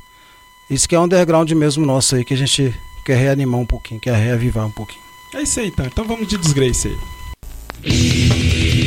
Isso 0.69 0.87
que 0.87 0.95
é 0.95 0.99
underground 0.99 1.51
mesmo 1.51 1.85
nosso 1.85 2.15
aí, 2.15 2.23
que 2.23 2.33
a 2.33 2.37
gente 2.37 2.73
quer 3.05 3.17
reanimar 3.17 3.59
um 3.59 3.65
pouquinho, 3.65 3.99
quer 3.99 4.15
reavivar 4.15 4.65
um 4.65 4.71
pouquinho. 4.71 5.01
É 5.33 5.41
isso 5.41 5.59
aí, 5.59 5.67
então. 5.67 5.85
Então 5.85 6.05
vamos 6.05 6.27
de 6.27 6.37
Disgrace 6.37 6.87
aí. 6.87 8.78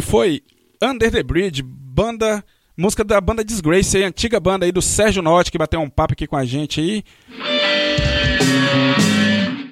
Esse 0.00 0.08
foi 0.08 0.40
Under 0.82 1.10
the 1.10 1.22
Bridge, 1.22 1.62
banda, 1.62 2.42
música 2.74 3.04
da 3.04 3.20
banda 3.20 3.44
Disgrace, 3.44 3.98
aí, 3.98 4.02
antiga 4.04 4.40
banda 4.40 4.64
aí 4.64 4.72
do 4.72 4.80
Sérgio 4.80 5.20
Norte, 5.22 5.52
que 5.52 5.58
bateu 5.58 5.78
um 5.78 5.90
papo 5.90 6.14
aqui 6.14 6.26
com 6.26 6.38
a 6.38 6.44
gente 6.46 6.80
aí. 6.80 7.04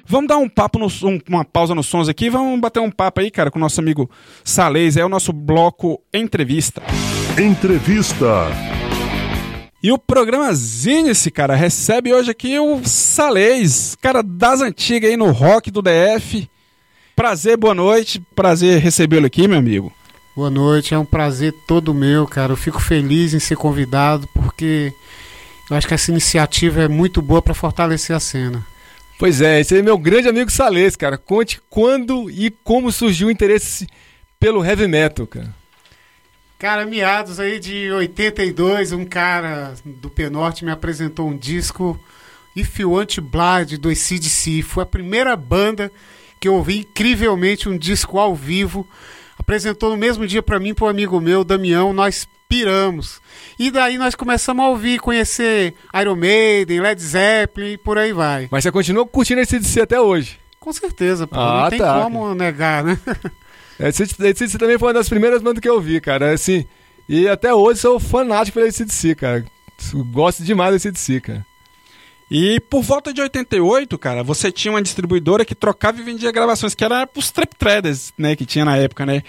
Vamos 0.05 0.27
dar 0.27 0.37
um 0.37 0.47
papo, 0.47 0.77
no, 0.77 0.85
um- 0.85 1.19
uma 1.27 1.43
pausa 1.43 1.73
nos 1.73 1.87
sons 1.87 2.07
aqui, 2.07 2.29
vamos 2.29 2.59
bater 2.59 2.79
um 2.79 2.91
papo 2.91 3.21
aí, 3.21 3.31
cara, 3.31 3.49
com 3.49 3.57
o 3.57 3.61
nosso 3.61 3.79
amigo 3.81 4.07
Salês, 4.43 4.97
é 4.97 5.03
o 5.03 5.09
nosso 5.09 5.33
bloco 5.33 5.99
Entrevista. 6.13 6.83
Entrevista. 7.35 8.45
E 9.81 9.91
o 9.91 9.97
programa 9.97 10.53
Zine-se, 10.53 11.31
cara, 11.31 11.55
recebe 11.55 12.13
hoje 12.13 12.29
aqui 12.29 12.59
o 12.59 12.81
Salês, 12.83 13.95
cara 13.99 14.21
das 14.21 14.61
antigas 14.61 15.09
aí 15.09 15.17
no 15.17 15.31
rock 15.31 15.71
do 15.71 15.81
DF. 15.81 16.47
Prazer, 17.15 17.57
boa 17.57 17.73
noite, 17.73 18.21
prazer 18.35 18.79
recebê-lo 18.79 19.25
aqui, 19.25 19.47
meu 19.47 19.57
amigo. 19.57 19.91
Boa 20.39 20.49
noite, 20.49 20.93
é 20.93 20.97
um 20.97 21.03
prazer 21.03 21.53
todo 21.67 21.93
meu, 21.93 22.25
cara. 22.25 22.53
Eu 22.53 22.55
fico 22.55 22.79
feliz 22.79 23.33
em 23.33 23.39
ser 23.39 23.57
convidado 23.57 24.25
porque 24.27 24.93
eu 25.69 25.75
acho 25.75 25.85
que 25.85 25.93
essa 25.93 26.11
iniciativa 26.11 26.83
é 26.83 26.87
muito 26.87 27.21
boa 27.21 27.41
para 27.41 27.53
fortalecer 27.53 28.15
a 28.15 28.21
cena. 28.21 28.65
Pois 29.17 29.41
é, 29.41 29.59
esse 29.59 29.77
é 29.77 29.81
meu 29.81 29.97
grande 29.97 30.29
amigo 30.29 30.49
Salês, 30.49 30.95
cara. 30.95 31.17
Conte 31.17 31.61
quando 31.69 32.31
e 32.31 32.49
como 32.63 32.89
surgiu 32.89 33.27
o 33.27 33.31
interesse 33.31 33.85
pelo 34.39 34.63
heavy 34.63 34.87
metal, 34.87 35.27
cara. 35.27 35.53
Cara, 36.57 36.85
meados 36.85 37.37
aí 37.37 37.59
de 37.59 37.91
82, 37.91 38.93
um 38.93 39.03
cara 39.03 39.73
do 39.83 40.09
P-Norte 40.09 40.63
me 40.63 40.71
apresentou 40.71 41.27
um 41.27 41.35
disco 41.35 41.99
If 42.55 42.79
You 42.79 42.93
Want 42.93 43.19
Blood 43.19 43.75
do 43.75 43.89
ACDC. 43.89 44.61
Foi 44.61 44.83
a 44.83 44.85
primeira 44.85 45.35
banda 45.35 45.91
que 46.39 46.47
eu 46.47 46.53
ouvi 46.53 46.77
incrivelmente 46.77 47.67
um 47.67 47.77
disco 47.77 48.17
ao 48.17 48.33
vivo. 48.33 48.87
Apresentou 49.49 49.89
no 49.89 49.97
mesmo 49.97 50.27
dia 50.27 50.43
pra 50.43 50.59
mim, 50.59 50.75
pro 50.75 50.85
amigo 50.85 51.19
meu, 51.19 51.43
Damião, 51.43 51.91
nós 51.91 52.27
piramos. 52.47 53.19
E 53.57 53.71
daí 53.71 53.97
nós 53.97 54.13
começamos 54.13 54.63
a 54.63 54.69
ouvir, 54.69 54.99
conhecer 54.99 55.73
Iron 55.99 56.15
Maiden, 56.15 56.79
Led 56.79 57.01
Zeppelin 57.01 57.71
e 57.71 57.77
por 57.79 57.97
aí 57.97 58.13
vai. 58.13 58.47
Mas 58.51 58.63
você 58.63 58.71
continua 58.71 59.07
curtindo 59.07 59.41
esse 59.41 59.57
DC 59.57 59.81
até 59.81 59.99
hoje. 59.99 60.39
Com 60.59 60.71
certeza, 60.71 61.25
pô, 61.25 61.35
Ah, 61.39 61.63
não 61.63 61.69
tem 61.71 61.79
tá. 61.79 61.99
como 61.99 62.35
negar, 62.35 62.83
né? 62.83 62.99
Esse 63.79 64.05
DC 64.21 64.59
também 64.59 64.77
foi 64.77 64.89
uma 64.89 64.93
das 64.93 65.09
primeiras 65.09 65.41
bandas 65.41 65.61
que 65.61 65.69
eu 65.69 65.81
vi, 65.81 65.99
cara. 65.99 66.31
Assim, 66.31 66.63
e 67.07 67.27
até 67.27 67.51
hoje 67.51 67.79
sou 67.79 67.99
fanático 67.99 68.53
pelo 68.59 68.67
ACDC, 68.67 69.15
cara. 69.15 69.43
Gosto 70.11 70.43
demais 70.43 70.71
do 70.73 70.75
ACDC, 70.75 71.21
cara. 71.21 71.45
E 72.29 72.59
por 72.59 72.83
volta 72.83 73.11
de 73.11 73.21
88, 73.21 73.97
cara, 73.97 74.23
você 74.23 74.51
tinha 74.51 74.71
uma 74.71 74.81
distribuidora 74.81 75.43
que 75.43 75.55
trocava 75.55 75.99
e 75.99 76.03
vendia 76.03 76.31
gravações, 76.31 76.75
que 76.75 76.83
era 76.83 77.09
os 77.15 77.31
Trap 77.31 77.55
Traders, 77.55 78.13
né, 78.17 78.35
que 78.35 78.45
tinha 78.45 78.63
na 78.63 78.77
época, 78.77 79.05
né? 79.05 79.23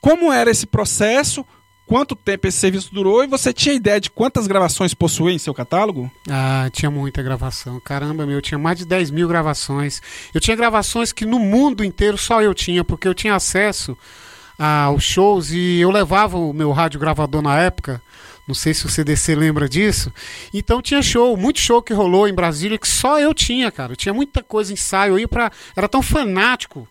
Como 0.00 0.32
era 0.32 0.50
esse 0.50 0.66
processo? 0.66 1.44
Quanto 1.86 2.16
tempo 2.16 2.48
esse 2.48 2.58
serviço 2.58 2.92
durou? 2.92 3.22
E 3.22 3.28
você 3.28 3.52
tinha 3.52 3.72
ideia 3.72 4.00
de 4.00 4.10
quantas 4.10 4.48
gravações 4.48 4.92
possuía 4.92 5.32
em 5.32 5.38
seu 5.38 5.54
catálogo? 5.54 6.10
Ah, 6.28 6.68
tinha 6.72 6.90
muita 6.90 7.22
gravação. 7.22 7.78
Caramba, 7.78 8.26
meu, 8.26 8.42
tinha 8.42 8.58
mais 8.58 8.76
de 8.76 8.84
10 8.84 9.10
mil 9.12 9.28
gravações. 9.28 10.02
Eu 10.34 10.40
tinha 10.40 10.56
gravações 10.56 11.12
que 11.12 11.24
no 11.24 11.38
mundo 11.38 11.84
inteiro 11.84 12.18
só 12.18 12.42
eu 12.42 12.52
tinha, 12.54 12.82
porque 12.82 13.06
eu 13.06 13.14
tinha 13.14 13.36
acesso 13.36 13.96
aos 14.58 15.04
shows 15.04 15.52
e 15.52 15.78
eu 15.80 15.90
levava 15.90 16.36
o 16.36 16.52
meu 16.52 16.72
rádio 16.72 16.98
gravador 16.98 17.40
na 17.40 17.56
época. 17.60 18.02
Não 18.46 18.54
sei 18.54 18.72
se 18.72 18.86
o 18.86 18.88
CDC 18.88 19.34
lembra 19.34 19.68
disso. 19.68 20.12
Então 20.54 20.80
tinha 20.80 21.02
show, 21.02 21.36
muito 21.36 21.58
show 21.58 21.82
que 21.82 21.92
rolou 21.92 22.28
em 22.28 22.34
Brasília 22.34 22.78
que 22.78 22.86
só 22.86 23.18
eu 23.18 23.34
tinha, 23.34 23.72
cara. 23.72 23.92
Eu 23.92 23.96
tinha 23.96 24.14
muita 24.14 24.42
coisa, 24.42 24.72
ensaio. 24.72 25.18
Ia 25.18 25.26
pra. 25.26 25.50
Era 25.74 25.88
tão 25.88 26.00
fanático 26.00 26.88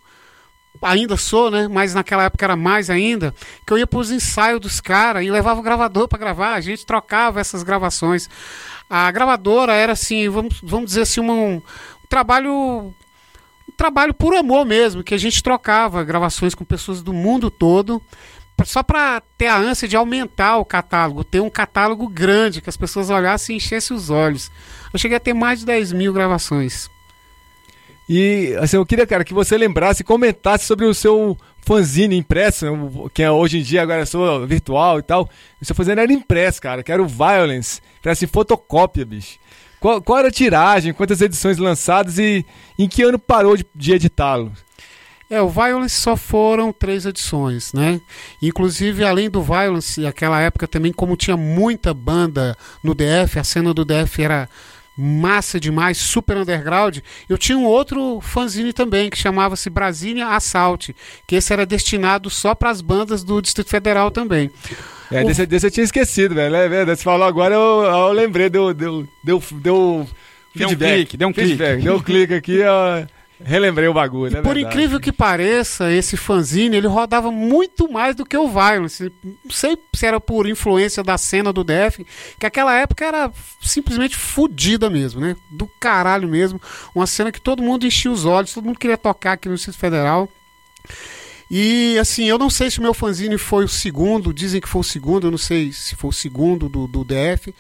ainda 0.82 1.18
sou, 1.18 1.50
né? 1.50 1.68
Mas 1.68 1.94
naquela 1.94 2.24
época 2.24 2.46
era 2.46 2.56
mais 2.56 2.90
ainda, 2.90 3.34
que 3.66 3.74
eu 3.74 3.78
ia 3.78 3.88
pros 3.88 4.12
ensaios 4.12 4.60
dos 4.60 4.80
caras 4.82 5.24
e 5.24 5.32
levava 5.32 5.60
o 5.60 5.64
gravador 5.64 6.08
para 6.08 6.20
gravar, 6.20 6.54
a 6.54 6.62
gente 6.62 6.86
trocava 6.86 7.40
essas 7.40 7.64
gravações. 7.64 8.30
A 8.90 9.10
gravadora 9.12 9.74
era 9.74 9.94
assim, 9.94 10.30
vamos, 10.30 10.60
vamos 10.62 10.88
dizer 10.88 11.02
assim, 11.02 11.22
um, 11.22 11.56
um 11.56 11.62
trabalho 12.10 12.94
um 13.68 13.72
trabalho 13.76 14.14
por 14.14 14.36
amor 14.36 14.66
mesmo, 14.66 15.04
que 15.04 15.14
a 15.14 15.18
gente 15.18 15.42
trocava 15.42 16.04
gravações 16.04 16.54
com 16.54 16.64
pessoas 16.64 17.02
do 17.02 17.12
mundo 17.12 17.50
todo, 17.50 18.02
só 18.64 18.82
para 18.82 19.22
ter 19.38 19.48
a 19.48 19.58
ânsia 19.58 19.88
de 19.88 19.96
aumentar 19.96 20.58
o 20.58 20.66
catálogo, 20.66 21.24
ter 21.24 21.42
um 21.42 21.50
catálogo 21.50 22.08
grande, 22.08 22.62
que 22.62 22.70
as 22.70 22.78
pessoas 22.78 23.10
olhassem 23.10 23.56
e 23.56 23.58
enchessem 23.58 23.96
os 23.96 24.10
olhos. 24.10 24.50
Eu 24.94 25.00
cheguei 25.00 25.18
a 25.18 25.20
ter 25.20 25.34
mais 25.34 25.60
de 25.60 25.66
10 25.66 25.92
mil 25.92 26.14
gravações. 26.14 26.90
E 28.08 28.56
assim, 28.60 28.78
eu 28.78 28.86
queria, 28.86 29.06
cara, 29.06 29.26
que 29.26 29.34
você 29.34 29.58
lembrasse 29.58 30.04
e 30.04 30.06
comentasse 30.06 30.66
sobre 30.66 30.86
o 30.86 30.94
seu 30.94 31.38
fanzine 31.66 32.16
impresso, 32.16 32.66
né, 32.66 33.10
que 33.14 33.24
é 33.24 33.32
hoje 33.32 33.58
em 33.58 33.64
dia 33.64 33.82
agora 33.82 34.02
é 34.02 34.06
só 34.06 34.46
virtual 34.46 35.00
e 35.00 35.04
tal. 35.04 35.30
O 35.60 35.66
seu 35.66 35.76
fanzine 35.76 36.00
era 36.00 36.14
impresso, 36.14 36.62
cara, 36.62 36.84
que 36.84 36.92
era 36.92 37.02
o 37.02 37.08
Violence, 37.08 37.82
era 38.04 38.14
assim, 38.14 38.28
fotocópia, 38.28 39.04
bicho. 39.04 39.40
Qual, 39.80 40.02
qual 40.02 40.20
era 40.20 40.28
a 40.30 40.32
tiragem, 40.32 40.94
quantas 40.94 41.22
edições 41.22 41.58
lançadas 41.58 42.18
e 42.20 42.46
em 42.78 42.88
que 42.88 43.04
ano 43.04 43.20
parou 43.20 43.58
de, 43.58 43.66
de 43.76 43.94
editá-lo? 43.94 44.52
É, 45.30 45.42
o 45.42 45.50
Violence 45.50 45.96
só 45.96 46.16
foram 46.16 46.72
três 46.72 47.06
edições, 47.06 47.74
né? 47.74 48.00
Inclusive, 48.42 49.04
além 49.04 49.30
do 49.30 49.42
Violence, 49.42 50.00
naquela 50.00 50.40
época 50.40 50.68
também, 50.68 50.94
como 50.94 51.18
tinha 51.18 51.36
muita 51.36 51.94
banda 51.94 52.56
no 52.84 52.94
DF, 52.94 53.40
a 53.40 53.44
cena 53.44 53.74
do 53.74 53.84
DF 53.84 54.22
era 54.22 54.48
massa 54.98 55.60
demais, 55.60 55.98
super 55.98 56.38
underground, 56.38 57.00
eu 57.28 57.38
tinha 57.38 57.58
um 57.58 57.66
outro 57.66 58.22
fanzine 58.22 58.72
também, 58.72 59.10
que 59.10 59.18
chamava-se 59.18 59.70
Brasília 59.70 60.28
Assault, 60.28 60.96
que 61.28 61.36
esse 61.36 61.52
era 61.52 61.66
destinado 61.66 62.30
só 62.30 62.56
para 62.56 62.70
as 62.70 62.80
bandas 62.80 63.22
do 63.24 63.42
Distrito 63.42 63.70
Federal 63.70 64.10
também. 64.10 64.50
É, 65.12 65.22
O- 65.22 65.28
desse, 65.28 65.46
desse 65.46 65.68
eu 65.68 65.72
tinha 65.72 65.84
esquecido, 65.84 66.36
velho. 66.36 66.56
É 66.56 66.70
verdade. 66.70 66.98
Você 67.00 67.04
falou 67.04 67.28
agora, 67.28 67.54
eu, 67.56 67.84
eu 67.84 68.12
lembrei, 68.14 68.50
deu, 68.50 68.74
deu, 68.74 69.06
deu, 69.24 69.44
deu 69.52 70.08
Deu 70.56 70.68
um 70.68 70.70
feedback. 70.70 70.94
clique, 70.96 71.18
deu 71.18 71.28
um 71.28 71.34
feedback, 71.34 71.70
clique. 71.74 71.84
Deu 71.84 71.96
um 71.96 72.00
clique 72.02 72.34
aqui, 72.34 72.62
ó, 72.64 73.06
relembrei 73.44 73.88
o 73.88 73.94
bagulho. 73.94 74.34
E 74.34 74.38
é 74.38 74.42
por 74.42 74.54
verdade. 74.54 74.76
incrível 74.76 75.00
que 75.00 75.12
pareça, 75.12 75.92
esse 75.92 76.16
fanzine 76.16 76.78
ele 76.78 76.88
rodava 76.88 77.32
muito 77.32 77.92
mais 77.92 78.16
do 78.16 78.26
que 78.26 78.38
o 78.38 78.48
Violence. 78.48 79.12
Não 79.24 79.52
sei 79.52 79.78
se 79.94 80.06
era 80.06 80.20
por 80.20 80.48
influência 80.48 81.04
da 81.04 81.18
cena 81.18 81.52
do 81.52 81.64
DF, 81.64 82.06
que 82.40 82.46
aquela 82.46 82.74
época 82.76 83.06
era 83.06 83.32
simplesmente 83.62 84.16
fodida 84.16 84.90
mesmo, 84.90 85.22
né? 85.22 85.36
Do 85.52 85.68
caralho 85.80 86.28
mesmo. 86.28 86.62
Uma 86.94 87.08
cena 87.08 87.32
que 87.32 87.42
todo 87.42 87.64
mundo 87.64 87.86
enchia 87.86 88.12
os 88.12 88.26
olhos, 88.26 88.54
todo 88.54 88.66
mundo 88.66 88.80
queria 88.80 88.98
tocar 88.98 89.34
aqui 89.34 89.50
no 89.50 89.56
Distrito 89.56 89.78
Federal. 89.78 90.30
E 91.50 91.98
assim, 92.00 92.26
eu 92.26 92.40
não 92.40 92.50
sei 92.50 92.72
se 92.72 92.80
o 92.80 92.82
meu 92.82 92.94
fanzine 92.94 93.38
foi 93.38 93.66
o 93.66 93.68
segundo, 93.68 94.34
dizem 94.34 94.60
que 94.60 94.68
foi 94.68 94.82
o 94.82 94.84
segundo, 94.84 95.28
eu 95.28 95.32
não 95.32 95.38
sei 95.38 95.72
se 95.72 95.96
foi 95.96 96.10
o 96.10 96.14
segundo 96.14 96.68
do, 96.68 96.88
do 96.88 97.04
DF. 97.04 97.54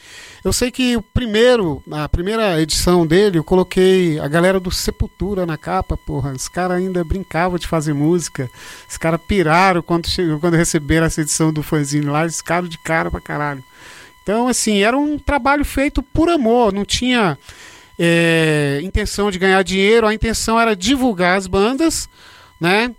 Eu 0.43 0.51
sei 0.51 0.71
que 0.71 0.97
o 0.97 1.01
primeiro, 1.01 1.83
a 1.91 2.09
primeira 2.09 2.59
edição 2.59 3.05
dele, 3.05 3.37
eu 3.37 3.43
coloquei 3.43 4.19
a 4.19 4.27
galera 4.27 4.59
do 4.59 4.71
Sepultura 4.71 5.45
na 5.45 5.57
capa, 5.57 5.95
porra. 5.95 6.31
Os 6.31 6.47
caras 6.47 6.77
ainda 6.77 7.03
brincavam 7.03 7.59
de 7.59 7.67
fazer 7.67 7.93
música. 7.93 8.49
Os 8.89 8.97
caras 8.97 9.21
piraram 9.27 9.83
quando, 9.83 10.07
chegou, 10.07 10.39
quando 10.39 10.55
receberam 10.55 11.05
essa 11.05 11.21
edição 11.21 11.53
do 11.53 11.61
fanzine 11.61 12.07
lá, 12.07 12.23
eles 12.23 12.37
ficaram 12.37 12.67
de 12.67 12.79
cara 12.79 13.11
pra 13.11 13.21
caralho. 13.21 13.63
Então, 14.23 14.47
assim, 14.47 14.81
era 14.81 14.97
um 14.97 15.19
trabalho 15.19 15.63
feito 15.63 16.01
por 16.01 16.29
amor, 16.29 16.73
não 16.73 16.83
tinha 16.83 17.37
é, 17.99 18.79
intenção 18.83 19.29
de 19.29 19.37
ganhar 19.37 19.61
dinheiro, 19.63 20.07
a 20.07 20.13
intenção 20.15 20.59
era 20.59 20.75
divulgar 20.75 21.37
as 21.37 21.45
bandas, 21.45 22.09
né? 22.59 22.91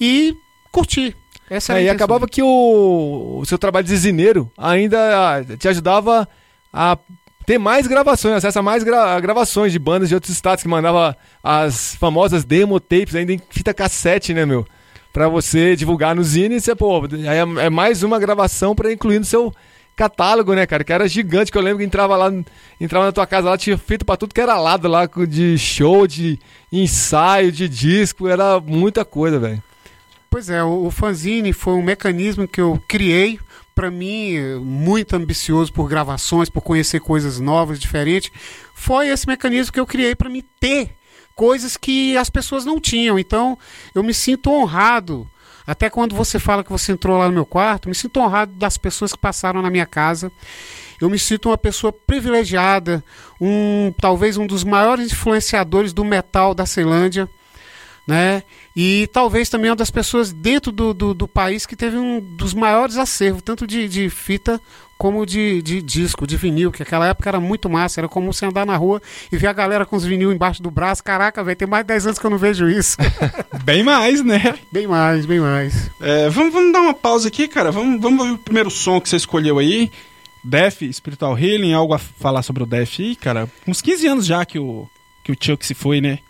E 0.00 0.36
curtir. 0.72 1.16
Essa 1.48 1.78
É, 1.78 1.84
e 1.84 1.88
acabava 1.88 2.26
que 2.26 2.42
o, 2.42 3.38
o 3.40 3.46
seu 3.46 3.56
trabalho 3.56 3.86
de 3.86 3.96
zineiro 3.96 4.50
ainda 4.58 4.98
ah, 4.98 5.56
te 5.56 5.68
ajudava 5.68 6.28
a 6.72 6.98
ter 7.46 7.58
mais 7.58 7.86
gravações, 7.86 8.34
acesso 8.34 8.58
a 8.58 8.62
mais 8.62 8.82
gra- 8.82 9.20
gravações 9.20 9.70
de 9.70 9.78
bandas 9.78 10.08
de 10.08 10.14
outros 10.16 10.32
estados 10.32 10.62
que 10.62 10.68
mandava 10.68 11.16
as 11.42 11.94
famosas 11.94 12.44
demo 12.44 12.80
tapes 12.80 13.14
ainda 13.14 13.32
em 13.32 13.40
fita 13.50 13.72
cassete, 13.72 14.34
né, 14.34 14.44
meu? 14.44 14.66
Pra 15.12 15.28
você 15.28 15.76
divulgar 15.76 16.14
no 16.16 16.24
Zine 16.24 16.56
e 16.56 16.60
você, 16.60 16.74
pô, 16.74 17.02
aí 17.04 17.38
é, 17.38 17.66
é 17.66 17.70
mais 17.70 18.02
uma 18.02 18.18
gravação 18.18 18.74
pra 18.74 18.92
incluir 18.92 19.20
no 19.20 19.24
seu 19.24 19.54
catálogo, 19.94 20.52
né, 20.52 20.66
cara? 20.66 20.82
Que 20.84 20.92
era 20.92 21.08
gigante, 21.08 21.50
que 21.50 21.56
eu 21.56 21.62
lembro 21.62 21.78
que 21.78 21.84
entrava 21.84 22.16
lá, 22.16 22.30
entrava 22.80 23.06
na 23.06 23.12
tua 23.12 23.26
casa 23.26 23.48
lá, 23.48 23.56
tinha 23.56 23.78
fita 23.78 24.04
pra 24.04 24.16
tudo 24.16 24.34
que 24.34 24.40
era 24.40 24.58
lado 24.58 24.88
lá, 24.88 25.08
de 25.28 25.56
show, 25.56 26.06
de 26.06 26.38
ensaio, 26.70 27.50
de 27.50 27.68
disco, 27.68 28.28
era 28.28 28.60
muita 28.60 29.04
coisa, 29.04 29.38
velho. 29.38 29.62
Pois 30.36 30.50
é, 30.50 30.62
o, 30.62 30.90
fanzine 30.90 31.50
foi 31.54 31.72
um 31.72 31.82
mecanismo 31.82 32.46
que 32.46 32.60
eu 32.60 32.78
criei 32.86 33.40
para 33.74 33.90
mim 33.90 34.38
muito 34.60 35.16
ambicioso 35.16 35.72
por 35.72 35.88
gravações, 35.88 36.50
por 36.50 36.60
conhecer 36.60 37.00
coisas 37.00 37.40
novas, 37.40 37.80
diferentes. 37.80 38.30
Foi 38.74 39.08
esse 39.08 39.26
mecanismo 39.26 39.72
que 39.72 39.80
eu 39.80 39.86
criei 39.86 40.14
para 40.14 40.28
me 40.28 40.42
ter 40.42 40.94
coisas 41.34 41.78
que 41.78 42.14
as 42.18 42.28
pessoas 42.28 42.66
não 42.66 42.78
tinham. 42.78 43.18
Então, 43.18 43.58
eu 43.94 44.02
me 44.02 44.12
sinto 44.12 44.50
honrado. 44.50 45.26
Até 45.66 45.88
quando 45.88 46.14
você 46.14 46.38
fala 46.38 46.62
que 46.62 46.70
você 46.70 46.92
entrou 46.92 47.16
lá 47.16 47.28
no 47.28 47.32
meu 47.32 47.46
quarto, 47.46 47.88
me 47.88 47.94
sinto 47.94 48.20
honrado 48.20 48.52
das 48.56 48.76
pessoas 48.76 49.12
que 49.12 49.18
passaram 49.18 49.62
na 49.62 49.70
minha 49.70 49.86
casa. 49.86 50.30
Eu 51.00 51.08
me 51.08 51.18
sinto 51.18 51.48
uma 51.48 51.56
pessoa 51.56 51.94
privilegiada, 51.94 53.02
um 53.40 53.90
talvez 53.98 54.36
um 54.36 54.46
dos 54.46 54.64
maiores 54.64 55.10
influenciadores 55.10 55.94
do 55.94 56.04
metal 56.04 56.54
da 56.54 56.66
Ceilândia 56.66 57.26
né? 58.06 58.42
E 58.74 59.08
talvez 59.12 59.48
também 59.48 59.70
uma 59.70 59.76
das 59.76 59.90
pessoas 59.90 60.32
dentro 60.32 60.70
do, 60.70 60.94
do, 60.94 61.12
do 61.12 61.26
país 61.26 61.66
que 61.66 61.74
teve 61.74 61.96
um 61.96 62.20
dos 62.20 62.54
maiores 62.54 62.96
acervos, 62.96 63.42
tanto 63.42 63.66
de, 63.66 63.88
de 63.88 64.08
fita 64.08 64.60
como 64.96 65.26
de, 65.26 65.60
de 65.60 65.82
disco, 65.82 66.26
de 66.26 66.36
vinil, 66.36 66.72
que 66.72 66.82
aquela 66.82 67.06
época 67.08 67.28
era 67.28 67.40
muito 67.40 67.68
massa, 67.68 68.00
era 68.00 68.08
como 68.08 68.32
você 68.32 68.46
andar 68.46 68.64
na 68.64 68.76
rua 68.76 69.02
e 69.30 69.36
ver 69.36 69.48
a 69.48 69.52
galera 69.52 69.84
com 69.84 69.96
os 69.96 70.04
vinil 70.04 70.32
embaixo 70.32 70.62
do 70.62 70.70
braço. 70.70 71.04
Caraca, 71.04 71.44
velho, 71.44 71.56
tem 71.56 71.68
mais 71.68 71.84
de 71.84 71.88
10 71.88 72.06
anos 72.06 72.18
que 72.18 72.24
eu 72.24 72.30
não 72.30 72.38
vejo 72.38 72.68
isso. 72.68 72.96
Bem 73.64 73.82
mais, 73.82 74.24
né? 74.24 74.56
bem 74.70 74.86
mais, 74.86 75.26
bem 75.26 75.40
mais. 75.40 75.90
É, 76.00 76.28
vamos, 76.30 76.52
vamos 76.52 76.72
dar 76.72 76.80
uma 76.80 76.94
pausa 76.94 77.28
aqui, 77.28 77.48
cara. 77.48 77.72
Vamos, 77.72 78.00
vamos 78.00 78.20
ouvir 78.20 78.32
o 78.32 78.38
primeiro 78.38 78.70
som 78.70 79.00
que 79.00 79.08
você 79.08 79.16
escolheu 79.16 79.58
aí. 79.58 79.90
Def, 80.44 80.82
Spiritual 80.92 81.36
Healing, 81.36 81.72
algo 81.72 81.92
a 81.92 81.98
falar 81.98 82.42
sobre 82.42 82.62
o 82.62 82.66
Def 82.66 83.00
aí, 83.00 83.16
cara. 83.16 83.50
Uns 83.66 83.82
15 83.82 84.06
anos 84.06 84.26
já 84.26 84.44
que 84.44 84.58
o, 84.58 84.88
que 85.24 85.32
o 85.32 85.36
Chuck 85.38 85.66
se 85.66 85.74
foi, 85.74 86.00
né? 86.00 86.20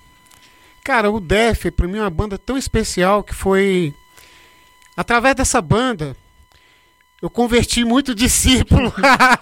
Cara, 0.87 1.11
o 1.11 1.19
Def, 1.19 1.69
pra 1.73 1.89
mim, 1.89 1.99
é 1.99 2.03
uma 2.03 2.09
banda 2.09 2.39
tão 2.39 2.57
especial 2.57 3.25
que 3.25 3.35
foi. 3.35 3.93
Através 4.97 5.35
dessa 5.35 5.61
banda, 5.61 6.17
eu 7.21 7.29
converti 7.29 7.85
muito 7.85 8.15
discípulo. 8.15 8.95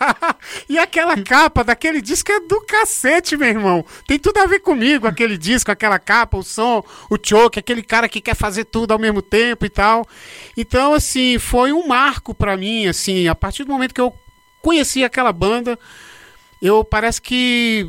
e 0.67 0.79
aquela 0.79 1.23
capa 1.23 1.63
daquele 1.63 2.01
disco 2.01 2.33
é 2.33 2.41
do 2.41 2.63
cacete, 2.63 3.37
meu 3.37 3.47
irmão. 3.47 3.85
Tem 4.07 4.19
tudo 4.19 4.39
a 4.39 4.47
ver 4.47 4.61
comigo, 4.61 5.07
aquele 5.07 5.37
disco, 5.37 5.71
aquela 5.71 5.99
capa, 5.99 6.39
o 6.39 6.43
som, 6.43 6.83
o 7.11 7.19
choke, 7.23 7.59
aquele 7.59 7.83
cara 7.83 8.09
que 8.09 8.23
quer 8.23 8.35
fazer 8.35 8.65
tudo 8.65 8.93
ao 8.93 8.99
mesmo 8.99 9.21
tempo 9.21 9.67
e 9.67 9.69
tal. 9.69 10.09
Então, 10.57 10.95
assim, 10.95 11.39
foi 11.39 11.75
um 11.75 11.87
marco 11.87 12.35
pra 12.35 12.57
mim, 12.57 12.87
assim, 12.87 13.29
a 13.29 13.35
partir 13.35 13.65
do 13.65 13.71
momento 13.71 13.93
que 13.93 14.01
eu 14.01 14.15
conheci 14.63 15.05
aquela 15.05 15.31
banda, 15.31 15.79
eu 16.63 16.83
parece 16.83 17.21
que 17.21 17.87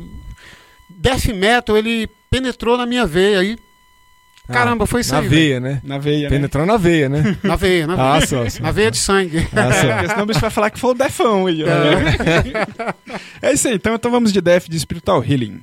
death 0.90 1.24
metal 1.28 1.74
ele 1.74 2.06
penetrou 2.40 2.76
na 2.76 2.86
minha 2.86 3.06
veia 3.06 3.40
aí. 3.40 3.56
Caramba, 4.48 4.86
foi 4.86 5.00
isso 5.00 5.12
na 5.12 5.20
aí. 5.20 5.28
veia, 5.28 5.58
né? 5.58 5.80
Na 5.82 5.98
veia, 5.98 6.30
né? 6.30 6.36
Penetrou 6.36 6.64
na 6.64 6.76
veia, 6.76 7.08
né? 7.08 7.36
Na 7.42 7.56
veia, 7.56 7.86
na 7.86 7.96
veia. 7.96 8.14
Ah, 8.14 8.20
só, 8.26 8.48
só. 8.48 8.62
Na 8.62 8.70
veia 8.70 8.90
de 8.92 8.98
sangue. 8.98 9.38
Ah, 9.52 9.72
só. 9.72 9.92
Porque 9.92 10.08
senão 10.08 10.22
o 10.22 10.26
bicho 10.26 10.40
vai 10.40 10.50
falar 10.50 10.70
que 10.70 10.78
foi 10.78 10.90
o 10.90 10.94
Defão 10.94 11.46
aí, 11.46 11.64
ó. 11.64 11.66
É 13.42 13.52
isso 13.52 13.66
aí, 13.66 13.74
então, 13.74 13.94
então 13.94 14.10
vamos 14.10 14.32
de 14.32 14.40
Def 14.40 14.68
de 14.68 14.78
Spiritual 14.78 15.24
Healing. 15.24 15.60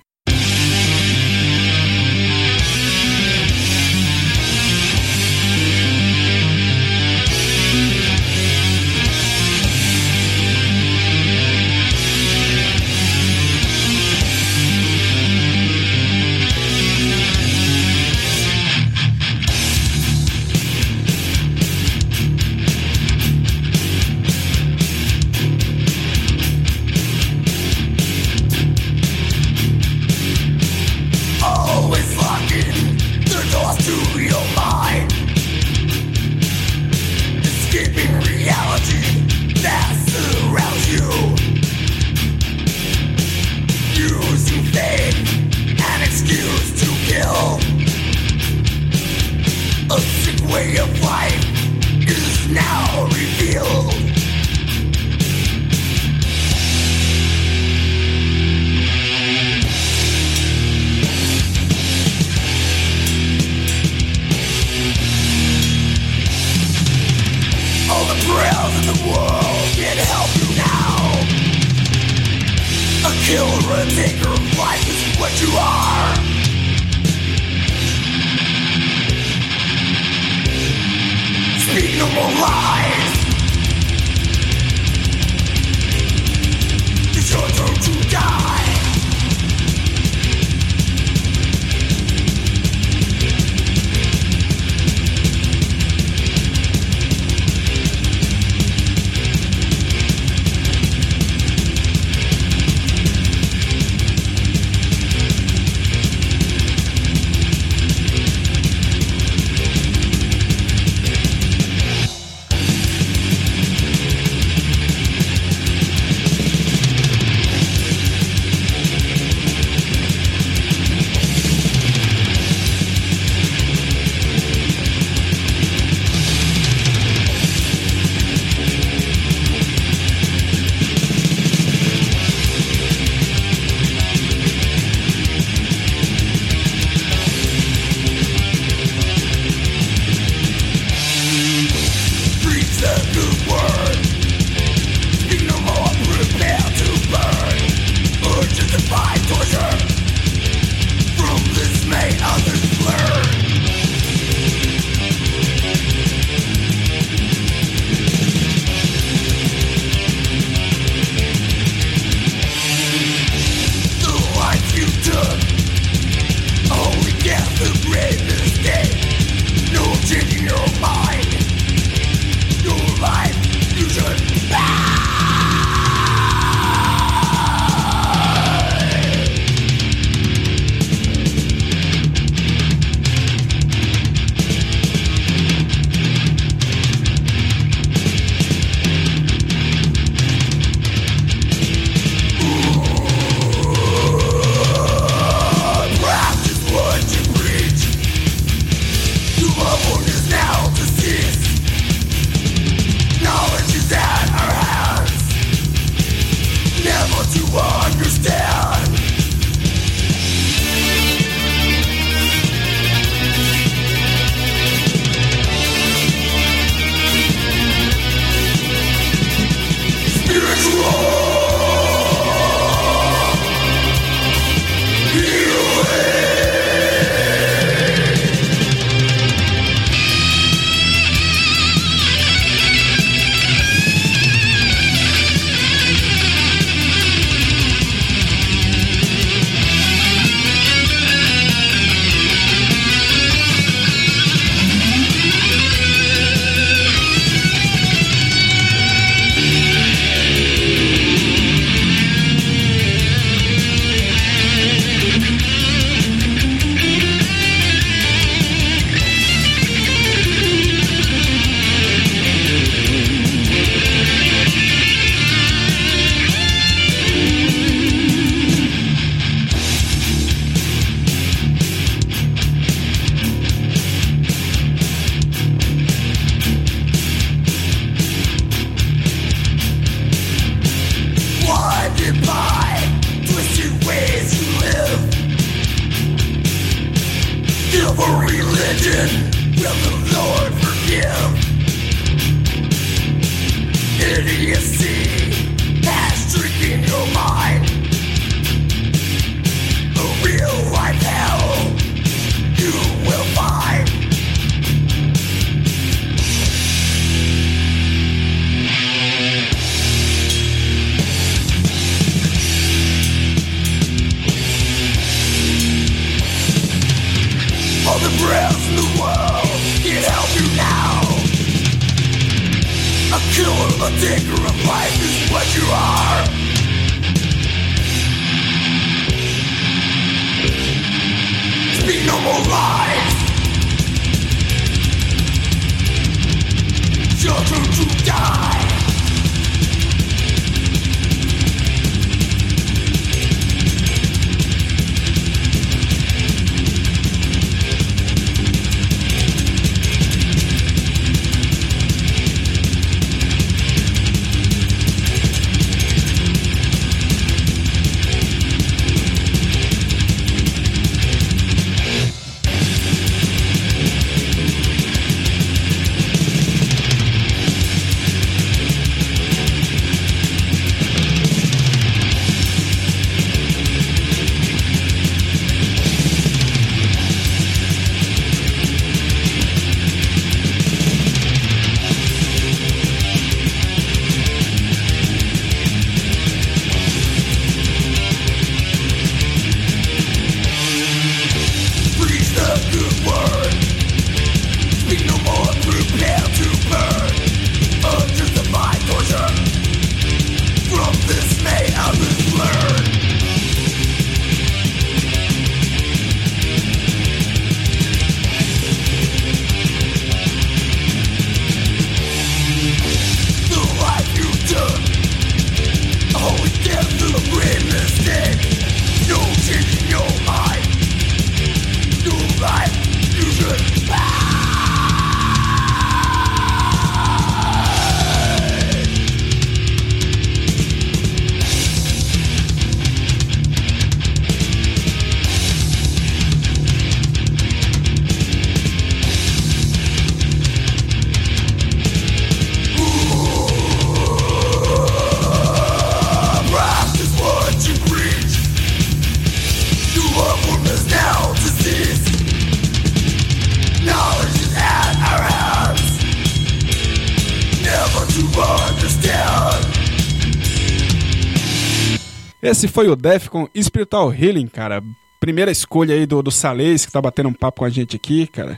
Esse 462.64 462.72
foi 462.72 462.88
o 462.88 462.96
Def 462.96 463.28
com 463.28 463.50
Spiritual 463.62 464.14
Healing, 464.14 464.48
cara. 464.48 464.82
Primeira 465.20 465.52
escolha 465.52 465.96
aí 465.96 466.06
do, 466.06 466.24
do 466.24 466.32
Salês, 466.32 466.86
que 466.86 466.94
tá 466.94 467.02
batendo 467.02 467.28
um 467.28 467.34
papo 467.34 467.60
com 467.60 467.66
a 467.66 467.70
gente 467.70 467.98
aqui, 467.98 468.26
cara. 468.26 468.58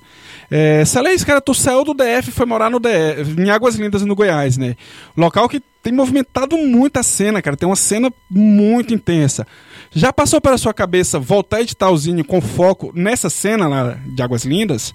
É, 0.51 0.86
Salês, 0.86 1.24
cara, 1.24 1.41
tu 1.41 1.56
saiu 1.56 1.84
do 1.84 1.95
DF 1.95 2.30
e 2.30 2.32
foi 2.32 2.45
morar 2.45 2.70
no 2.70 2.80
DF, 2.80 3.41
em 3.41 3.49
Águas 3.49 3.74
Lindas, 3.74 4.03
no 4.03 4.14
Goiás, 4.14 4.58
né? 4.58 4.76
Local 5.18 5.49
que 5.49 5.60
tem 5.82 5.91
movimentado 5.91 6.56
muito 6.56 6.97
a 6.97 7.03
cena, 7.03 7.41
cara. 7.41 7.58
Tem 7.58 7.68
uma 7.68 7.76
cena 7.76 8.14
muito 8.30 8.93
intensa. 8.93 9.47
Já 9.91 10.14
passou 10.14 10.39
pela 10.39 10.60
sua 10.60 10.72
cabeça 10.74 11.18
voltar 11.18 11.58
a 11.58 11.62
editar 11.62 11.89
o 11.89 11.97
Zine 11.97 12.24
com 12.24 12.39
foco 12.39 12.91
nessa 12.93 13.28
cena 13.28 13.68
lá 13.68 13.97
de 14.06 14.22
Águas 14.22 14.45
Lindas? 14.45 14.93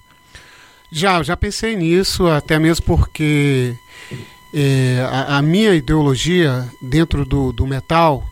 Já, 0.89 1.21
já 1.21 1.35
pensei 1.35 1.75
nisso, 1.75 2.27
até 2.27 2.57
mesmo 2.57 2.85
porque 2.85 3.75
é, 4.55 5.05
a, 5.05 5.39
a 5.39 5.41
minha 5.41 5.73
ideologia 5.75 6.65
dentro 6.81 7.25
do, 7.25 7.51
do 7.51 7.67
metal 7.67 8.30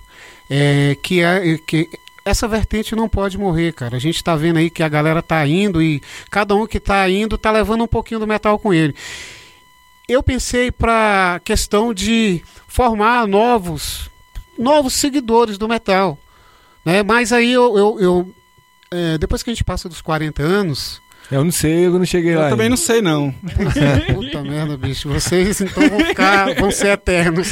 é 0.49 0.97
que, 1.01 1.21
é 1.21 1.57
que 1.57 1.89
essa 2.25 2.47
vertente 2.47 2.95
não 2.95 3.09
pode 3.09 3.37
morrer, 3.37 3.73
cara. 3.73 3.97
A 3.97 3.99
gente 3.99 4.23
tá 4.23 4.35
vendo 4.35 4.57
aí 4.57 4.69
que 4.69 4.83
a 4.83 4.89
galera 4.89 5.21
tá 5.21 5.45
indo 5.45 5.81
e 5.81 6.01
cada 6.29 6.55
um 6.55 6.65
que 6.65 6.79
tá 6.79 7.09
indo 7.09 7.37
tá 7.37 7.51
levando 7.51 7.83
um 7.83 7.87
pouquinho 7.87 8.19
do 8.19 8.27
metal 8.27 8.57
com 8.57 8.73
ele. 8.73 8.95
Eu 10.07 10.23
pensei 10.23 10.71
para 10.71 11.39
questão 11.43 11.93
de 11.93 12.41
formar 12.67 13.27
novos 13.27 14.09
novos 14.57 14.93
seguidores 14.93 15.57
do 15.57 15.69
metal, 15.69 16.17
né? 16.83 17.01
Mas 17.01 17.31
aí 17.31 17.53
eu, 17.53 17.77
eu, 17.77 17.99
eu, 17.99 18.35
é, 18.91 19.17
depois 19.17 19.41
que 19.41 19.49
a 19.49 19.53
gente 19.53 19.63
passa 19.63 19.87
dos 19.87 20.01
40 20.01 20.43
anos, 20.43 21.01
Eu 21.31 21.43
não 21.43 21.51
sei, 21.51 21.85
eu 21.85 21.91
não 21.91 22.05
cheguei 22.05 22.35
lá. 22.35 22.45
Eu 22.45 22.49
também 22.49 22.65
ainda. 22.65 22.75
não 22.75 22.77
sei, 22.77 23.01
não. 23.01 23.31
Puta 24.13 24.41
merda, 24.41 24.75
bicho. 24.75 25.09
Vocês 25.09 25.61
então 25.61 25.87
vão 25.87 25.99
ficar, 25.99 26.55
vão 26.55 26.71
ser 26.71 26.87
eternos. 26.87 27.51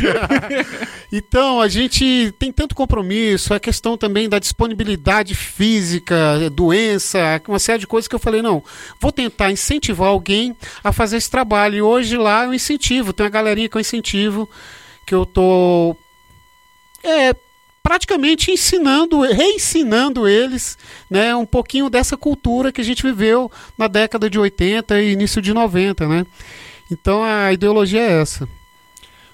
então, 1.13 1.61
a 1.61 1.67
gente 1.67 2.33
tem 2.39 2.51
tanto 2.51 2.73
compromisso, 2.73 3.53
a 3.53 3.59
questão 3.59 3.95
também 3.95 4.27
da 4.27 4.39
disponibilidade 4.39 5.35
física, 5.35 6.49
doença, 6.51 7.19
uma 7.47 7.59
série 7.59 7.79
de 7.79 7.87
coisas 7.87 8.07
que 8.07 8.15
eu 8.15 8.19
falei, 8.19 8.41
não, 8.41 8.63
vou 8.99 9.11
tentar 9.11 9.51
incentivar 9.51 10.09
alguém 10.09 10.55
a 10.83 10.91
fazer 10.91 11.17
esse 11.17 11.29
trabalho. 11.29 11.75
E 11.75 11.81
hoje 11.81 12.17
lá 12.17 12.45
eu 12.45 12.53
incentivo, 12.53 13.13
tem 13.13 13.25
uma 13.25 13.29
galerinha 13.29 13.69
que 13.69 13.77
eu 13.77 13.81
incentivo, 13.81 14.49
que 15.05 15.13
eu 15.13 15.23
tô 15.23 15.95
é, 17.03 17.35
praticamente 17.87 18.51
ensinando, 18.51 19.21
reensinando 19.21 20.27
eles, 20.27 20.77
né, 21.09 21.33
um 21.33 21.45
pouquinho 21.45 21.89
dessa 21.89 22.17
cultura 22.17 22.69
que 22.69 22.81
a 22.81 22.83
gente 22.83 23.01
viveu 23.01 23.49
na 23.77 23.87
década 23.87 24.29
de 24.29 24.37
80 24.37 24.99
e 24.99 25.13
início 25.13 25.41
de 25.41 25.53
90, 25.53 26.05
né? 26.05 26.25
Então 26.91 27.23
a 27.23 27.53
ideologia 27.53 28.01
é 28.01 28.19
essa. 28.21 28.45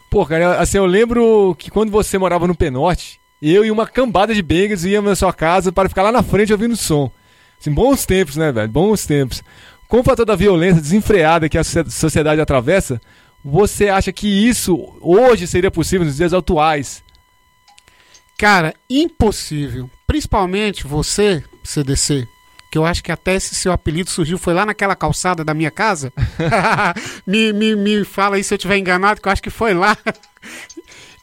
Pô, 0.08 0.24
cara, 0.24 0.60
assim, 0.60 0.78
eu 0.78 0.86
lembro 0.86 1.56
que 1.58 1.72
quando 1.72 1.90
você 1.90 2.16
morava 2.20 2.46
no 2.46 2.54
Penorte, 2.54 3.20
eu 3.42 3.66
e 3.66 3.72
uma 3.72 3.88
cambada 3.88 4.36
de 4.36 4.44
bangers 4.44 4.84
íamos 4.86 5.10
na 5.10 5.16
sua 5.16 5.34
casa 5.34 5.72
para 5.72 5.90
ficar 5.90 6.04
lá 6.04 6.12
na 6.12 6.22
frente 6.22 6.52
ouvindo 6.52 6.76
som. 6.76 7.12
Assim, 7.60 7.72
bons 7.72 8.06
tempos, 8.06 8.36
né, 8.36 8.52
velho? 8.52 8.70
Bons 8.70 9.04
tempos. 9.04 9.42
Com 9.88 10.02
o 10.02 10.04
fator 10.04 10.28
da 10.28 10.36
violência 10.36 10.80
desenfreada 10.80 11.50
que 11.50 11.58
a 11.58 11.64
socie- 11.64 11.90
sociedade 11.90 12.40
atravessa, 12.40 13.02
você 13.44 13.90
acha 13.90 14.12
que 14.12 14.28
isso 14.28 14.94
hoje 15.02 15.48
seria 15.48 15.72
possível 15.72 16.06
nos 16.06 16.18
dias 16.18 16.36
atuais? 16.36 17.04
Cara, 18.38 18.73
impossível. 18.89 19.89
Principalmente 20.07 20.85
você, 20.85 21.43
CDC, 21.64 22.27
que 22.72 22.77
eu 22.77 22.85
acho 22.85 23.03
que 23.03 23.11
até 23.11 23.35
esse 23.35 23.55
seu 23.55 23.72
apelido 23.72 24.10
surgiu, 24.10 24.38
foi 24.38 24.53
lá 24.53 24.65
naquela 24.65 24.95
calçada 24.95 25.43
da 25.43 25.53
minha 25.53 25.72
casa. 25.72 26.11
me, 27.26 27.53
me, 27.53 27.76
me 27.76 28.03
fala 28.03 28.35
aí 28.35 28.43
se 28.43 28.53
eu 28.53 28.57
estiver 28.57 28.77
enganado, 28.77 29.22
que 29.22 29.27
eu 29.27 29.31
acho 29.31 29.43
que 29.43 29.49
foi 29.49 29.73
lá. 29.73 29.97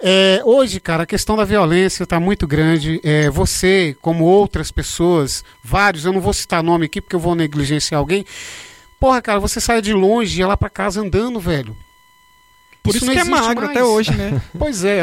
É, 0.03 0.41
hoje, 0.47 0.81
cara, 0.81 1.03
a 1.03 1.07
questão 1.07 1.37
da 1.37 1.45
violência 1.45 2.05
está 2.05 2.19
muito 2.19 2.47
grande. 2.47 2.99
É, 3.05 3.29
você, 3.29 3.95
como 4.01 4.25
outras 4.25 4.71
pessoas, 4.71 5.45
vários, 5.63 6.07
eu 6.07 6.13
não 6.15 6.23
vou 6.23 6.33
citar 6.33 6.63
nome 6.63 6.87
aqui 6.87 7.03
porque 7.03 7.15
eu 7.15 7.21
vou 7.21 7.35
negligenciar 7.35 7.99
alguém, 7.99 8.25
Porra, 9.01 9.23
cara, 9.23 9.41
você 9.41 9.63
saia 9.63 9.81
de 9.81 9.95
longe 9.95 10.37
e 10.37 10.41
ia 10.41 10.47
lá 10.47 10.59
pra 10.59 10.69
casa 10.69 11.01
andando, 11.01 11.41
velho. 11.41 11.75
Por 12.83 12.91
Isso 12.91 12.99
isso, 12.99 13.07
não 13.07 13.13
que 13.15 13.19
é 13.21 13.25
magro 13.25 13.67
mais. 13.67 13.77
até 13.77 13.85
hoje, 13.85 14.13
né? 14.15 14.41
Pois 14.59 14.85
é, 14.85 15.03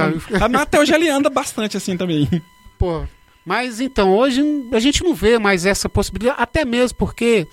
Mas 0.50 0.62
até 0.62 0.80
hoje 0.80 0.94
ele 0.94 1.10
anda 1.10 1.30
bastante 1.30 1.78
assim 1.78 1.96
também. 1.96 2.28
pô. 2.80 3.04
Mas 3.46 3.80
então, 3.80 4.12
hoje 4.14 4.44
a 4.74 4.80
gente 4.80 5.04
não 5.04 5.14
vê 5.14 5.38
mais 5.40 5.66
essa 5.66 5.88
possibilidade, 5.88 6.38
até 6.42 6.66
mesmo 6.66 6.98
porque 6.98 7.48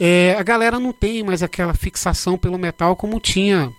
é, 0.00 0.34
a 0.38 0.42
galera 0.42 0.78
não 0.80 0.90
tem 0.92 1.22
mais 1.22 1.42
aquela 1.42 1.74
fixação 1.74 2.38
pelo 2.38 2.58
metal 2.58 2.96
como 2.96 3.20
tinha 3.20 3.70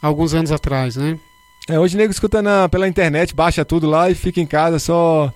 alguns 0.00 0.32
anos 0.32 0.50
atrás, 0.50 0.96
né? 0.96 1.18
É, 1.68 1.78
hoje 1.78 1.94
o 1.96 1.98
nego 1.98 2.10
escuta 2.10 2.40
na- 2.40 2.68
pela 2.68 2.88
internet, 2.88 3.34
baixa 3.34 3.64
tudo 3.64 3.86
lá 3.88 4.10
e 4.10 4.14
fica 4.14 4.40
em 4.40 4.46
casa 4.46 4.78
só 4.78 5.30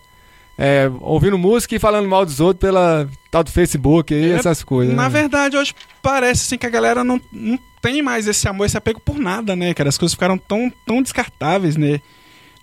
é, 0.56 0.90
ouvindo 1.00 1.36
música 1.36 1.74
e 1.74 1.78
falando 1.78 2.08
mal 2.08 2.24
dos 2.24 2.40
outros 2.40 2.60
pela 2.60 3.06
tal 3.30 3.44
do 3.44 3.50
Facebook 3.50 4.14
e 4.14 4.30
É, 4.32 4.36
essas 4.36 4.62
coisas. 4.64 4.94
Na 4.94 5.02
né? 5.04 5.08
verdade, 5.10 5.56
hoje 5.56 5.74
parece 6.00 6.42
assim 6.46 6.56
que 6.58 6.66
a 6.66 6.70
galera 6.70 7.04
não, 7.04 7.20
não 7.30 7.58
tem 7.84 8.00
mais 8.00 8.26
esse 8.26 8.48
amor, 8.48 8.64
esse 8.64 8.78
apego 8.78 8.98
por 8.98 9.18
nada, 9.18 9.54
né, 9.54 9.74
cara? 9.74 9.90
As 9.90 9.98
coisas 9.98 10.14
ficaram 10.14 10.38
tão, 10.38 10.72
tão 10.86 11.02
descartáveis, 11.02 11.76
né? 11.76 12.00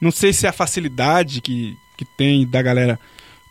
Não 0.02 0.10
sei 0.10 0.34
se 0.34 0.48
é 0.48 0.49
a 0.49 0.53
facilidade 0.53 1.41
que, 1.41 1.77
que 1.95 2.03
tem 2.03 2.48
da 2.48 2.60
galera 2.60 2.99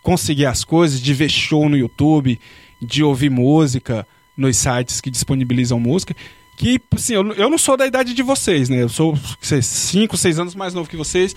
conseguir 0.02 0.46
as 0.46 0.64
coisas, 0.64 1.00
de 1.00 1.14
ver 1.14 1.28
show 1.28 1.68
no 1.68 1.76
YouTube, 1.76 2.40
de 2.82 3.04
ouvir 3.04 3.30
música 3.30 4.04
nos 4.36 4.56
sites 4.56 5.00
que 5.00 5.12
disponibilizam 5.12 5.78
música. 5.78 6.12
Que, 6.56 6.80
assim, 6.92 7.14
eu, 7.14 7.32
eu 7.34 7.48
não 7.48 7.56
sou 7.56 7.76
da 7.76 7.86
idade 7.86 8.14
de 8.14 8.22
vocês, 8.22 8.68
né? 8.68 8.82
Eu 8.82 8.88
sou 8.88 9.16
5, 9.40 10.16
6 10.16 10.38
anos 10.40 10.56
mais 10.56 10.74
novo 10.74 10.90
que 10.90 10.96
vocês. 10.96 11.36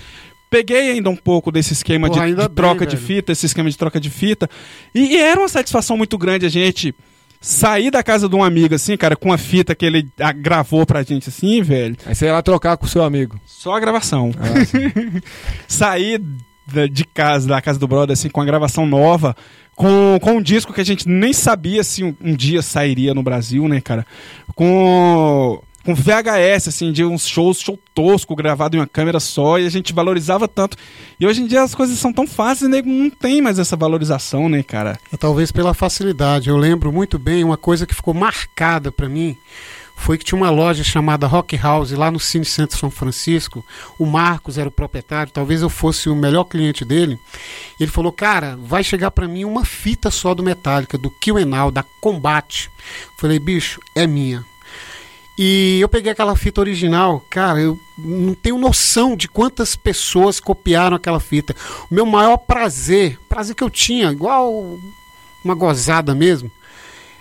Peguei 0.49 0.93
ainda 0.93 1.11
um 1.11 1.15
pouco 1.15 1.51
desse 1.51 1.73
esquema 1.73 2.07
Porra, 2.07 2.25
de, 2.25 2.31
de 2.31 2.37
bem, 2.37 2.49
troca 2.49 2.87
de 2.87 2.95
velho. 2.95 3.07
fita, 3.07 3.31
esse 3.31 3.45
esquema 3.45 3.69
de 3.69 3.77
troca 3.77 3.99
de 3.99 4.09
fita. 4.09 4.49
E, 4.95 5.13
e 5.13 5.17
era 5.17 5.39
uma 5.39 5.47
satisfação 5.47 5.95
muito 5.95 6.17
grande 6.17 6.47
a 6.47 6.49
gente 6.49 6.95
sair 7.43 7.91
da 7.91 8.01
casa 8.01 8.29
de 8.29 8.35
um 8.35 8.41
amigo, 8.41 8.73
assim, 8.73 8.95
cara, 8.95 9.17
com 9.17 9.31
a 9.33 9.37
fita 9.37 9.75
que 9.75 9.85
ele 9.85 10.09
ah, 10.17 10.31
gravou 10.31 10.85
pra 10.85 11.03
gente, 11.03 11.27
assim, 11.27 11.61
velho. 11.61 11.97
Aí 12.05 12.15
você 12.15 12.25
ia 12.25 12.33
lá 12.33 12.41
trocar 12.41 12.77
com 12.77 12.85
o 12.85 12.89
seu 12.89 13.03
amigo. 13.03 13.37
Só 13.45 13.75
a 13.75 13.79
gravação. 13.81 14.31
Ah, 14.39 15.21
sair 15.67 16.21
de 16.89 17.03
casa, 17.03 17.49
da 17.49 17.61
casa 17.61 17.77
do 17.77 17.87
brother, 17.87 18.13
assim, 18.13 18.29
com 18.29 18.39
a 18.39 18.45
gravação 18.45 18.85
nova, 18.85 19.35
com, 19.75 20.17
com 20.21 20.37
um 20.37 20.41
disco 20.41 20.71
que 20.71 20.79
a 20.79 20.85
gente 20.85 21.07
nem 21.09 21.33
sabia 21.33 21.83
se 21.83 22.01
um, 22.01 22.15
um 22.21 22.33
dia 22.33 22.61
sairia 22.61 23.13
no 23.13 23.21
Brasil, 23.21 23.67
né, 23.67 23.81
cara? 23.81 24.07
Com, 24.55 25.61
com 25.83 25.93
VHS, 25.93 26.69
assim, 26.69 26.91
de 26.91 27.03
uns 27.03 27.27
shows, 27.27 27.59
show 27.59 27.77
tosco, 27.93 28.35
gravado 28.35 28.75
em 28.75 28.79
uma 28.79 28.87
câmera 28.87 29.19
só, 29.19 29.59
e 29.59 29.65
a 29.65 29.69
gente 29.69 29.93
valorizava 29.93 30.47
tanto. 30.47 30.77
E 31.19 31.27
hoje 31.27 31.41
em 31.41 31.47
dia 31.47 31.61
as 31.61 31.75
coisas 31.75 31.99
são 31.99 32.13
tão 32.13 32.25
fáceis, 32.25 32.69
nego 32.69 32.89
não 32.89 33.09
tem 33.09 33.41
mais 33.41 33.59
essa 33.59 33.75
valorização, 33.75 34.47
né, 34.47 34.63
cara? 34.63 34.97
É, 35.11 35.17
talvez 35.17 35.51
pela 35.51 35.73
facilidade. 35.73 36.49
Eu 36.49 36.57
lembro 36.57 36.91
muito 36.91 37.19
bem 37.19 37.43
uma 37.43 37.57
coisa 37.57 37.85
que 37.85 37.93
ficou 37.93 38.13
marcada 38.13 38.91
pra 38.91 39.09
mim. 39.09 39.37
Foi 39.95 40.17
que 40.17 40.25
tinha 40.25 40.37
uma 40.37 40.49
loja 40.49 40.83
chamada 40.83 41.27
Rock 41.27 41.55
House 41.55 41.91
lá 41.91 42.09
no 42.09 42.19
Cine 42.19 42.43
Centro 42.43 42.77
São 42.77 42.89
Francisco. 42.89 43.63
O 43.97 44.05
Marcos 44.05 44.57
era 44.57 44.67
o 44.67 44.71
proprietário, 44.71 45.31
talvez 45.31 45.61
eu 45.61 45.69
fosse 45.69 46.09
o 46.09 46.15
melhor 46.15 46.45
cliente 46.45 46.83
dele. 46.83 47.17
Ele 47.79 47.91
falou: 47.91 48.11
Cara, 48.11 48.57
vai 48.61 48.83
chegar 48.83 49.11
pra 49.11 49.27
mim 49.27 49.45
uma 49.45 49.63
fita 49.63 50.09
só 50.09 50.33
do 50.33 50.43
Metallica, 50.43 50.97
do 50.97 51.11
Kill 51.21 51.37
and 51.37 51.55
All, 51.55 51.71
da 51.71 51.83
Combate. 52.01 52.69
Falei: 53.17 53.39
Bicho, 53.39 53.79
é 53.95 54.07
minha. 54.07 54.43
E 55.37 55.79
eu 55.81 55.89
peguei 55.89 56.11
aquela 56.11 56.35
fita 56.35 56.61
original, 56.61 57.23
cara, 57.29 57.59
eu 57.59 57.79
não 57.97 58.35
tenho 58.35 58.57
noção 58.57 59.15
de 59.15 59.27
quantas 59.27 59.75
pessoas 59.75 60.39
copiaram 60.39 60.95
aquela 60.95 61.19
fita. 61.19 61.55
O 61.89 61.93
meu 61.93 62.05
maior 62.05 62.37
prazer, 62.37 63.19
prazer 63.27 63.55
que 63.55 63.63
eu 63.63 63.69
tinha, 63.69 64.11
igual 64.11 64.77
uma 65.43 65.55
gozada 65.55 66.13
mesmo, 66.13 66.51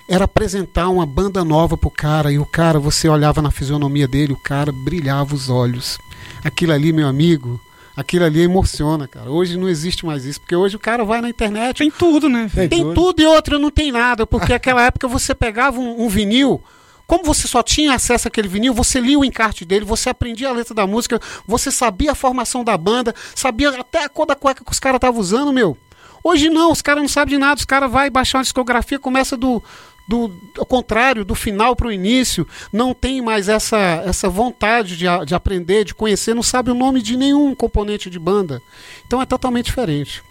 era 0.06 0.24
apresentar 0.24 0.90
uma 0.90 1.06
banda 1.06 1.43
nova 1.43 1.76
pro 1.76 1.90
cara 1.90 2.30
e 2.30 2.39
o 2.39 2.44
cara, 2.44 2.78
você 2.78 3.09
olhava 3.09 3.40
na 3.40 3.51
fisionomia 3.51 4.06
dele, 4.06 4.34
o 4.34 4.39
cara 4.43 4.70
brilhava 4.70 5.34
os 5.34 5.48
olhos. 5.48 5.98
Aquilo 6.44 6.72
ali, 6.72 6.93
meu 6.93 7.09
amigo, 7.09 7.59
aquilo 7.97 8.24
ali 8.26 8.43
emociona, 8.43 9.09
cara. 9.09 9.30
Hoje 9.30 9.56
não 9.56 9.68
existe 9.68 10.05
mais 10.05 10.26
isso, 10.26 10.40
porque 10.40 10.55
hoje 10.55 10.76
o 10.76 10.78
cara 10.78 11.02
vai 11.05 11.22
na 11.22 11.30
internet, 11.30 11.78
Tem 11.78 11.90
tudo, 11.90 12.28
né? 12.28 12.51
Tem 12.55 12.68
tem 12.68 12.82
tudo. 12.82 12.94
tudo 12.94 13.22
e 13.22 13.26
outra 13.26 13.59
não 13.59 13.70
tem 13.70 13.90
nada, 13.90 14.26
porque 14.26 14.52
naquela 14.52 14.82
época 14.82 15.09
você 15.09 15.34
pegava 15.34 15.80
um, 15.80 16.05
um 16.05 16.09
vinil, 16.09 16.62
como 17.07 17.24
você 17.24 17.47
só 17.47 17.62
tinha 17.62 17.95
acesso 17.95 18.29
àquele 18.29 18.49
vinil, 18.49 18.73
você 18.73 19.01
lia 19.01 19.19
o 19.19 19.24
encarte 19.24 19.65
dele, 19.65 19.85
você 19.85 20.09
aprendia 20.09 20.49
a 20.49 20.53
letra 20.53 20.74
da 20.74 20.87
música, 20.87 21.20
você 21.47 21.70
sabia 21.70 22.12
a 22.12 22.15
formação 22.15 22.65
da 22.65 22.77
banda, 22.77 23.15
sabia 23.35 23.70
até 23.70 24.05
a 24.05 24.09
cor 24.09 24.27
da 24.27 24.35
cueca 24.35 24.65
que 24.65 24.73
os 24.73 24.81
caras 24.81 24.97
estavam 24.97 25.20
usando, 25.20 25.53
meu. 25.53 25.77
Hoje 26.24 26.49
não, 26.49 26.70
os 26.70 26.81
caras 26.81 27.03
não 27.03 27.09
sabem 27.09 27.35
de 27.35 27.39
nada, 27.39 27.59
os 27.59 27.65
caras 27.65 27.91
vão 27.91 28.11
baixar 28.11 28.39
uma 28.39 28.45
discografia, 28.45 28.99
começa 28.99 29.37
do, 29.37 29.61
do 30.07 30.31
contrário, 30.69 31.24
do 31.24 31.35
final 31.35 31.74
para 31.74 31.89
o 31.89 31.93
início, 31.93 32.47
não 32.73 32.95
tem 32.95 33.20
mais 33.20 33.49
essa, 33.49 34.03
essa 34.07 34.29
vontade 34.29 34.97
de, 34.97 35.07
de 35.27 35.35
aprender, 35.35 35.85
de 35.85 35.95
conhecer, 35.95 36.35
não 36.35 36.43
sabe 36.43 36.70
o 36.70 36.74
nome 36.74 37.03
de 37.03 37.16
nenhum 37.16 37.55
componente 37.55 38.09
de 38.09 38.19
banda. 38.19 38.62
Então 39.07 39.20
é 39.20 39.27
totalmente 39.27 39.66
diferente. 39.66 40.23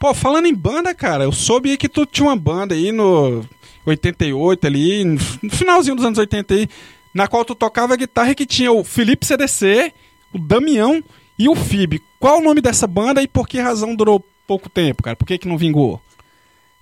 Pô, 0.00 0.14
falando 0.14 0.46
em 0.46 0.54
banda, 0.54 0.94
cara, 0.94 1.24
eu 1.24 1.32
soube 1.32 1.76
que 1.76 1.88
tu 1.88 2.06
tinha 2.06 2.28
uma 2.28 2.36
banda 2.36 2.74
aí 2.74 2.90
no 2.90 3.44
88 3.90 4.66
ali, 4.66 5.04
no 5.04 5.18
finalzinho 5.50 5.96
dos 5.96 6.04
anos 6.04 6.18
80 6.18 6.54
aí, 6.54 6.68
na 7.14 7.26
qual 7.28 7.44
tu 7.44 7.54
tocava 7.54 7.96
guitarra 7.96 8.30
e 8.30 8.34
que 8.34 8.46
tinha 8.46 8.72
o 8.72 8.82
Felipe 8.84 9.26
CDC, 9.26 9.92
o 10.32 10.38
Damião 10.38 11.02
e 11.38 11.48
o 11.48 11.54
Fib. 11.54 12.00
Qual 12.18 12.38
o 12.38 12.42
nome 12.42 12.60
dessa 12.60 12.86
banda 12.86 13.22
e 13.22 13.28
por 13.28 13.48
que 13.48 13.58
razão 13.60 13.94
durou 13.94 14.24
pouco 14.46 14.68
tempo, 14.68 15.02
cara? 15.02 15.16
Por 15.16 15.26
que 15.26 15.38
que 15.38 15.48
não 15.48 15.56
vingou? 15.58 16.00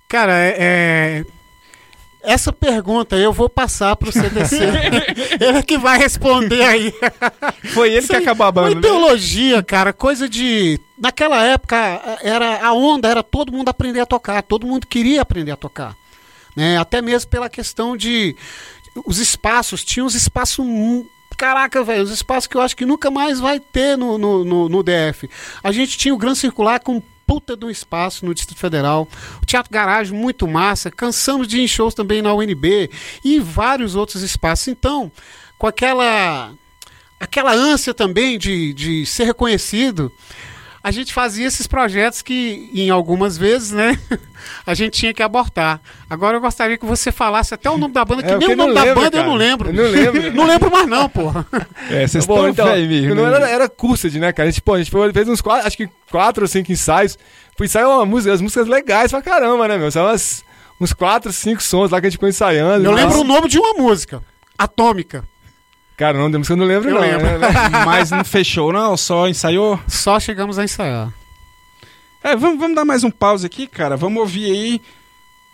Cara, 0.07 0.33
é, 0.37 0.55
é- 0.59 1.25
essa 2.21 2.51
pergunta 2.51 3.15
eu 3.15 3.31
vou 3.31 3.47
passar 3.47 3.95
pro 3.95 4.11
CDC. 4.11 4.57
Ele 5.39 5.63
que 5.63 5.77
vai 5.77 5.97
responder 5.97 6.61
aí. 6.63 6.93
Foi 7.73 7.89
ele 7.89 7.99
Isso 7.99 8.09
que 8.09 8.15
acabou 8.17 8.45
a 8.45 8.49
Uma 8.49 8.51
banda, 8.51 8.71
né? 8.71 8.79
ideologia, 8.79 9.63
cara, 9.63 9.93
coisa 9.93 10.27
de. 10.27 10.77
Naquela 10.97 11.41
época, 11.45 12.17
era 12.21 12.65
a 12.65 12.73
onda 12.73 13.07
era 13.07 13.23
todo 13.23 13.53
mundo 13.53 13.69
aprender 13.69 14.01
a 14.01 14.05
tocar, 14.05 14.43
todo 14.43 14.67
mundo 14.67 14.85
queria 14.85 15.21
aprender 15.21 15.51
a 15.51 15.55
tocar. 15.55 15.95
Né? 16.59 16.77
Até 16.77 17.01
mesmo 17.01 17.29
pela 17.29 17.49
questão 17.49 17.95
de. 17.95 18.35
Os 19.05 19.17
espaços, 19.17 19.83
tinha 19.83 20.03
uns 20.03 20.13
espaços. 20.13 20.65
Caraca, 21.37 21.81
velho, 21.85 22.03
os 22.03 22.11
espaços 22.11 22.47
que 22.47 22.57
eu 22.57 22.61
acho 22.61 22.75
que 22.75 22.85
nunca 22.85 23.09
mais 23.09 23.39
vai 23.39 23.61
ter 23.61 23.97
no, 23.97 24.17
no, 24.17 24.43
no- 24.43 24.67
no 24.67 24.83
DF. 24.83 25.29
A 25.63 25.71
gente 25.71 25.97
tinha 25.97 26.13
o 26.13 26.17
Gran 26.17 26.35
Circular 26.35 26.81
com 26.81 27.01
puta 27.25 27.55
de 27.55 27.63
um 27.65 27.69
espaço 27.69 28.25
no 28.25 28.33
Distrito 28.33 28.59
Federal, 28.59 29.07
o 29.41 29.45
Teatro 29.45 29.71
Garagem 29.71 30.17
muito 30.17 30.45
massa, 30.47 30.89
cansamos 30.91 31.47
de 31.47 31.59
ir 31.59 31.63
em 31.63 31.67
shows 31.67 31.93
também 31.93 32.21
na 32.23 32.33
UNB 32.33 32.89
e 33.23 33.39
vários 33.39 33.95
outros 33.95 34.21
espaços. 34.23 34.67
Então, 34.67 35.09
com 35.57 35.65
aquela 35.67 36.51
aquela 37.19 37.53
ânsia 37.53 37.93
também 37.93 38.37
de, 38.37 38.73
de 38.73 39.05
ser 39.05 39.25
reconhecido, 39.25 40.11
a 40.83 40.91
gente 40.91 41.13
fazia 41.13 41.47
esses 41.47 41.67
projetos 41.67 42.21
que, 42.21 42.69
em 42.73 42.89
algumas 42.89 43.37
vezes, 43.37 43.71
né, 43.71 43.99
a 44.65 44.73
gente 44.73 44.93
tinha 44.99 45.13
que 45.13 45.21
abortar. 45.21 45.81
Agora 46.09 46.37
eu 46.37 46.41
gostaria 46.41 46.77
que 46.77 46.85
você 46.85 47.11
falasse 47.11 47.53
até 47.53 47.69
o 47.69 47.77
nome 47.77 47.93
da 47.93 48.05
banda, 48.05 48.23
que 48.23 48.29
É, 48.31 48.37
nem 48.37 48.53
o 48.53 48.55
nome 48.55 48.67
não 48.69 48.73
da 48.73 48.83
lembra, 48.83 48.95
banda 49.03 49.17
eu 49.17 49.21
cara. 49.21 49.27
não 49.27 49.35
lembro. 49.35 49.69
Eu 49.69 49.73
não 49.73 49.91
lembro. 49.91 50.31
não 50.35 50.45
lembro 50.45 50.71
mais 50.71 50.87
não, 50.87 51.09
porra. 51.09 51.45
É, 51.89 52.07
vocês 52.07 52.25
Bom, 52.25 52.35
estão 52.35 52.49
então, 52.49 52.65
velho 52.67 53.15
não 53.15 53.23
né? 53.29 53.35
era, 53.35 53.49
era 53.49 53.69
Cursed, 53.69 54.17
né, 54.19 54.31
cara? 54.31 54.47
A 54.47 54.51
gente, 54.51 54.61
pô, 54.61 54.73
a 54.73 54.77
gente 54.77 54.91
foi- 54.91 55.11
fez 55.13 55.27
uns 55.27 55.41
quatro, 55.41 55.67
acho 55.67 55.77
que 55.77 55.89
quatro 56.09 56.43
ou 56.43 56.47
cinco 56.47 56.71
ensaios. 56.71 57.17
Foi 57.57 57.65
ensaiar 57.65 57.89
uma 57.89 58.05
música, 58.05 58.33
as 58.33 58.41
músicas 58.41 58.67
legais 58.67 59.11
pra 59.11 59.21
caramba, 59.21 59.67
né, 59.67 59.77
meu? 59.77 59.91
São 59.91 60.05
umas, 60.05 60.43
uns 60.79 60.93
quatro, 60.93 61.33
cinco 61.33 61.61
sons 61.61 61.91
lá 61.91 61.99
que 61.99 62.07
a 62.07 62.09
gente 62.09 62.17
ficou 62.17 62.29
ensaiando. 62.29 62.85
Eu 62.85 62.91
Nossa. 62.91 63.03
lembro 63.03 63.19
o 63.19 63.23
nome 63.25 63.49
de 63.49 63.59
uma 63.59 63.73
música, 63.73 64.23
Atômica. 64.57 65.23
Cara, 65.99 66.15
o 66.17 66.21
nome 66.21 66.31
da 66.31 66.37
música 66.37 66.53
eu 66.53 66.57
não 66.57 66.65
lembro, 66.65 66.87
Eu 66.87 66.95
não. 66.95 67.01
lembro. 67.01 67.39
né? 67.39 67.47
Mas 67.85 68.09
não 68.09 68.23
fechou, 68.23 68.71
não? 68.71 68.95
Só 68.95 69.27
ensaiou? 69.27 69.77
Só 69.85 70.17
chegamos 70.17 70.57
a 70.57 70.63
ensaiar. 70.63 71.11
É, 72.23 72.37
vamos, 72.37 72.57
vamos 72.57 72.73
dar 72.73 72.85
mais 72.85 73.03
um 73.03 73.11
pause 73.11 73.45
aqui, 73.45 73.67
cara. 73.67 73.97
Vamos 73.97 74.17
ouvir 74.21 74.45
aí. 74.49 74.81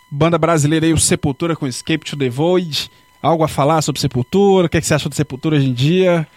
Banda 0.08 0.38
brasileira 0.38 0.86
aí, 0.86 0.94
o 0.94 1.00
Sepultura 1.00 1.56
com 1.56 1.66
Escape 1.66 2.06
to 2.06 2.16
the 2.16 2.30
Void. 2.30 2.92
Algo 3.24 3.44
a 3.44 3.48
falar 3.48 3.82
sobre 3.82 4.00
Sepultura? 4.00 4.68
O 4.68 4.70
que, 4.70 4.78
é 4.78 4.82
que 4.82 4.86
você 4.86 4.94
acha 4.94 5.10
do 5.10 5.16
Sepultura 5.16 5.56
hoje 5.56 5.68
em 5.68 5.74
dia? 5.74 6.28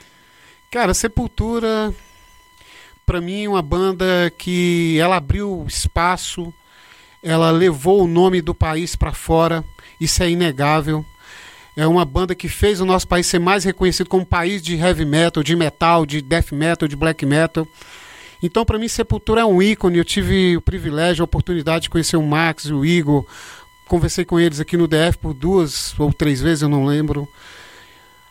Cara, 0.71 0.95
Sepultura, 0.95 1.93
pra 3.05 3.21
mim, 3.21 3.45
é 3.45 3.49
uma 3.51 3.61
banda 3.61 4.33
que 4.39 4.97
ela 4.99 5.17
abriu 5.17 5.67
espaço, 5.69 6.51
ela 7.23 7.51
levou 7.51 8.05
o 8.05 8.09
nome 8.09 8.41
do 8.41 8.55
país 8.55 8.97
pra 8.97 9.13
fora, 9.13 9.63
isso 10.01 10.23
é 10.23 10.31
inegável. 10.31 11.05
É 11.79 11.87
uma 11.87 12.05
banda 12.05 12.35
que 12.35 12.49
fez 12.49 12.81
o 12.81 12.85
nosso 12.85 13.07
país 13.07 13.25
ser 13.25 13.39
mais 13.39 13.63
reconhecido 13.63 14.09
como 14.09 14.27
país 14.27 14.61
de 14.61 14.75
heavy 14.75 15.05
metal, 15.05 15.45
de 15.45 15.55
metal, 15.55 16.05
de 16.05 16.21
death 16.21 16.51
metal, 16.51 16.89
de 16.89 16.97
black 16.97 17.25
metal. 17.25 17.69
Então, 18.43 18.65
pra 18.65 18.81
mim, 18.81 18.89
Sepultura 18.89 19.43
é 19.43 19.45
um 19.45 19.63
ícone. 19.63 19.97
Eu 19.97 20.05
tive 20.05 20.57
o 20.57 20.61
privilégio, 20.61 21.23
a 21.23 21.25
oportunidade 21.25 21.85
de 21.85 21.91
conhecer 21.91 22.17
o 22.17 22.23
Max 22.27 22.65
e 22.65 22.73
o 22.73 22.85
Igor. 22.85 23.25
Conversei 23.87 24.25
com 24.25 24.41
eles 24.41 24.59
aqui 24.59 24.77
no 24.77 24.89
DF 24.89 25.19
por 25.19 25.33
duas 25.33 25.95
ou 26.01 26.13
três 26.13 26.41
vezes, 26.41 26.63
eu 26.63 26.69
não 26.69 26.85
lembro. 26.85 27.29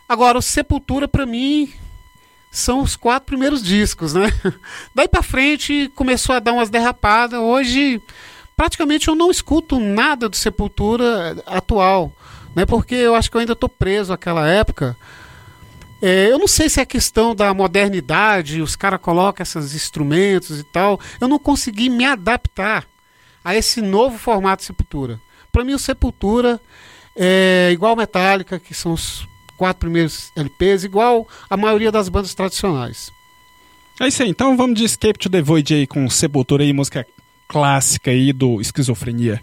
Agora, 0.09 0.37
o 0.37 0.41
Sepultura, 0.41 1.07
pra 1.07 1.25
mim, 1.25 1.71
são 2.51 2.81
os 2.81 2.97
quatro 2.97 3.27
primeiros 3.27 3.63
discos, 3.63 4.13
né? 4.13 4.27
Daí 4.93 5.07
pra 5.07 5.23
frente 5.23 5.89
começou 5.95 6.35
a 6.35 6.39
dar 6.39 6.51
umas 6.51 6.69
derrapadas. 6.69 7.39
Hoje, 7.39 8.01
praticamente 8.57 9.07
eu 9.07 9.15
não 9.15 9.31
escuto 9.31 9.79
nada 9.79 10.27
do 10.27 10.35
Sepultura 10.35 11.41
atual. 11.45 12.11
Né? 12.57 12.65
Porque 12.65 12.95
eu 12.95 13.13
acho 13.13 13.29
que 13.29 13.37
eu 13.37 13.39
ainda 13.41 13.53
estou 13.53 13.69
preso 13.69 14.11
àquela 14.11 14.47
época. 14.47 14.97
É, 16.01 16.31
eu 16.31 16.39
não 16.39 16.47
sei 16.47 16.67
se 16.67 16.81
é 16.81 16.85
questão 16.87 17.35
da 17.35 17.53
modernidade, 17.53 18.63
os 18.63 18.75
caras 18.75 18.99
colocam 18.99 19.43
esses 19.43 19.75
instrumentos 19.75 20.59
e 20.59 20.63
tal. 20.63 20.99
Eu 21.21 21.27
não 21.27 21.37
consegui 21.37 21.87
me 21.87 22.03
adaptar 22.03 22.87
a 23.45 23.55
esse 23.55 23.79
novo 23.79 24.17
formato 24.17 24.61
de 24.61 24.65
Sepultura. 24.65 25.21
Para 25.51 25.63
mim, 25.63 25.75
o 25.75 25.79
Sepultura 25.79 26.59
é 27.15 27.69
igual 27.71 27.95
Metallica, 27.95 28.57
que 28.57 28.73
são 28.73 28.93
os 28.93 29.27
quatro 29.55 29.81
primeiros 29.81 30.31
LPs, 30.35 30.83
igual 30.83 31.27
a 31.47 31.55
maioria 31.55 31.91
das 31.91 32.09
bandas 32.09 32.33
tradicionais. 32.33 33.11
É 34.01 34.07
isso 34.07 34.23
aí, 34.23 34.29
então 34.29 34.57
vamos 34.57 34.79
de 34.79 34.83
Escape 34.83 35.19
to 35.19 35.29
the 35.29 35.43
Void 35.43 35.75
aí 35.75 35.85
com 35.85 36.09
Sepultura 36.09 36.63
aí, 36.63 36.73
música 36.73 37.05
clássica 37.47 38.09
aí 38.09 38.33
do 38.33 38.59
Esquizofrenia. 38.59 39.39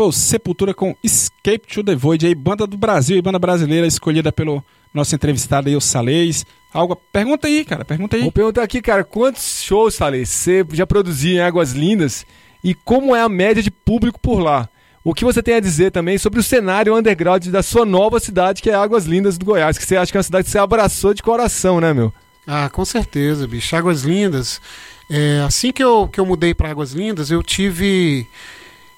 Foi 0.00 0.06
o 0.06 0.12
Sepultura 0.12 0.72
com 0.72 0.96
Escape 1.04 1.66
to 1.66 1.84
the 1.84 1.94
Void, 1.94 2.26
aí, 2.26 2.34
banda 2.34 2.66
do 2.66 2.78
Brasil 2.78 3.18
e 3.18 3.20
banda 3.20 3.38
brasileira 3.38 3.86
escolhida 3.86 4.32
pelo 4.32 4.64
nosso 4.94 5.14
entrevistado 5.14 5.68
aí, 5.68 5.76
o 5.76 5.80
Salês. 5.80 6.46
Algo, 6.72 6.96
pergunta 7.12 7.46
aí, 7.46 7.66
cara, 7.66 7.84
pergunta 7.84 8.16
aí. 8.16 8.22
Vou 8.22 8.32
perguntar 8.32 8.62
aqui, 8.62 8.80
cara, 8.80 9.04
quantos 9.04 9.62
shows, 9.62 9.96
Salê, 9.96 10.24
você 10.24 10.64
já 10.72 10.86
produziu 10.86 11.32
em 11.32 11.40
Águas 11.40 11.72
Lindas 11.72 12.24
e 12.64 12.72
como 12.74 13.14
é 13.14 13.20
a 13.20 13.28
média 13.28 13.62
de 13.62 13.70
público 13.70 14.18
por 14.18 14.38
lá? 14.40 14.70
O 15.04 15.12
que 15.12 15.22
você 15.22 15.42
tem 15.42 15.56
a 15.56 15.60
dizer 15.60 15.90
também 15.90 16.16
sobre 16.16 16.40
o 16.40 16.42
cenário 16.42 16.96
underground 16.96 17.46
da 17.48 17.62
sua 17.62 17.84
nova 17.84 18.18
cidade, 18.18 18.62
que 18.62 18.70
é 18.70 18.74
Águas 18.74 19.04
Lindas 19.04 19.36
do 19.36 19.44
Goiás, 19.44 19.76
que 19.76 19.84
você 19.84 19.98
acha 19.98 20.10
que 20.10 20.16
é 20.16 20.20
uma 20.20 20.24
cidade 20.24 20.44
que 20.44 20.50
você 20.50 20.58
abraçou 20.58 21.12
de 21.12 21.22
coração, 21.22 21.78
né, 21.78 21.92
meu? 21.92 22.10
Ah, 22.46 22.70
com 22.70 22.86
certeza, 22.86 23.46
bicho. 23.46 23.76
Águas 23.76 24.00
Lindas. 24.00 24.62
É, 25.10 25.42
assim 25.46 25.70
que 25.70 25.84
eu, 25.84 26.08
que 26.08 26.18
eu 26.18 26.24
mudei 26.24 26.54
para 26.54 26.70
Águas 26.70 26.92
Lindas, 26.92 27.30
eu 27.30 27.42
tive 27.42 28.26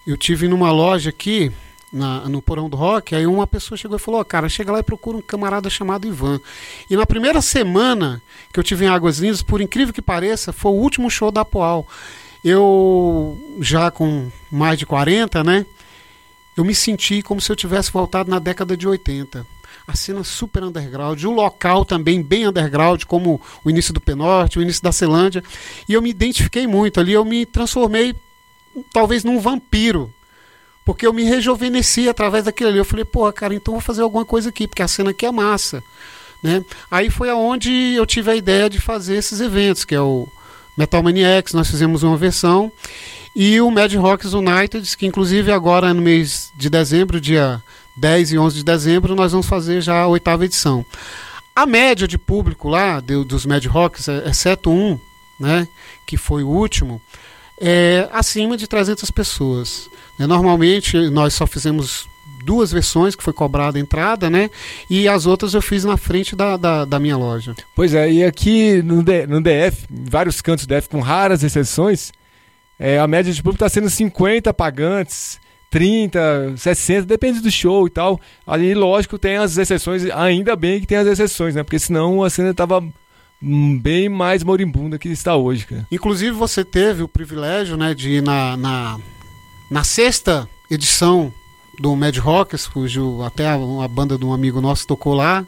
eu 0.07 0.17
tive 0.17 0.49
numa 0.49 0.71
loja 0.73 1.11
aqui 1.11 1.51
na- 1.93 2.27
no 2.29 2.41
Porão 2.41 2.71
do 2.71 2.77
Rock, 2.77 3.15
aí 3.15 3.27
uma 3.27 3.47
pessoa 3.47 3.77
chegou 3.77 3.97
e 3.97 4.01
falou, 4.01 4.21
"Ó, 4.21 4.25
cara, 4.25 4.49
chega 4.49 4.73
lá 4.73 4.79
e 4.79 4.83
procura 4.83 5.17
um 5.19 5.21
camarada 5.21 5.69
chamado 5.69 6.07
Ivan. 6.07 6.41
E 6.89 6.97
na 6.97 7.05
primeira 7.05 7.43
semana 7.43 8.23
que 8.53 8.59
eu 8.59 8.65
tive 8.65 8.87
em 8.87 8.89
Águas 8.89 9.19
Lindas, 9.19 9.43
por 9.43 9.61
incrível 9.61 9.93
que 9.93 10.01
pareça, 10.01 10.53
foi 10.53 10.73
o 10.73 10.77
último 10.77 11.11
show 11.11 11.31
da 11.31 11.45
Poal. 11.45 11.87
Eu, 12.45 13.39
já 13.61 13.91
com 13.91 14.31
mais 14.51 14.79
de 14.79 14.87
40, 14.87 15.45
né, 15.45 15.65
eu 16.57 16.65
me 16.65 16.75
senti 16.75 17.23
como 17.23 17.41
se 17.41 17.53
eu 17.53 17.57
tivesse 17.57 17.93
voltado 17.93 18.31
na 18.31 18.39
década 18.39 18.77
de 18.77 18.89
80. 18.89 19.47
A 19.87 19.95
cena 19.95 20.23
super 20.25 20.63
underground, 20.63 21.23
o 21.25 21.31
local 21.31 21.85
também 21.85 22.23
bem 22.23 22.47
underground, 22.49 23.05
como 23.05 23.41
o 23.65 23.71
início 23.71 23.93
do 23.93 24.01
Penorte, 24.01 24.59
o 24.59 24.63
início 24.63 24.83
da 24.83 24.93
Celândia. 24.93 25.43
E 25.89 25.93
eu 25.93 26.03
me 26.03 26.11
identifiquei 26.11 26.67
muito 26.67 27.01
ali, 27.01 27.13
eu 27.13 27.25
me 27.25 27.45
transformei 27.47 28.15
talvez 28.93 29.25
num 29.25 29.39
vampiro. 29.39 30.13
Porque 30.85 31.07
eu 31.07 31.13
me 31.13 31.23
rejuvenesci 31.23 32.09
através 32.09 32.45
daquilo 32.45 32.71
ali. 32.71 32.79
Eu 32.79 32.85
falei, 32.85 33.05
pô, 33.05 33.33
cara, 33.33 33.55
então 33.55 33.73
vou 33.75 33.81
fazer 33.81 34.03
alguma 34.03 34.25
coisa 34.25 34.49
aqui, 34.49 34.67
porque 34.67 34.83
a 34.83 34.89
cena 34.89 35.11
aqui 35.11 35.25
é 35.25 35.31
massa. 35.31 35.83
Né? 36.43 36.65
Aí 36.91 37.09
foi 37.09 37.31
aonde 37.31 37.71
eu 37.95 38.05
tive 38.05 38.31
a 38.31 38.35
ideia 38.37 38.69
de 38.69 38.81
fazer 38.81 39.15
esses 39.17 39.41
eventos, 39.41 39.85
que 39.85 39.95
é 39.95 40.01
o 40.01 40.27
Metal 40.77 41.01
Maniacs, 41.03 41.53
nós 41.55 41.71
fizemos 41.71 42.03
uma 42.03 42.17
versão, 42.17 42.73
e 43.37 43.61
o 43.61 43.71
Mad 43.71 43.95
Rocks 43.95 44.33
United, 44.33 44.97
que 44.97 45.07
inclusive 45.07 45.53
agora 45.53 45.95
no 45.95 46.03
mês 46.03 46.51
de 46.57 46.69
dezembro, 46.69 47.21
dia 47.21 47.63
10 47.97 48.33
e 48.33 48.39
11 48.39 48.57
de 48.57 48.65
dezembro, 48.65 49.15
nós 49.15 49.31
vamos 49.31 49.47
fazer 49.47 49.81
já 49.83 50.01
a 50.01 50.07
oitava 50.09 50.45
edição. 50.45 50.85
A 51.55 51.65
média 51.65 52.09
de 52.09 52.19
público 52.19 52.69
lá, 52.69 52.99
do- 52.99 53.25
dos 53.25 53.47
Mad 53.47 53.65
Rocks, 53.67 54.09
é- 54.09 54.29
exceto 54.29 54.69
um, 54.71 54.99
né, 55.39 55.69
que 56.05 56.17
foi 56.17 56.43
o 56.43 56.49
último, 56.49 57.01
é 57.63 58.09
acima 58.13 58.57
de 58.57 58.67
300 58.67 59.11
pessoas. 59.11 59.89
né? 60.19 60.27
Normalmente 60.27 60.97
nós 61.11 61.33
só 61.33 61.47
fizemos 61.47 62.07
duas 62.45 62.73
versões, 62.73 63.15
que 63.15 63.23
foi 63.23 63.33
cobrada 63.33 63.79
a 63.79 63.81
entrada, 63.81 64.29
né? 64.29 64.51
E 64.91 65.07
as 65.09 65.27
outras 65.27 65.55
eu 65.55 65.63
fiz 65.63 65.85
na 65.85 65.97
frente 65.97 66.35
da, 66.35 66.57
da, 66.57 66.85
da 66.85 66.99
minha 66.99 67.17
loja. 67.17 67.55
Pois 67.77 67.95
é, 67.95 68.11
e 68.13 68.25
aqui 68.25 68.83
no, 68.83 69.01
D- 69.01 69.29
no 69.29 69.41
DF, 69.41 69.87
em 69.89 70.05
vários 70.11 70.41
cantos 70.43 70.67
do 70.67 70.75
DF, 70.75 70.89
com 70.89 70.99
raras 70.99 71.45
exceções, 71.45 72.11
é, 72.81 72.99
a 72.99 73.07
média 73.07 73.33
de 73.33 73.41
público 73.41 73.65
está 73.65 73.69
sendo 73.69 73.89
50 73.89 74.53
pagantes, 74.53 75.39
30, 75.71 76.55
60, 76.57 77.07
depende 77.07 77.41
do 77.41 77.51
show 77.51 77.87
e 77.87 77.91
tal. 77.91 78.21
Ali, 78.45 78.75
lógico, 78.75 79.17
tem 79.19 79.37
as 79.37 79.57
exceções, 79.57 80.05
ainda 80.11 80.57
bem 80.57 80.81
que 80.81 80.87
tem 80.87 80.99
as 80.99 81.07
exceções, 81.07 81.55
né? 81.55 81.63
Porque 81.63 81.79
senão 81.79 82.25
a 82.25 82.29
cena 82.29 82.51
estava 82.51 82.83
bem 83.43 84.09
mais 84.09 84.45
moribunda 84.45 84.99
que 84.99 85.09
está 85.09 85.35
hoje, 85.35 85.67
cara. 85.67 85.87
Inclusive 85.91 86.31
você 86.31 86.65
teve 86.65 87.03
o 87.03 87.09
privilégio, 87.09 87.77
né, 87.77 87.93
de 87.93 88.11
ir 88.11 88.23
na, 88.23 88.57
na, 88.57 89.01
na 89.69 89.83
sexta 89.83 90.49
edição 90.71 91.33
do 91.79 91.97
Mad 91.97 92.17
Rockers, 92.19 92.69
cujo 92.69 93.21
até 93.23 93.47
a, 93.49 93.55
a 93.55 93.89
banda 93.89 94.17
de 94.17 94.25
um 94.25 94.33
amigo 94.33 94.61
nosso 94.61 94.87
tocou 94.87 95.15
lá, 95.15 95.45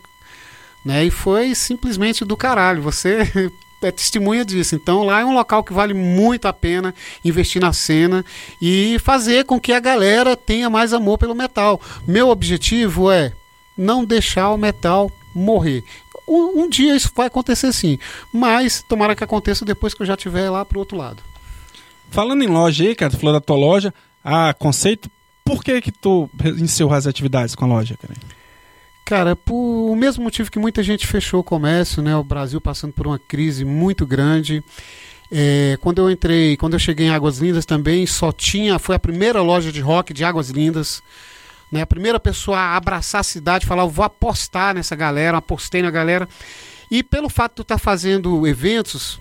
né, 0.85 1.05
e 1.05 1.11
foi 1.11 1.55
simplesmente 1.55 2.25
do 2.25 2.37
caralho. 2.37 2.83
Você 2.83 3.51
é 3.81 3.93
testemunha 3.93 4.45
disso. 4.45 4.75
Então 4.75 5.05
lá 5.05 5.21
é 5.21 5.25
um 5.25 5.35
local 5.35 5.63
que 5.63 5.73
vale 5.73 5.95
muito 5.95 6.49
a 6.49 6.53
pena 6.53 6.95
investir 7.25 7.63
na 7.63 7.73
cena 7.73 8.25
e 8.61 8.99
fazer 8.99 9.45
com 9.45 9.61
que 9.61 9.73
a 9.73 9.81
galera 9.81 10.37
tenha 10.37 10.69
mais 10.69 10.93
amor 10.93 11.19
pelo 11.19 11.35
metal. 11.35 11.81
Meu 12.07 12.29
objetivo 12.29 13.11
é 13.11 13.33
não 13.77 14.05
deixar 14.05 14.51
o 14.51 14.59
metal 14.59 15.11
morrer. 15.35 15.85
Um, 16.27 16.63
um 16.63 16.69
dia 16.69 16.97
isso 16.97 17.11
vai 17.15 17.27
acontecer 17.27 17.73
sim, 17.73 17.99
mas 18.33 18.83
tomara 18.83 19.15
que 19.15 19.25
aconteça 19.25 19.65
depois 19.65 19.95
que 19.95 20.03
eu 20.03 20.07
já 20.07 20.15
estiver 20.15 20.49
lá 20.51 20.65
pro 20.65 20.79
outro 20.79 20.97
lado. 20.97 21.23
Falando 22.11 22.43
em 22.43 22.47
loja 22.47 22.85
aí, 22.85 22.95
cara, 22.95 23.11
tu 23.11 23.19
falou 23.19 23.35
da 23.35 23.41
tua 23.41 23.57
loja, 23.57 23.93
a 24.23 24.55
conceito, 24.55 25.11
por 25.45 25.63
que 25.63 25.81
que 25.81 25.93
tu 25.93 26.31
encerrou 26.59 26.95
as 26.95 27.07
atividades 27.07 27.55
com 27.55 27.65
a 27.65 27.69
loja, 27.69 27.97
cara? 28.01 28.15
Cara, 29.05 29.37
por 29.37 29.55
o 29.55 29.95
mesmo 29.95 30.25
motivo 30.25 30.51
que 30.51 30.59
muita 30.59 30.83
gente 30.83 31.07
fechou 31.07 31.41
o 31.41 31.45
comércio, 31.45 32.03
né? 32.03 32.17
O 32.17 32.25
Brasil 32.25 32.59
passando 32.61 32.93
por 32.93 33.07
uma 33.07 33.19
crise 33.19 33.65
muito 33.65 34.07
grande. 34.07 34.65
É, 35.31 35.77
quando 35.83 36.01
eu 36.01 36.11
entrei, 36.11 36.57
quando 36.57 36.73
eu 36.73 36.79
cheguei 36.79 37.07
em 37.07 37.11
Águas 37.11 37.39
Lindas 37.39 37.67
também, 37.67 38.07
só 38.07 38.33
tinha, 38.33 38.79
foi 38.79 38.95
a 38.95 38.99
primeira 38.99 39.43
loja 39.43 39.71
de 39.71 39.81
rock 39.81 40.15
de 40.15 40.25
Águas 40.25 40.49
Lindas. 40.49 41.03
Né, 41.73 41.83
a 41.83 41.87
primeira 41.87 42.21
pessoa 42.21 42.59
a 42.59 42.77
abraçar 42.77 43.21
a 43.21 43.25
cidade, 43.25 43.67
falar, 43.67 43.83
eu 43.83 43.91
vou 43.91 44.05
apostar 44.05 44.75
nessa 44.75 44.95
galera, 44.95 45.39
apostei 45.39 45.83
na 45.83 45.91
galera. 45.91 46.29
E 46.91 47.03
pelo 47.03 47.29
fato 47.29 47.57
de 47.57 47.63
estar 47.63 47.79
fazendo 47.79 48.47
eventos, 48.47 49.19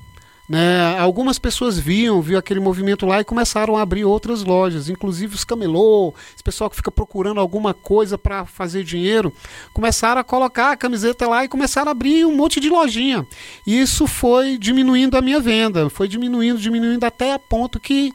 né, 0.47 0.99
algumas 0.99 1.39
pessoas 1.39 1.79
viam, 1.79 2.21
viu 2.21 2.37
aquele 2.37 2.59
movimento 2.59 3.05
lá 3.05 3.21
e 3.21 3.23
começaram 3.23 3.77
a 3.77 3.81
abrir 3.81 4.03
outras 4.03 4.43
lojas, 4.43 4.89
inclusive 4.89 5.33
os 5.33 5.43
camelô, 5.43 6.13
esse 6.33 6.43
pessoal 6.43 6.69
que 6.69 6.75
fica 6.75 6.91
procurando 6.91 7.39
alguma 7.39 7.73
coisa 7.73 8.17
para 8.17 8.45
fazer 8.45 8.83
dinheiro, 8.83 9.33
começaram 9.73 10.19
a 10.19 10.23
colocar 10.23 10.71
a 10.71 10.77
camiseta 10.77 11.27
lá 11.27 11.45
e 11.45 11.47
começaram 11.47 11.87
a 11.87 11.91
abrir 11.91 12.25
um 12.25 12.35
monte 12.35 12.59
de 12.59 12.69
lojinha. 12.69 13.25
E 13.65 13.79
isso 13.79 14.05
foi 14.05 14.57
diminuindo 14.57 15.17
a 15.17 15.21
minha 15.21 15.39
venda, 15.39 15.89
foi 15.89 16.07
diminuindo, 16.07 16.59
diminuindo 16.59 17.05
até 17.05 17.33
a 17.33 17.39
ponto 17.39 17.79
que 17.79 18.13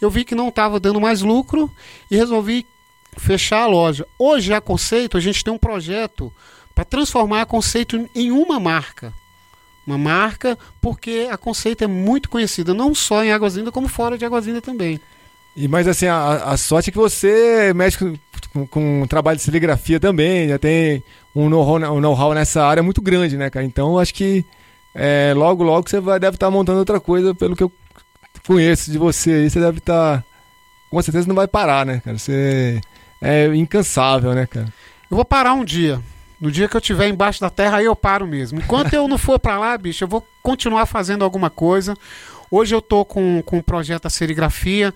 eu 0.00 0.10
vi 0.10 0.24
que 0.24 0.34
não 0.34 0.48
estava 0.48 0.80
dando 0.80 1.00
mais 1.00 1.22
lucro 1.22 1.70
e 2.10 2.16
resolvi 2.16 2.66
fechar 3.16 3.62
a 3.62 3.66
loja. 3.66 4.06
Hoje 4.18 4.52
a 4.52 4.60
Conceito, 4.60 5.16
a 5.16 5.20
gente 5.20 5.44
tem 5.44 5.52
um 5.52 5.58
projeto 5.58 6.32
para 6.74 6.84
transformar 6.84 7.42
a 7.42 7.46
Conceito 7.46 8.08
em 8.14 8.30
uma 8.30 8.58
marca. 8.58 9.12
Uma 9.86 9.98
marca, 9.98 10.58
porque 10.80 11.28
a 11.30 11.36
Conceito 11.36 11.84
é 11.84 11.86
muito 11.86 12.28
conhecida, 12.28 12.72
não 12.72 12.94
só 12.94 13.24
em 13.24 13.32
Águas 13.32 13.56
Lindas, 13.56 13.72
como 13.72 13.88
fora 13.88 14.16
de 14.16 14.24
Águas 14.24 14.46
Lindas 14.46 14.62
também. 14.62 15.00
E, 15.56 15.66
mas 15.66 15.88
assim, 15.88 16.06
a, 16.06 16.44
a 16.44 16.56
sorte 16.56 16.90
é 16.90 16.92
que 16.92 16.98
você 16.98 17.72
mexe 17.74 17.98
com, 17.98 18.14
com, 18.52 18.66
com 18.66 19.02
um 19.02 19.06
trabalho 19.06 19.36
de 19.36 19.42
serigrafia 19.42 19.98
também, 19.98 20.48
já 20.48 20.58
tem 20.58 21.02
um 21.34 21.48
know-how 21.48 21.76
um 21.92 22.00
know 22.00 22.34
nessa 22.34 22.64
área 22.64 22.82
muito 22.82 23.00
grande, 23.02 23.36
né, 23.36 23.50
cara? 23.50 23.64
Então 23.64 23.98
acho 23.98 24.14
que 24.14 24.44
é, 24.94 25.32
logo, 25.34 25.62
logo 25.62 25.88
você 25.88 26.00
vai, 26.00 26.18
deve 26.18 26.36
estar 26.36 26.50
montando 26.50 26.78
outra 26.78 27.00
coisa, 27.00 27.34
pelo 27.34 27.56
que 27.56 27.62
eu 27.62 27.72
conheço 28.46 28.90
de 28.90 28.98
você 28.98 29.32
aí, 29.32 29.50
você 29.50 29.60
deve 29.60 29.78
estar. 29.78 30.24
com 30.90 31.02
certeza 31.02 31.28
não 31.28 31.34
vai 31.34 31.46
parar, 31.46 31.86
né, 31.86 32.00
cara? 32.04 32.18
Você 32.18 32.80
é 33.20 33.46
incansável, 33.54 34.34
né, 34.34 34.46
cara? 34.46 34.72
Eu 35.10 35.16
vou 35.16 35.24
parar 35.24 35.54
um 35.54 35.64
dia. 35.64 36.00
No 36.40 36.50
dia 36.50 36.68
que 36.68 36.74
eu 36.74 36.80
estiver 36.80 37.08
embaixo 37.08 37.40
da 37.40 37.50
terra, 37.50 37.78
aí 37.78 37.84
eu 37.84 37.94
paro 37.94 38.26
mesmo. 38.26 38.58
Enquanto 38.60 38.94
eu 38.94 39.06
não 39.06 39.18
for 39.18 39.38
para 39.38 39.58
lá, 39.58 39.76
bicho, 39.76 40.04
eu 40.04 40.08
vou 40.08 40.26
continuar 40.42 40.86
fazendo 40.86 41.22
alguma 41.22 41.50
coisa. 41.50 41.94
Hoje 42.50 42.74
eu 42.74 42.80
tô 42.80 43.04
com, 43.04 43.42
com 43.42 43.58
um 43.58 43.62
projeto 43.62 44.04
da 44.04 44.10
serigrafia. 44.10 44.94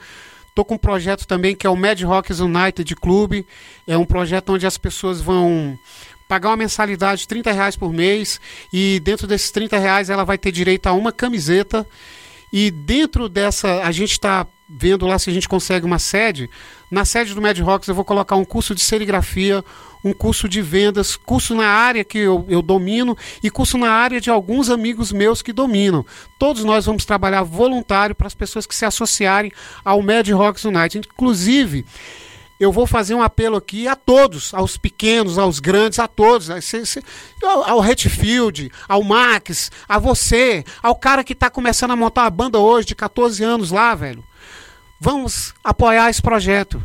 Tô 0.55 0.65
com 0.65 0.75
um 0.75 0.79
projeto 0.79 1.27
também 1.27 1.55
que 1.55 1.67
é 1.67 1.71
o 1.71 1.77
Mad 1.77 2.01
Rocks 2.01 2.41
United 2.41 2.97
Club. 2.97 3.45
É 3.87 3.99
um 3.99 4.07
projeto 4.07 4.55
onde 4.55 4.67
as 4.67 4.79
pessoas 4.79 5.21
vão 5.21 5.79
pagar 6.27 6.49
uma 6.49 6.57
mensalidade 6.57 7.23
de 7.23 7.29
30 7.29 7.53
reais 7.53 7.77
por 7.77 7.93
mês. 7.93 8.41
E 8.73 8.99
dentro 9.01 9.27
desses 9.27 9.51
30 9.51 9.79
reais 9.79 10.09
ela 10.09 10.25
vai 10.25 10.39
ter 10.39 10.51
direito 10.51 10.87
a 10.87 10.93
uma 10.93 11.13
camiseta. 11.13 11.87
E 12.57 12.71
dentro 12.71 13.29
dessa, 13.29 13.83
a 13.83 13.91
gente 13.91 14.13
está 14.13 14.47
vendo 14.69 15.09
lá 15.09 15.19
se 15.19 15.29
a 15.29 15.33
gente 15.33 15.49
consegue 15.49 15.85
uma 15.85 15.99
sede. 15.99 16.49
Na 16.89 17.05
sede 17.05 17.35
do 17.35 17.43
Mad 17.43 17.59
Rocks 17.59 17.89
eu 17.89 17.97
vou 17.97 18.05
colocar 18.05 18.37
um 18.37 18.45
curso 18.45 18.77
de 18.77 18.81
serigrafia, 18.81 19.65
um 20.05 20.13
curso 20.13 20.49
de 20.49 20.63
vendas, 20.63 21.17
curso 21.17 21.53
na 21.53 21.67
área 21.67 22.05
que 22.05 22.19
eu, 22.19 22.47
eu 22.49 22.63
domino 22.63 23.19
e 23.43 23.51
curso 23.51 23.77
na 23.77 23.91
área 23.91 24.21
de 24.21 24.31
alguns 24.31 24.71
amigos 24.71 25.11
meus 25.11 25.43
que 25.43 25.53
dominam. 25.53 26.07
Todos 26.39 26.63
nós 26.63 26.87
vamos 26.87 27.05
trabalhar 27.05 27.43
voluntário 27.43 28.15
para 28.15 28.29
as 28.29 28.35
pessoas 28.37 28.67
que 28.67 28.77
se 28.77 28.85
associarem 28.85 29.51
ao 29.85 30.01
Mad 30.01 30.29
Rocks 30.29 30.65
United. 30.65 31.09
Inclusive, 31.13 31.85
eu 32.65 32.73
vou 32.73 32.87
fazer 32.87 33.15
um 33.15 33.23
apelo 33.23 33.57
aqui 33.57 33.87
a 33.87 33.95
todos, 33.95 34.53
aos 34.55 34.77
pequenos, 34.77 35.39
aos 35.39 35.61
grandes, 35.61 35.99
a 35.99 36.09
todos, 36.09 36.49
cê- 36.65 37.03
ao 37.43 37.71
ao 37.71 37.81
Retfield, 37.81 38.71
ao 38.89 39.03
Max, 39.03 39.71
a 39.89 39.99
você, 39.99 40.65
ao 40.83 40.95
cara 40.97 41.23
que 41.25 41.33
está 41.33 41.49
começando 41.51 41.93
a 41.93 41.97
montar 41.97 42.23
uma 42.23 42.31
banda 42.31 42.59
hoje 42.59 42.89
de 42.89 42.95
14 42.95 43.43
anos 43.45 43.71
lá, 43.71 43.95
velho. 43.95 44.25
Vamos 45.01 45.55
apoiar 45.63 46.11
esse 46.11 46.23
projeto. 46.23 46.83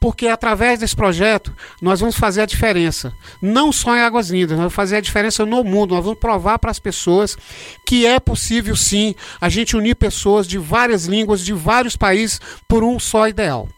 Porque 0.00 0.28
através 0.28 0.78
desse 0.78 0.94
projeto 0.94 1.52
nós 1.82 1.98
vamos 1.98 2.14
fazer 2.16 2.42
a 2.42 2.46
diferença. 2.46 3.12
Não 3.42 3.72
só 3.72 3.96
em 3.96 4.00
Águas 4.00 4.30
Lindas, 4.30 4.50
nós 4.50 4.58
vamos 4.58 4.74
fazer 4.74 4.94
a 4.94 5.00
diferença 5.00 5.44
no 5.44 5.64
mundo. 5.64 5.92
Nós 5.92 6.04
vamos 6.04 6.20
provar 6.20 6.56
para 6.60 6.70
as 6.70 6.78
pessoas 6.78 7.36
que 7.84 8.06
é 8.06 8.20
possível 8.20 8.76
sim 8.76 9.16
a 9.40 9.48
gente 9.48 9.76
unir 9.76 9.96
pessoas 9.96 10.46
de 10.46 10.56
várias 10.56 11.06
línguas, 11.06 11.44
de 11.44 11.52
vários 11.52 11.96
países, 11.96 12.40
por 12.68 12.84
um 12.84 12.96
só 13.00 13.26
ideal. 13.26 13.68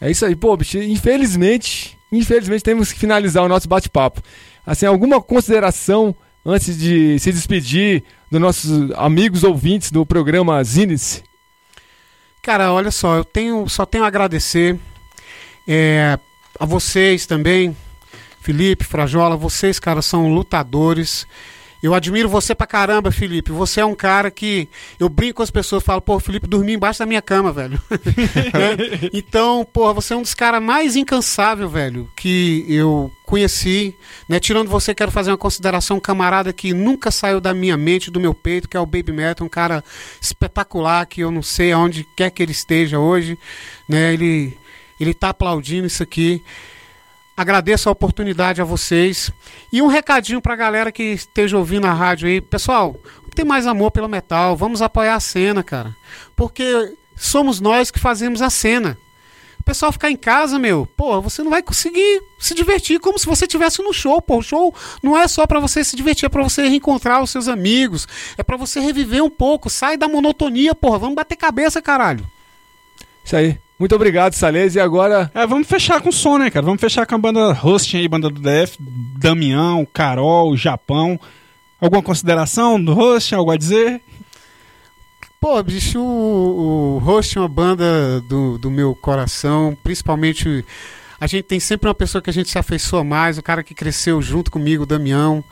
É 0.00 0.10
isso 0.10 0.24
aí, 0.24 0.36
pô, 0.36 0.56
bicho. 0.56 0.78
Infelizmente, 0.78 1.98
infelizmente 2.12 2.62
temos 2.62 2.92
que 2.92 2.98
finalizar 2.98 3.42
o 3.44 3.48
nosso 3.48 3.68
bate-papo. 3.68 4.22
Assim, 4.66 4.86
alguma 4.86 5.20
consideração 5.20 6.14
antes 6.44 6.78
de 6.78 7.18
se 7.18 7.32
despedir 7.32 8.04
dos 8.30 8.40
nossos 8.40 8.90
amigos 8.92 9.44
ouvintes 9.44 9.90
do 9.90 10.04
programa 10.06 10.62
Zines? 10.62 11.22
Cara, 12.42 12.72
olha 12.72 12.90
só, 12.90 13.16
eu 13.16 13.24
tenho, 13.24 13.68
só 13.68 13.84
tenho 13.84 14.04
a 14.04 14.06
agradecer 14.06 14.78
é, 15.66 16.18
a 16.58 16.64
vocês 16.64 17.26
também, 17.26 17.76
Felipe, 18.40 18.84
Frajola, 18.84 19.36
vocês, 19.36 19.78
cara, 19.78 20.00
são 20.00 20.32
lutadores. 20.32 21.26
Eu 21.82 21.94
admiro 21.94 22.28
você 22.28 22.54
pra 22.54 22.66
caramba, 22.66 23.12
Felipe. 23.12 23.52
Você 23.52 23.80
é 23.80 23.84
um 23.84 23.94
cara 23.94 24.30
que. 24.30 24.68
Eu 24.98 25.08
brinco 25.08 25.34
com 25.34 25.42
as 25.42 25.50
pessoas, 25.50 25.82
falo, 25.82 26.00
pô, 26.00 26.18
Felipe 26.18 26.48
dormiu 26.48 26.74
embaixo 26.74 26.98
da 26.98 27.06
minha 27.06 27.22
cama, 27.22 27.52
velho. 27.52 27.80
Né? 28.48 29.08
Então, 29.12 29.66
pô, 29.72 29.92
você 29.92 30.14
é 30.14 30.16
um 30.16 30.22
dos 30.22 30.34
caras 30.34 30.62
mais 30.62 30.96
incansáveis, 30.96 31.70
velho, 31.70 32.10
que 32.16 32.64
eu 32.68 33.10
conheci. 33.24 33.94
Né? 34.28 34.40
Tirando 34.40 34.68
você, 34.68 34.94
quero 34.94 35.10
fazer 35.10 35.30
uma 35.30 35.36
consideração, 35.36 35.98
um 35.98 36.00
camarada 36.00 36.52
que 36.52 36.72
nunca 36.72 37.10
saiu 37.10 37.40
da 37.40 37.54
minha 37.54 37.76
mente, 37.76 38.10
do 38.10 38.18
meu 38.18 38.34
peito, 38.34 38.68
que 38.68 38.76
é 38.76 38.80
o 38.80 38.86
Baby 38.86 39.12
Metal, 39.12 39.46
um 39.46 39.50
cara 39.50 39.84
espetacular, 40.20 41.06
que 41.06 41.20
eu 41.20 41.30
não 41.30 41.42
sei 41.42 41.72
aonde 41.72 42.06
quer 42.16 42.30
que 42.30 42.42
ele 42.42 42.52
esteja 42.52 42.98
hoje. 42.98 43.38
Né? 43.88 44.14
Ele, 44.14 44.56
ele 44.98 45.14
tá 45.14 45.28
aplaudindo 45.30 45.86
isso 45.86 46.02
aqui. 46.02 46.42
Agradeço 47.38 47.88
a 47.88 47.92
oportunidade 47.92 48.60
a 48.60 48.64
vocês. 48.64 49.30
E 49.72 49.80
um 49.80 49.86
recadinho 49.86 50.42
pra 50.42 50.56
galera 50.56 50.90
que 50.90 51.04
esteja 51.04 51.56
ouvindo 51.56 51.86
a 51.86 51.92
rádio 51.92 52.26
aí. 52.26 52.40
Pessoal, 52.40 52.96
tem 53.32 53.44
mais 53.44 53.64
amor 53.64 53.92
pelo 53.92 54.08
metal. 54.08 54.56
Vamos 54.56 54.82
apoiar 54.82 55.14
a 55.14 55.20
cena, 55.20 55.62
cara. 55.62 55.94
Porque 56.34 56.96
somos 57.16 57.60
nós 57.60 57.92
que 57.92 58.00
fazemos 58.00 58.42
a 58.42 58.50
cena. 58.50 58.98
O 59.60 59.62
pessoal 59.62 59.92
ficar 59.92 60.10
em 60.10 60.16
casa, 60.16 60.58
meu, 60.58 60.84
pô, 60.96 61.20
você 61.22 61.40
não 61.40 61.50
vai 61.52 61.62
conseguir 61.62 62.20
se 62.40 62.54
divertir 62.54 62.98
como 62.98 63.20
se 63.20 63.26
você 63.26 63.44
estivesse 63.44 63.80
no 63.84 63.92
show, 63.92 64.20
pô. 64.20 64.38
O 64.38 64.42
show 64.42 64.74
não 65.00 65.16
é 65.16 65.28
só 65.28 65.46
pra 65.46 65.60
você 65.60 65.84
se 65.84 65.94
divertir, 65.94 66.26
é 66.26 66.28
pra 66.28 66.42
você 66.42 66.66
reencontrar 66.66 67.22
os 67.22 67.30
seus 67.30 67.46
amigos, 67.46 68.08
é 68.36 68.42
pra 68.42 68.56
você 68.56 68.80
reviver 68.80 69.22
um 69.22 69.30
pouco, 69.30 69.70
sai 69.70 69.96
da 69.96 70.08
monotonia, 70.08 70.74
porra. 70.74 70.98
Vamos 70.98 71.14
bater 71.14 71.36
cabeça, 71.36 71.80
caralho. 71.80 72.26
Isso 73.24 73.36
aí. 73.36 73.56
Muito 73.78 73.94
obrigado, 73.94 74.34
Salles. 74.34 74.74
E 74.74 74.80
agora, 74.80 75.30
É, 75.34 75.46
vamos 75.46 75.68
fechar 75.68 76.00
com 76.00 76.08
o 76.08 76.12
som, 76.12 76.38
né, 76.38 76.50
cara? 76.50 76.66
Vamos 76.66 76.80
fechar 76.80 77.06
com 77.06 77.14
a 77.14 77.18
banda 77.18 77.52
hosting 77.52 77.98
aí, 77.98 78.08
banda 78.08 78.28
do 78.28 78.40
DF, 78.40 78.76
Damião, 79.18 79.86
Carol, 79.92 80.56
Japão. 80.56 81.18
Alguma 81.80 82.02
consideração 82.02 82.82
do 82.82 82.92
host? 82.92 83.34
Algo 83.34 83.52
a 83.52 83.56
dizer? 83.56 84.02
Pô, 85.40 85.62
bicho, 85.62 86.00
o, 86.00 86.96
o 86.96 86.98
Host 86.98 87.38
é 87.38 87.40
uma 87.40 87.48
banda 87.48 88.20
do, 88.22 88.58
do 88.58 88.68
meu 88.72 88.92
coração, 88.96 89.78
principalmente 89.84 90.64
a 91.20 91.28
gente 91.28 91.44
tem 91.44 91.60
sempre 91.60 91.88
uma 91.88 91.94
pessoa 91.94 92.20
que 92.20 92.28
a 92.28 92.32
gente 92.32 92.50
se 92.50 92.58
afeiçoa 92.58 93.04
mais, 93.04 93.38
o 93.38 93.42
cara 93.42 93.62
que 93.62 93.72
cresceu 93.72 94.20
junto 94.20 94.50
comigo, 94.50 94.82
o 94.82 94.86
Damião. 94.86 95.44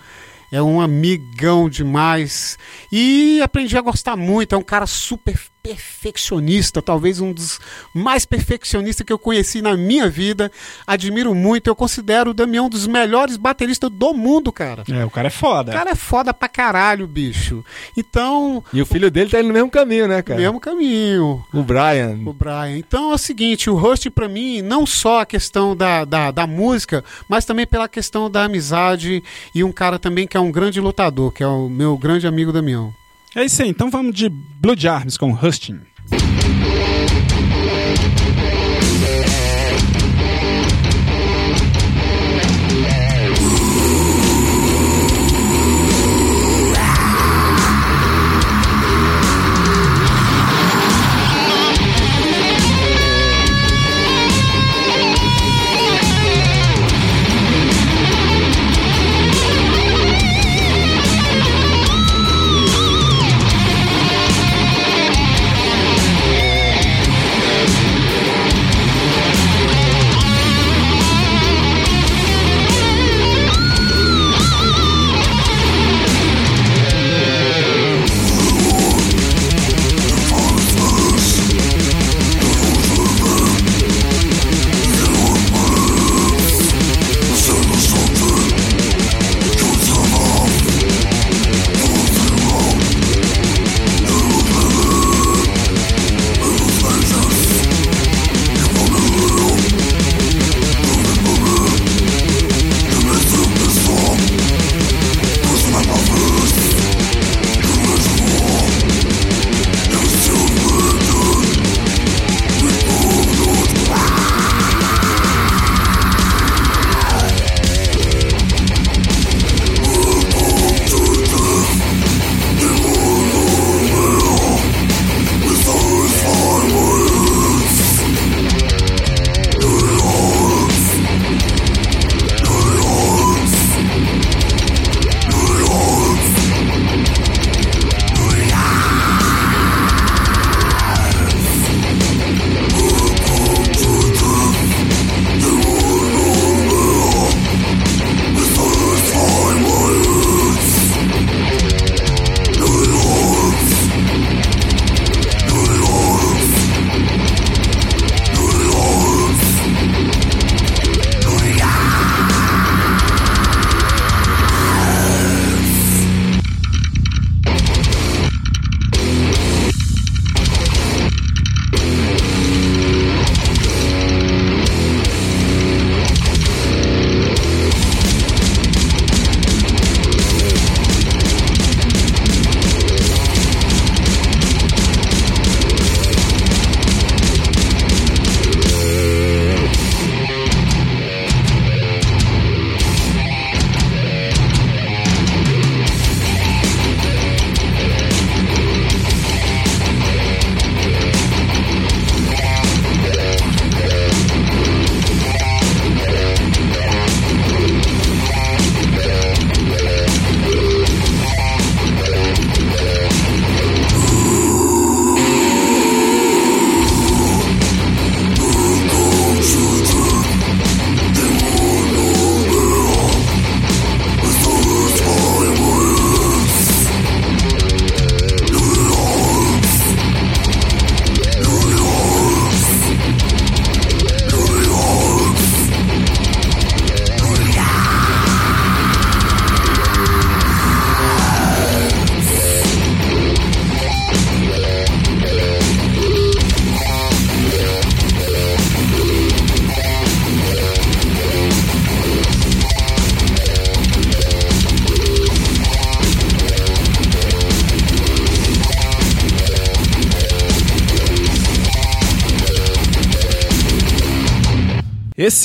É 0.50 0.62
um 0.62 0.80
amigão 0.80 1.68
demais. 1.68 2.56
E 2.90 3.40
aprendi 3.42 3.76
a 3.76 3.80
gostar 3.80 4.16
muito. 4.16 4.54
É 4.54 4.58
um 4.58 4.62
cara 4.62 4.86
super 4.86 5.36
perfeccionista, 5.66 6.82
talvez 6.82 7.20
um 7.20 7.32
dos 7.32 7.58
mais 7.94 8.24
perfeccionistas 8.24 9.04
que 9.04 9.12
eu 9.12 9.18
conheci 9.18 9.62
na 9.62 9.76
minha 9.76 10.08
vida. 10.08 10.50
Admiro 10.86 11.34
muito. 11.34 11.68
Eu 11.68 11.76
considero 11.76 12.30
o 12.30 12.34
Damião 12.34 12.66
um 12.66 12.68
dos 12.68 12.86
melhores 12.86 13.36
bateristas 13.36 13.90
do 13.90 14.12
mundo, 14.12 14.52
cara. 14.52 14.84
É, 14.90 15.04
o 15.04 15.10
cara 15.10 15.28
é 15.28 15.30
foda. 15.30 15.70
O 15.70 15.74
cara 15.74 15.90
é 15.90 15.94
foda 15.94 16.34
pra 16.34 16.48
caralho, 16.48 17.06
bicho. 17.06 17.64
Então, 17.96 18.62
e 18.72 18.82
o 18.82 18.86
filho 18.86 19.10
dele 19.10 19.30
tá 19.30 19.38
indo 19.38 19.48
no 19.48 19.54
mesmo 19.54 19.70
caminho, 19.70 20.08
né, 20.08 20.22
cara? 20.22 20.40
mesmo 20.40 20.60
caminho. 20.60 21.44
O 21.52 21.62
Brian. 21.62 22.18
O 22.24 22.32
Brian. 22.32 22.76
Então 22.76 23.12
é 23.12 23.14
o 23.14 23.18
seguinte, 23.18 23.70
o 23.70 23.74
host 23.74 24.10
pra 24.10 24.28
mim, 24.28 24.62
não 24.62 24.84
só 24.84 25.20
a 25.20 25.26
questão 25.26 25.76
da, 25.76 26.04
da, 26.04 26.30
da 26.30 26.46
música, 26.46 27.04
mas 27.28 27.44
também 27.44 27.66
pela 27.66 27.88
questão 27.88 28.30
da 28.30 28.44
amizade 28.44 29.22
e 29.54 29.62
um 29.62 29.72
cara 29.72 29.98
também 29.98 30.26
que 30.26 30.36
é 30.36 30.40
um 30.40 30.50
grande 30.50 30.80
lutador, 30.80 31.32
que 31.32 31.42
é 31.42 31.46
o 31.46 31.68
meu 31.68 31.96
grande 31.96 32.26
amigo 32.26 32.52
Damião. 32.52 32.94
É 33.36 33.44
isso 33.44 33.62
aí, 33.62 33.68
então 33.68 33.90
vamos 33.90 34.14
de 34.16 34.30
Blood 34.30 34.88
Arms 34.88 35.18
com 35.18 35.30
Husting. 35.30 35.78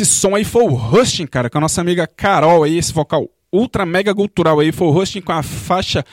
Esse 0.02 0.16
som 0.16 0.36
aí 0.36 0.44
foi 0.44 0.64
o 0.64 0.74
Rusting, 0.74 1.28
cara, 1.28 1.48
com 1.48 1.60
a 1.60 1.62
nossa 1.62 1.80
amiga 1.80 2.08
Carol 2.08 2.64
aí, 2.64 2.76
esse 2.76 2.92
vocal 2.92 3.30
ultra 3.54 3.86
mega 3.86 4.16
cultural 4.16 4.60
aí, 4.60 4.72
foi 4.72 4.88
o 4.88 4.92
Rusting 4.92 5.22
com 5.22 5.32
a 5.32 5.44
faixa 5.44 6.04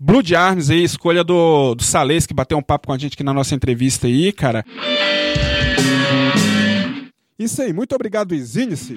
Blood 0.00 0.34
Arms 0.34 0.70
aí, 0.70 0.82
escolha 0.82 1.22
do, 1.22 1.74
do 1.74 1.82
Sales, 1.82 2.24
que 2.26 2.32
bateu 2.32 2.56
um 2.56 2.62
papo 2.62 2.86
com 2.86 2.94
a 2.94 2.98
gente 2.98 3.12
aqui 3.12 3.22
na 3.22 3.34
nossa 3.34 3.54
entrevista 3.54 4.06
aí, 4.06 4.32
cara. 4.32 4.64
Isso 7.38 7.60
aí, 7.60 7.70
muito 7.70 7.94
obrigado, 7.94 8.34
Exine-se. 8.34 8.96